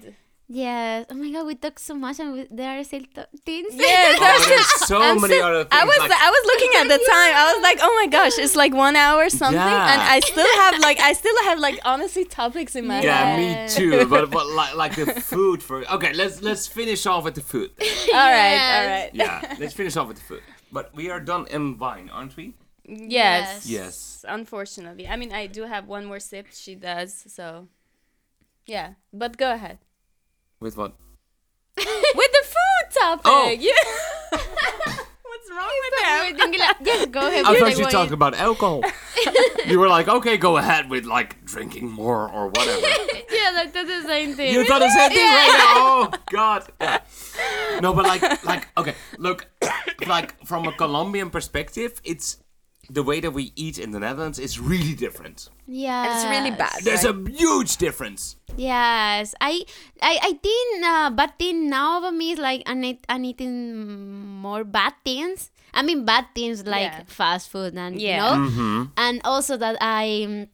Yes. 0.51 1.05
Oh 1.11 1.13
my 1.13 1.29
god, 1.31 1.45
we 1.45 1.53
talked 1.53 1.79
so 1.79 1.93
much 1.93 2.19
and 2.19 2.33
we, 2.33 2.47
there 2.49 2.79
are 2.79 2.83
still 2.83 3.03
to- 3.13 3.27
things. 3.45 3.67
Yes, 3.75 4.17
Oh, 4.21 4.49
there's 4.49 4.87
so 4.87 4.99
I'm 4.99 5.21
many 5.21 5.35
still- 5.35 5.45
other 5.45 5.63
things. 5.65 5.81
I 5.81 5.85
was 5.85 5.97
like, 5.99 6.11
I 6.11 6.29
was 6.31 6.43
looking 6.51 6.71
at 6.81 6.87
the 6.87 6.97
time. 7.13 7.31
I 7.41 7.53
was 7.53 7.61
like, 7.61 7.77
oh 7.83 7.93
my 8.01 8.07
gosh, 8.07 8.35
it's 8.39 8.55
like 8.55 8.73
one 8.73 8.95
hour 8.95 9.29
something, 9.29 9.53
Yeah. 9.61 9.93
and 9.93 10.01
I 10.01 10.19
still 10.21 10.51
have 10.61 10.79
like 10.79 10.99
I 10.99 11.13
still 11.13 11.35
have 11.43 11.59
like 11.59 11.77
honestly 11.85 12.25
topics 12.25 12.75
in 12.75 12.87
my 12.87 12.95
mind. 12.95 13.05
yeah, 13.05 13.25
head. 13.35 13.69
me 13.69 13.75
too. 13.75 14.05
But 14.09 14.31
but 14.31 14.47
like 14.59 14.75
like 14.75 14.95
the 14.95 15.05
food 15.21 15.61
for 15.61 15.85
okay. 15.95 16.13
Let's 16.13 16.41
let's 16.41 16.65
finish 16.65 17.05
off 17.05 17.23
with 17.25 17.35
the 17.35 17.41
food. 17.41 17.69
All 17.79 18.31
right, 18.39 18.57
all 18.57 18.83
Yes. 18.83 19.03
right. 19.03 19.11
Yeah, 19.13 19.55
let's 19.59 19.75
finish 19.75 19.95
off 19.97 20.07
with 20.07 20.17
the 20.17 20.23
food. 20.23 20.41
But 20.71 20.95
we 20.95 21.11
are 21.11 21.19
done 21.19 21.45
in 21.51 21.77
wine, 21.77 22.09
aren't 22.11 22.35
we? 22.35 22.55
Yes. 22.87 23.67
Yes. 23.69 24.25
Unfortunately, 24.27 25.07
I 25.07 25.15
mean, 25.15 25.31
I 25.31 25.45
do 25.45 25.63
have 25.65 25.85
one 25.87 26.05
more 26.05 26.19
sip. 26.19 26.47
She 26.51 26.73
does, 26.73 27.13
so 27.27 27.67
yeah. 28.65 28.93
But 29.13 29.37
go 29.37 29.53
ahead 29.53 29.77
With 30.59 30.77
what? 30.77 30.93
with 31.77 31.85
the 32.31 32.43
food 32.43 32.99
topic. 32.99 33.21
Oh. 33.25 33.49
Yeah. 33.49 33.71
What's 35.29 35.49
wrong 35.51 35.71
with 35.83 35.93
him? 35.99 36.85
Just 36.85 37.11
go 37.11 37.27
ahead. 37.27 37.45
I 37.45 37.51
with 37.51 37.59
thought 37.59 37.71
the 37.71 37.77
you 37.77 37.83
wine. 37.83 37.91
talked 37.91 38.11
about 38.11 38.35
alcohol. 38.35 38.83
you 39.65 39.79
were 39.79 39.87
like, 39.87 40.07
okay, 40.07 40.37
go 40.37 40.57
ahead 40.57 40.89
with 40.89 41.05
like 41.05 41.43
drinking 41.45 41.91
more 41.91 42.29
or 42.31 42.47
whatever. 42.47 42.81
Yeah, 43.31 43.51
like 43.53 43.73
that's 43.73 43.87
the 43.87 44.07
same 44.07 44.33
thing. 44.33 44.53
You 44.53 44.65
thought 44.65 44.79
the 44.79 44.89
same 44.89 45.11
thing 45.11 45.23
right 45.23 45.55
now. 45.55 45.75
Oh 45.75 46.11
God. 46.31 46.67
Yeah. 46.81 46.99
No, 47.79 47.93
but 47.93 48.05
like, 48.05 48.43
like, 48.43 48.67
okay, 48.75 48.95
look, 49.19 49.47
like 50.07 50.33
from 50.45 50.67
a 50.67 50.71
Colombian 50.73 51.29
perspective, 51.29 52.01
it's 52.03 52.37
the 52.89 53.03
way 53.03 53.19
that 53.19 53.31
we 53.31 53.53
eat 53.55 53.77
in 53.77 53.91
the 53.91 53.99
Netherlands 53.99 54.39
is 54.39 54.59
really 54.59 54.95
different. 54.95 55.49
Yeah. 55.67 56.09
It's 56.09 56.25
really 56.25 56.51
bad. 56.51 56.81
There's 56.83 57.05
right? 57.05 57.15
a 57.15 57.31
huge 57.31 57.77
difference. 57.77 58.35
Yes, 58.57 59.35
I, 59.39 59.61
I, 60.01 60.17
I 60.23 60.31
think 60.41 60.85
uh, 60.85 61.09
bad 61.11 61.37
thing 61.37 61.69
now 61.69 61.99
about 61.99 62.15
me 62.15 62.31
is 62.31 62.39
like 62.39 62.63
I'm, 62.65 62.83
eat, 62.83 63.05
I'm 63.07 63.23
eating 63.25 64.25
more 64.41 64.63
bad 64.63 64.93
things. 65.05 65.51
I 65.73 65.83
mean 65.83 66.03
bad 66.03 66.25
things 66.33 66.65
like 66.65 66.91
Yeah. 66.91 67.03
fast 67.05 67.49
food 67.49 67.75
and 67.77 68.01
Yeah. 68.01 68.33
you 68.33 68.49
know, 68.49 68.87
and 68.97 69.21
also 69.23 69.55
that 69.57 69.77
I 69.79 70.25
um, 70.25 70.47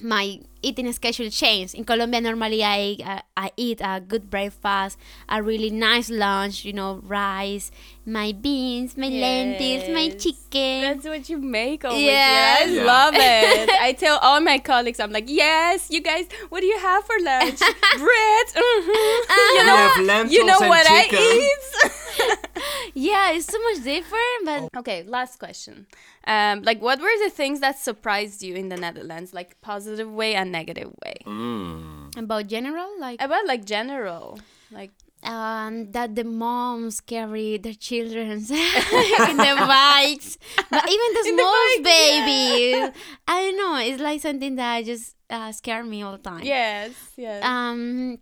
my 0.00 0.38
eating 0.62 0.90
schedule 0.92 1.30
changed. 1.30 1.74
In 1.74 1.84
Colombia, 1.84 2.20
normally 2.20 2.62
I 2.64 2.96
uh, 3.04 3.20
I 3.36 3.50
eat 3.56 3.80
a 3.82 4.00
good 4.00 4.30
breakfast, 4.30 4.98
a 5.28 5.42
really 5.42 5.70
nice 5.70 6.08
lunch. 6.10 6.64
You 6.64 6.72
know, 6.72 7.00
rice, 7.04 7.70
my 8.06 8.32
beans, 8.32 8.96
my 8.96 9.08
lentils, 9.08 9.88
my 9.88 10.10
chicken. 10.10 10.80
That's 10.82 11.04
what 11.06 11.28
you 11.28 11.38
make 11.38 11.84
over 11.84 11.98
Yes. 11.98 12.24
here. 12.24 12.42
I 12.42 12.64
Yeah. 12.64 12.84
love 12.84 13.14
it. 13.18 13.70
I 13.78 13.92
tell 13.92 14.18
all 14.18 14.40
my 14.40 14.58
colleagues, 14.58 15.00
I'm 15.00 15.12
like, 15.12 15.28
yes, 15.28 15.90
you 15.90 16.00
guys, 16.00 16.26
what 16.50 16.60
do 16.60 16.66
you 16.66 16.78
have 16.78 17.04
for 17.04 17.16
lunch? 17.20 17.60
Bread. 17.92 18.46
mhm. 18.56 19.20
You 19.54 19.64
know, 19.64 19.76
have 19.76 20.30
you 20.30 20.44
know 20.44 20.62
what 20.62 20.86
chicken. 20.86 21.18
I 21.18 21.50
eat. 21.50 21.90
Yeah, 22.94 23.32
it's 23.32 23.46
so 23.46 23.58
much 23.62 23.82
different, 23.82 24.44
but 24.44 24.68
okay, 24.80 25.02
last 25.04 25.38
question. 25.38 25.86
Um, 26.26 26.62
like, 26.62 26.80
what 26.82 27.00
were 27.00 27.16
the 27.24 27.30
things 27.30 27.60
that 27.60 27.78
surprised 27.78 28.42
you 28.42 28.54
in 28.54 28.68
the 28.68 28.76
Netherlands, 28.76 29.32
like 29.34 29.60
positive 29.60 30.10
way 30.12 30.34
and 30.34 30.51
negative 30.52 30.92
way? 31.04 31.16
Mm. 31.26 32.16
about 32.16 32.46
general 32.46 32.88
like. 33.00 33.20
About 33.20 33.46
like 33.46 33.64
general, 33.64 34.38
like 34.70 34.92
um, 35.24 35.90
that 35.92 36.14
the 36.14 36.24
moms 36.24 37.00
carry 37.00 37.56
their 37.58 37.74
children 37.74 38.30
in 38.42 39.36
the 39.38 39.54
bikes, 39.66 40.36
but 40.70 40.84
even 40.88 41.08
the 41.14 41.24
In 41.30 41.36
the 41.36 41.42
small 41.42 41.68
bikes, 41.78 41.88
yeah. 41.88 42.26
babies. 42.26 43.00
I 43.28 43.36
don't 43.42 43.56
know. 43.56 43.76
It's 43.78 44.02
like 44.02 44.20
something 44.20 44.56
that 44.56 44.84
just 44.84 45.14
uh, 45.30 45.52
scare 45.52 45.84
me 45.84 46.02
all 46.02 46.12
the 46.12 46.18
time. 46.18 46.42
yes, 46.44 46.92
yes. 47.16 47.42
Um, 47.44 48.18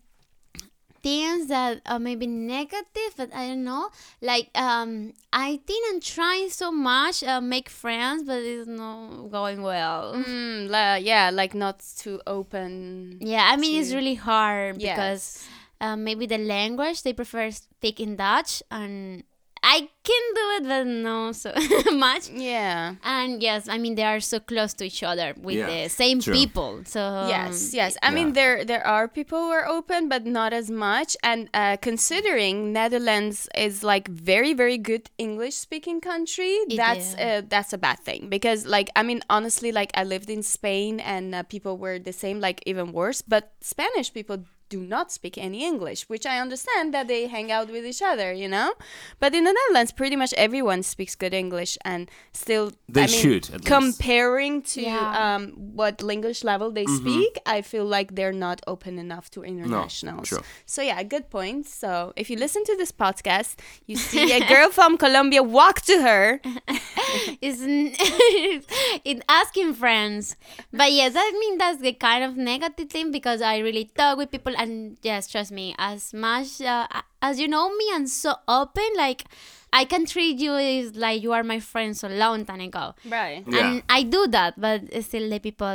things 1.02 1.48
that 1.48 1.80
are 1.86 1.98
maybe 1.98 2.26
negative, 2.26 3.12
but 3.16 3.34
I 3.34 3.48
don't 3.48 3.64
know. 3.64 3.90
Like 4.20 4.50
um, 4.54 5.12
I 5.32 5.60
think 5.66 5.86
I'm 5.92 6.00
trying 6.00 6.50
so 6.50 6.70
much 6.70 7.22
uh, 7.24 7.40
make 7.40 7.68
friends, 7.68 8.24
but 8.24 8.42
it's 8.42 8.68
not 8.68 9.28
going 9.30 9.62
well. 9.62 10.14
Mm, 10.14 10.68
la, 10.70 10.94
yeah, 10.96 11.30
like 11.30 11.54
not 11.54 11.82
too 11.98 12.20
open. 12.26 13.18
Yeah, 13.20 13.48
I 13.50 13.56
mean 13.56 13.80
it's 13.80 13.92
really 13.92 14.14
hard 14.16 14.76
because 14.78 15.40
Yes. 15.40 15.48
uh, 15.80 15.96
maybe 15.96 16.26
the 16.26 16.38
language 16.38 17.02
they 17.02 17.12
prefer 17.12 17.50
speak 17.50 18.00
in 18.00 18.16
Dutch, 18.16 18.62
and 18.70 19.24
I 19.62 19.88
can 20.02 20.24
do 20.34 20.44
it, 20.56 20.68
but 20.68 20.86
no 20.86 21.32
so 21.32 21.52
much. 21.92 22.30
Yeah. 22.30 22.94
And 23.04 23.42
yes, 23.42 23.68
I 23.68 23.76
mean 23.78 23.94
they 23.94 24.04
are 24.04 24.20
so 24.20 24.40
close 24.40 24.72
to 24.74 24.84
each 24.86 25.02
other 25.02 25.34
with 25.36 25.56
Yeah, 25.58 25.66
the 25.84 25.88
same 25.90 26.20
true. 26.20 26.32
people. 26.32 26.82
So 26.86 27.00
Yes, 27.28 27.62
um, 27.62 27.68
yes. 27.74 27.96
I 28.02 28.08
Yeah. 28.08 28.14
mean, 28.14 28.32
there 28.32 28.64
there 28.64 28.86
are 28.86 29.06
people 29.08 29.38
who 29.38 29.50
are 29.50 29.66
open, 29.68 30.08
but 30.08 30.24
not 30.24 30.52
as 30.52 30.70
much. 30.70 31.16
And 31.22 31.48
uh, 31.52 31.76
considering 31.76 32.72
Netherlands 32.72 33.48
is 33.54 33.84
like 33.84 34.08
very 34.08 34.54
very 34.54 34.78
good 34.78 35.10
English 35.18 35.56
speaking 35.56 36.00
country, 36.00 36.56
It 36.68 36.76
that's 36.76 37.14
uh, 37.14 37.42
that's 37.46 37.72
a 37.72 37.78
bad 37.78 37.98
thing 38.00 38.28
because 38.30 38.64
like 38.66 38.88
I 38.96 39.02
mean 39.02 39.20
honestly, 39.28 39.72
like 39.72 39.90
I 39.94 40.04
lived 40.04 40.30
in 40.30 40.42
Spain 40.42 41.00
and 41.00 41.34
uh, 41.34 41.42
people 41.44 41.76
were 41.76 41.98
the 41.98 42.12
same, 42.12 42.40
like 42.40 42.62
even 42.64 42.92
worse. 42.92 43.20
But 43.20 43.52
Spanish 43.60 44.12
people 44.12 44.38
do 44.70 44.80
not 44.94 45.12
speak 45.12 45.36
any 45.36 45.60
English, 45.66 46.00
which 46.08 46.24
I 46.24 46.38
understand 46.44 46.94
that 46.94 47.06
they 47.08 47.26
hang 47.26 47.52
out 47.52 47.68
with 47.70 47.84
each 47.84 48.00
other, 48.10 48.32
you 48.32 48.48
know. 48.48 48.72
But 49.18 49.34
in 49.34 49.44
the 49.44 49.52
Netherlands, 49.58 49.92
pretty 49.92 50.16
much 50.16 50.32
everyone 50.46 50.82
speaks 50.82 51.14
good 51.22 51.34
English, 51.34 51.76
and 51.84 52.08
still 52.32 52.70
They 52.88 53.04
I 53.04 53.06
mean, 53.06 53.20
should, 53.22 53.44
at 53.50 53.60
least. 53.60 53.66
comparing 53.76 54.62
to 54.74 54.80
Yeah. 54.80 55.12
um, 55.24 55.42
what 55.80 56.02
language 56.02 56.40
level 56.52 56.70
they 56.78 56.86
speak, 56.86 57.32
I 57.44 57.58
feel 57.62 57.84
like 57.96 58.08
they're 58.16 58.38
not 58.48 58.58
open 58.66 58.98
enough 59.06 59.26
to 59.34 59.42
internationals. 59.44 60.28
true. 60.28 60.42
So 60.66 60.80
yeah, 60.82 61.02
good 61.02 61.26
point. 61.30 61.66
So 61.66 62.12
if 62.16 62.30
you 62.30 62.36
listen 62.38 62.62
to 62.70 62.74
this 62.76 62.92
podcast, 62.92 63.52
you 63.86 63.96
see 64.10 64.32
a 64.32 64.40
girl 64.48 64.70
from 64.70 64.96
Colombia, 64.96 65.42
walk 65.42 65.76
to 65.90 65.96
her. 66.08 66.40
it's 67.42 67.60
in 67.60 69.22
asking 69.28 69.74
friends. 69.74 70.36
But 70.72 70.92
yes, 70.92 71.14
I 71.16 71.30
mean 71.40 71.58
that's 71.58 71.80
the 71.80 71.92
kind 71.92 72.22
of 72.24 72.36
negative 72.36 72.88
thing 72.90 73.10
because 73.10 73.42
I 73.42 73.58
really 73.58 73.84
talk 73.96 74.16
with 74.18 74.30
people 74.30 74.54
and 74.60 74.96
yes, 75.02 75.26
trust 75.32 75.50
me, 75.52 75.74
as 75.78 76.12
much 76.12 76.60
uh, 76.60 76.86
as 77.22 77.40
you 77.40 77.48
know 77.48 77.66
me 77.76 77.86
and 77.96 78.08
so 78.08 78.34
open, 78.46 78.84
like 78.96 79.24
I 79.72 79.84
can 79.84 80.04
treat 80.04 80.38
you 80.38 80.52
as 80.56 80.94
like 80.96 81.22
you 81.22 81.32
are 81.32 81.42
my 81.44 81.60
friend 81.60 81.96
so 81.96 82.08
long 82.08 82.44
time 82.44 82.60
ago. 82.60 82.94
Right. 83.06 83.44
Yeah. 83.46 83.58
And 83.60 83.82
I 83.88 84.02
do 84.02 84.26
that, 84.28 84.58
but 84.60 84.82
still 85.04 85.30
the 85.30 85.38
people, 85.38 85.66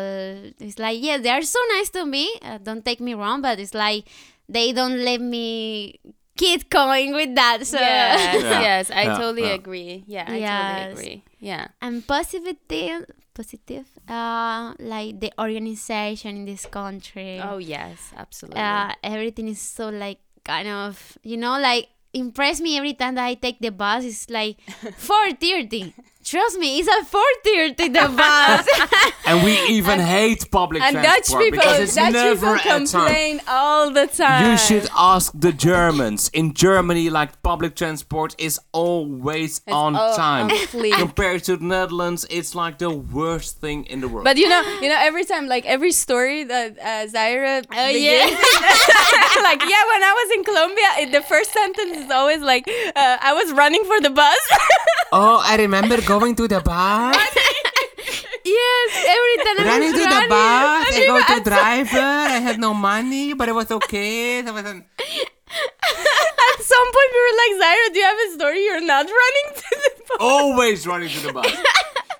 it's 0.60 0.78
like, 0.80 1.00
yeah, 1.02 1.18
they 1.18 1.30
are 1.32 1.42
so 1.42 1.60
nice 1.76 1.90
to 1.92 2.06
me. 2.06 2.28
Uh, 2.42 2.58
don't 2.60 2.84
take 2.84 3.00
me 3.00 3.14
wrong, 3.14 3.42
but 3.42 3.60
it's 3.60 3.74
like 3.74 4.06
they 4.48 4.74
don't 4.74 5.00
let 5.04 5.22
me 5.22 6.00
keep 6.36 6.70
going 6.70 7.14
with 7.16 7.36
that. 7.36 7.66
So 7.66 7.80
Yes, 7.80 8.20
Yeah. 8.44 8.60
yes, 8.62 8.92
I 8.92 9.04
Yeah, 9.04 9.18
totally 9.18 9.48
yeah. 9.48 9.60
agree. 9.62 10.04
Yeah, 10.08 10.26
I 10.28 10.38
Yes. 10.38 10.52
totally 10.52 10.82
agree. 10.92 11.24
Yeah. 11.40 11.68
and 11.82 12.06
positive 12.06 12.58
thing, 12.68 13.06
positive, 13.34 13.88
uh, 14.08 14.74
like 14.80 15.20
the 15.20 15.32
organization 15.40 16.38
in 16.38 16.46
this 16.46 16.66
country. 16.66 17.40
Oh 17.42 17.58
yes, 17.58 18.14
absolutely. 18.16 18.62
uh, 18.62 18.94
everything 19.04 19.48
is 19.48 19.60
so 19.60 19.90
like 19.90 20.20
kind 20.44 20.68
of 20.68 21.18
you 21.24 21.38
know 21.38 21.60
like 21.60 21.88
impress 22.14 22.62
me 22.62 22.78
every 22.78 22.94
time 22.94 23.16
that 23.16 23.26
I 23.26 23.34
take 23.36 23.60
the 23.60 23.72
bus. 23.72 24.04
It's 24.06 24.30
like 24.30 24.62
four 24.98 25.32
thirty. 25.34 25.94
Trust 26.26 26.58
me, 26.58 26.80
it's 26.80 26.90
at 26.90 27.06
four 27.06 27.22
thirty 27.44 27.88
the 27.90 28.08
bus. 28.18 28.68
And 29.28 29.44
we 29.44 29.60
even 29.70 30.00
hate 30.00 30.50
public 30.52 30.82
and 30.84 30.96
Dutch 30.96 31.06
transport 31.06 31.44
people, 31.44 31.60
because 31.60 31.80
it's 31.82 31.96
Dutch 31.96 32.14
never 32.14 32.58
people 32.58 32.72
at 32.72 32.88
time. 32.88 32.88
complain 32.88 33.42
all 33.48 33.92
the 33.92 34.06
time. 34.08 34.52
You 34.52 34.58
should 34.58 34.88
ask 34.96 35.32
the 35.36 35.52
Germans. 35.52 36.30
In 36.34 36.54
Germany, 36.54 37.10
like 37.10 37.42
public 37.42 37.76
transport 37.76 38.36
is 38.40 38.60
always 38.72 39.62
on 39.68 39.96
all 39.96 40.16
time. 40.16 40.50
on. 40.52 40.92
Compared 40.94 41.44
to 41.46 41.58
the 41.58 41.64
Netherlands, 41.64 42.26
it's 42.30 42.54
like 42.56 42.78
the 42.80 42.90
worst 42.92 43.58
thing 43.62 43.86
in 43.86 44.02
the 44.02 44.08
world. 44.08 44.26
But 44.26 44.38
you 44.38 44.48
know, 44.50 44.62
you 44.82 44.90
know, 44.90 44.98
every 45.00 45.26
time, 45.26 45.48
like 45.48 45.66
every 45.66 45.92
story 45.92 46.44
that 46.44 46.78
uh, 46.80 47.06
Zaira 47.14 47.66
Oh, 47.72 47.88
begins, 47.94 48.32
like 49.50 49.62
yeah, 49.62 49.84
when 49.92 50.02
I 50.10 50.14
was 50.20 50.38
in 50.38 50.44
Colombia, 50.44 50.90
it, 51.02 51.12
the 51.12 51.22
first 51.22 51.52
sentence 51.52 51.98
is 51.98 52.10
always 52.12 52.42
like, 52.42 52.68
uh, 52.96 53.18
"I 53.22 53.34
was 53.34 53.52
running 53.54 53.84
for 53.86 54.00
the 54.02 54.10
bus." 54.12 54.38
oh, 55.12 55.42
I 55.44 55.58
remember 55.58 56.02
going 56.02 56.36
to 56.36 56.48
the 56.48 56.62
bar. 56.62 57.14
yes, 58.46 58.90
every 59.08 59.38
time 59.46 59.58
I 59.60 59.64
running 59.66 59.92
was 59.92 60.00
to 60.02 60.06
the 60.06 60.16
running. 60.16 60.30
bar. 60.30 60.84
I 60.86 61.04
go 61.08 61.36
to 61.36 61.44
driver. 61.50 62.00
I 62.36 62.40
had 62.40 62.60
no 62.60 62.74
money, 62.74 63.34
but 63.34 63.50
it 63.50 63.56
was 63.56 63.72
okay. 63.72 64.42
There 64.42 64.54
was 64.54 64.66
an- 64.66 64.86
At 64.98 66.62
some 66.62 66.88
point, 66.96 67.10
we 67.14 67.20
were 67.26 67.38
like, 67.44 67.54
"Zaira, 67.64 67.94
do 67.94 68.00
you 68.00 68.06
have 68.06 68.18
a 68.18 68.34
story? 68.34 68.64
You're 68.66 68.82
not 68.86 69.06
running 69.06 69.48
to 69.56 69.70
the 69.72 69.92
bus." 70.10 70.18
always 70.20 70.88
running 70.88 71.10
to 71.10 71.20
the 71.28 71.34
bus. 71.34 71.52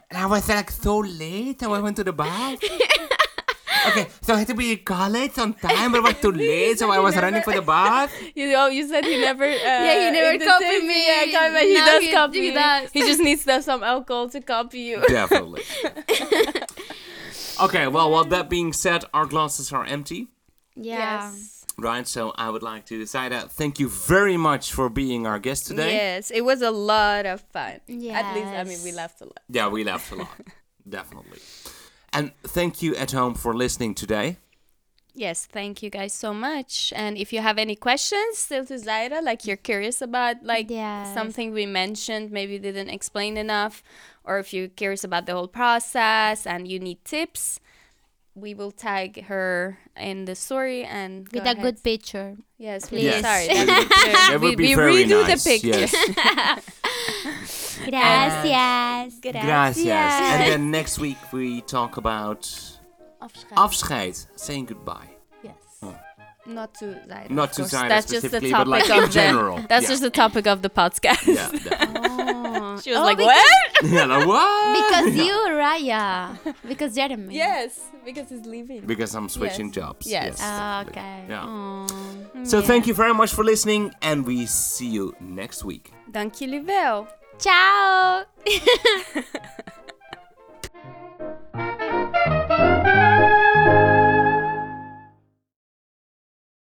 and 0.10 0.18
I 0.22 0.26
was 0.26 0.48
like 0.50 0.72
so 0.72 0.98
late. 1.00 1.62
I 1.64 1.68
went 1.68 1.96
to 1.98 2.04
the 2.04 2.14
bus. 2.14 2.60
Okay, 3.88 4.08
so 4.22 4.34
I 4.34 4.40
had 4.40 4.48
to 4.48 4.54
be 4.56 4.72
in 4.74 4.80
college 4.80 5.38
on 5.38 5.54
time, 5.54 5.92
but 5.92 5.98
it 6.00 6.04
was 6.04 6.20
too 6.22 6.32
late, 6.46 6.80
so 6.80 6.90
I 6.92 7.00
was 7.00 7.16
running 7.16 7.42
for 7.44 7.54
the 7.54 7.62
bus. 7.74 8.12
You 8.36 8.52
know, 8.52 8.68
you 8.68 8.88
said 8.88 9.06
he 9.06 9.18
never. 9.20 9.46
Uh, 9.46 9.48
Yeah, 9.58 10.06
he 10.06 10.12
never 10.12 10.44
copied 10.46 10.82
me. 10.82 10.88
me. 10.88 11.08
Yeah, 11.08 11.40
copy, 11.40 11.54
but 11.54 11.62
he 11.64 11.74
Now 11.76 11.86
does 11.86 12.04
he- 12.04 12.12
copy 12.12 12.40
he 12.42 12.52
does. 12.52 12.92
He 12.92 13.02
just 13.02 13.22
needs 13.22 13.46
to 13.46 13.52
have 13.54 13.64
some 13.64 13.84
alcohol 13.84 14.30
to 14.30 14.42
copy 14.42 14.80
you. 14.80 15.02
Definitely. 15.08 15.64
okay, 17.62 17.88
well, 17.88 18.12
well, 18.12 18.26
that 18.26 18.50
being 18.50 18.74
said, 18.74 19.06
our 19.14 19.26
glasses 19.26 19.72
are 19.72 19.86
empty. 19.86 20.28
Yeah. 20.76 21.30
Yes. 21.32 21.52
Right, 21.78 22.08
so 22.08 22.32
I 22.38 22.50
would 22.50 22.64
like 22.64 22.86
to, 22.86 22.98
decide 22.98 23.34
that. 23.34 23.52
thank 23.52 23.80
you 23.80 23.90
very 23.90 24.38
much 24.38 24.72
for 24.72 24.88
being 24.90 25.28
our 25.28 25.40
guest 25.40 25.68
today. 25.68 25.94
Yes, 25.94 26.32
it 26.32 26.42
was 26.46 26.62
a 26.62 26.72
lot 26.72 27.26
of 27.26 27.42
fun. 27.52 27.74
At 27.74 27.90
least, 27.90 28.48
I 28.48 28.64
mean, 28.64 28.80
we 28.84 28.94
laughed 28.94 29.20
a 29.20 29.26
lot. 29.26 29.40
Yeah, 29.50 29.68
we 29.68 29.84
laughed 29.84 30.10
a 30.14 30.16
lot. 30.16 30.30
Definitely. 30.88 31.40
And 32.16 32.32
thank 32.44 32.82
you 32.82 32.96
at 32.96 33.12
home 33.12 33.34
for 33.36 33.54
listening 33.54 33.94
today. 33.96 34.38
Yes, 35.14 35.46
thank 35.46 35.82
you 35.82 35.90
guys 35.90 36.14
so 36.14 36.34
much. 36.34 36.92
And 36.96 37.18
if 37.18 37.32
you 37.32 37.40
have 37.40 37.58
any 37.58 37.76
questions 37.76 38.38
still 38.38 38.66
to 38.66 38.74
Zaira, 38.76 39.22
like 39.24 39.46
you're 39.46 39.56
curious 39.72 40.02
about 40.02 40.44
like 40.44 40.70
Yes. 40.70 41.14
something 41.14 41.54
we 41.54 41.66
mentioned, 41.66 42.32
maybe 42.32 42.60
didn't 42.60 42.90
explain 42.90 43.38
enough, 43.38 43.82
or 44.26 44.40
if 44.40 44.54
you're 44.54 44.68
curious 44.68 45.04
about 45.06 45.26
the 45.26 45.34
whole 45.34 45.48
process 45.48 46.46
and 46.46 46.68
you 46.68 46.80
need 46.80 47.04
tips, 47.06 47.62
we 48.36 48.54
will 48.54 48.72
tag 48.72 49.24
her 49.32 49.78
in 49.96 50.26
the 50.26 50.36
story 50.36 50.84
and 50.84 51.30
With 51.32 51.44
a 51.46 51.52
ahead. 51.52 51.62
good 51.62 51.82
picture. 51.84 52.36
Yes, 52.58 52.90
please. 52.90 53.04
Yes. 53.04 53.22
sorry. 53.24 53.48
That 53.48 53.68
That, 53.68 53.88
picture. 53.88 54.12
That 54.32 54.42
would 54.42 54.50
we, 54.50 54.56
be 54.58 54.68
we 54.68 54.76
very 54.76 55.06
redo 55.06 55.24
nice. 55.24 55.44
the 55.44 55.50
picture. 55.50 55.80
Yes. 55.80 55.96
Gracias. 57.86 59.20
Gracias. 59.22 59.86
And 59.88 60.42
then 60.52 60.72
next 60.72 61.00
week 61.00 61.18
we 61.32 61.62
talk 61.62 61.98
about 61.98 62.42
Afscheid. 63.22 63.58
afscheid, 63.58 64.18
saying 64.36 64.66
goodbye. 64.66 65.10
Yes. 65.44 65.54
Hmm. 65.82 65.92
Not 66.54 66.74
to 66.76 66.86
Zaira. 67.08 67.30
Not 67.30 67.50
of 67.50 67.56
to 67.56 67.62
course. 67.64 67.74
Zaira 67.74 67.90
That's 67.90 68.12
just 68.12 68.30
the 68.32 68.40
topic 68.40 68.52
but 68.52 68.68
like 68.68 68.90
of 68.90 69.04
in 69.06 69.12
general. 69.12 69.58
The, 69.58 69.68
that's 69.68 69.84
Yeah. 69.84 69.90
just 69.90 70.02
the 70.04 70.10
topic 70.10 70.48
of 70.48 70.62
the 70.62 70.70
podcast. 70.70 71.26
Yeah, 71.28 71.50
definitely. 71.52 72.10
Oh. 72.12 72.45
She 72.82 72.92
was 72.92 73.00
oh, 73.00 73.04
like, 73.04 73.18
because, 73.18 73.44
what? 73.82 73.92
yeah, 73.92 74.06
like, 74.06 74.28
what? 74.28 74.76
Because 74.76 75.16
you, 75.28 75.34
Raya. 75.50 76.38
Because 76.68 76.96
Jeremy. 76.96 77.36
Yes, 77.36 77.82
because 78.04 78.30
he's 78.30 78.46
leaving. 78.46 78.86
Because 78.86 79.14
I'm 79.16 79.30
switching 79.30 79.68
yes. 79.68 79.76
jobs. 79.76 80.08
Yes. 80.08 80.38
yes 80.40 80.42
oh, 80.44 80.90
okay. 80.90 81.26
Yeah. 81.30 81.44
Aww. 81.44 81.90
Mm, 81.90 82.48
so 82.48 82.60
yeah. 82.60 82.66
thank 82.66 82.88
you 82.88 82.94
very 82.94 83.14
much 83.14 83.34
for 83.34 83.44
listening, 83.44 83.94
and 84.02 84.26
we 84.26 84.46
see 84.46 84.90
you 84.90 85.16
next 85.20 85.64
week. 85.64 85.92
Danke, 86.12 86.48
Livel. 86.48 87.08
Ciao. 87.38 88.24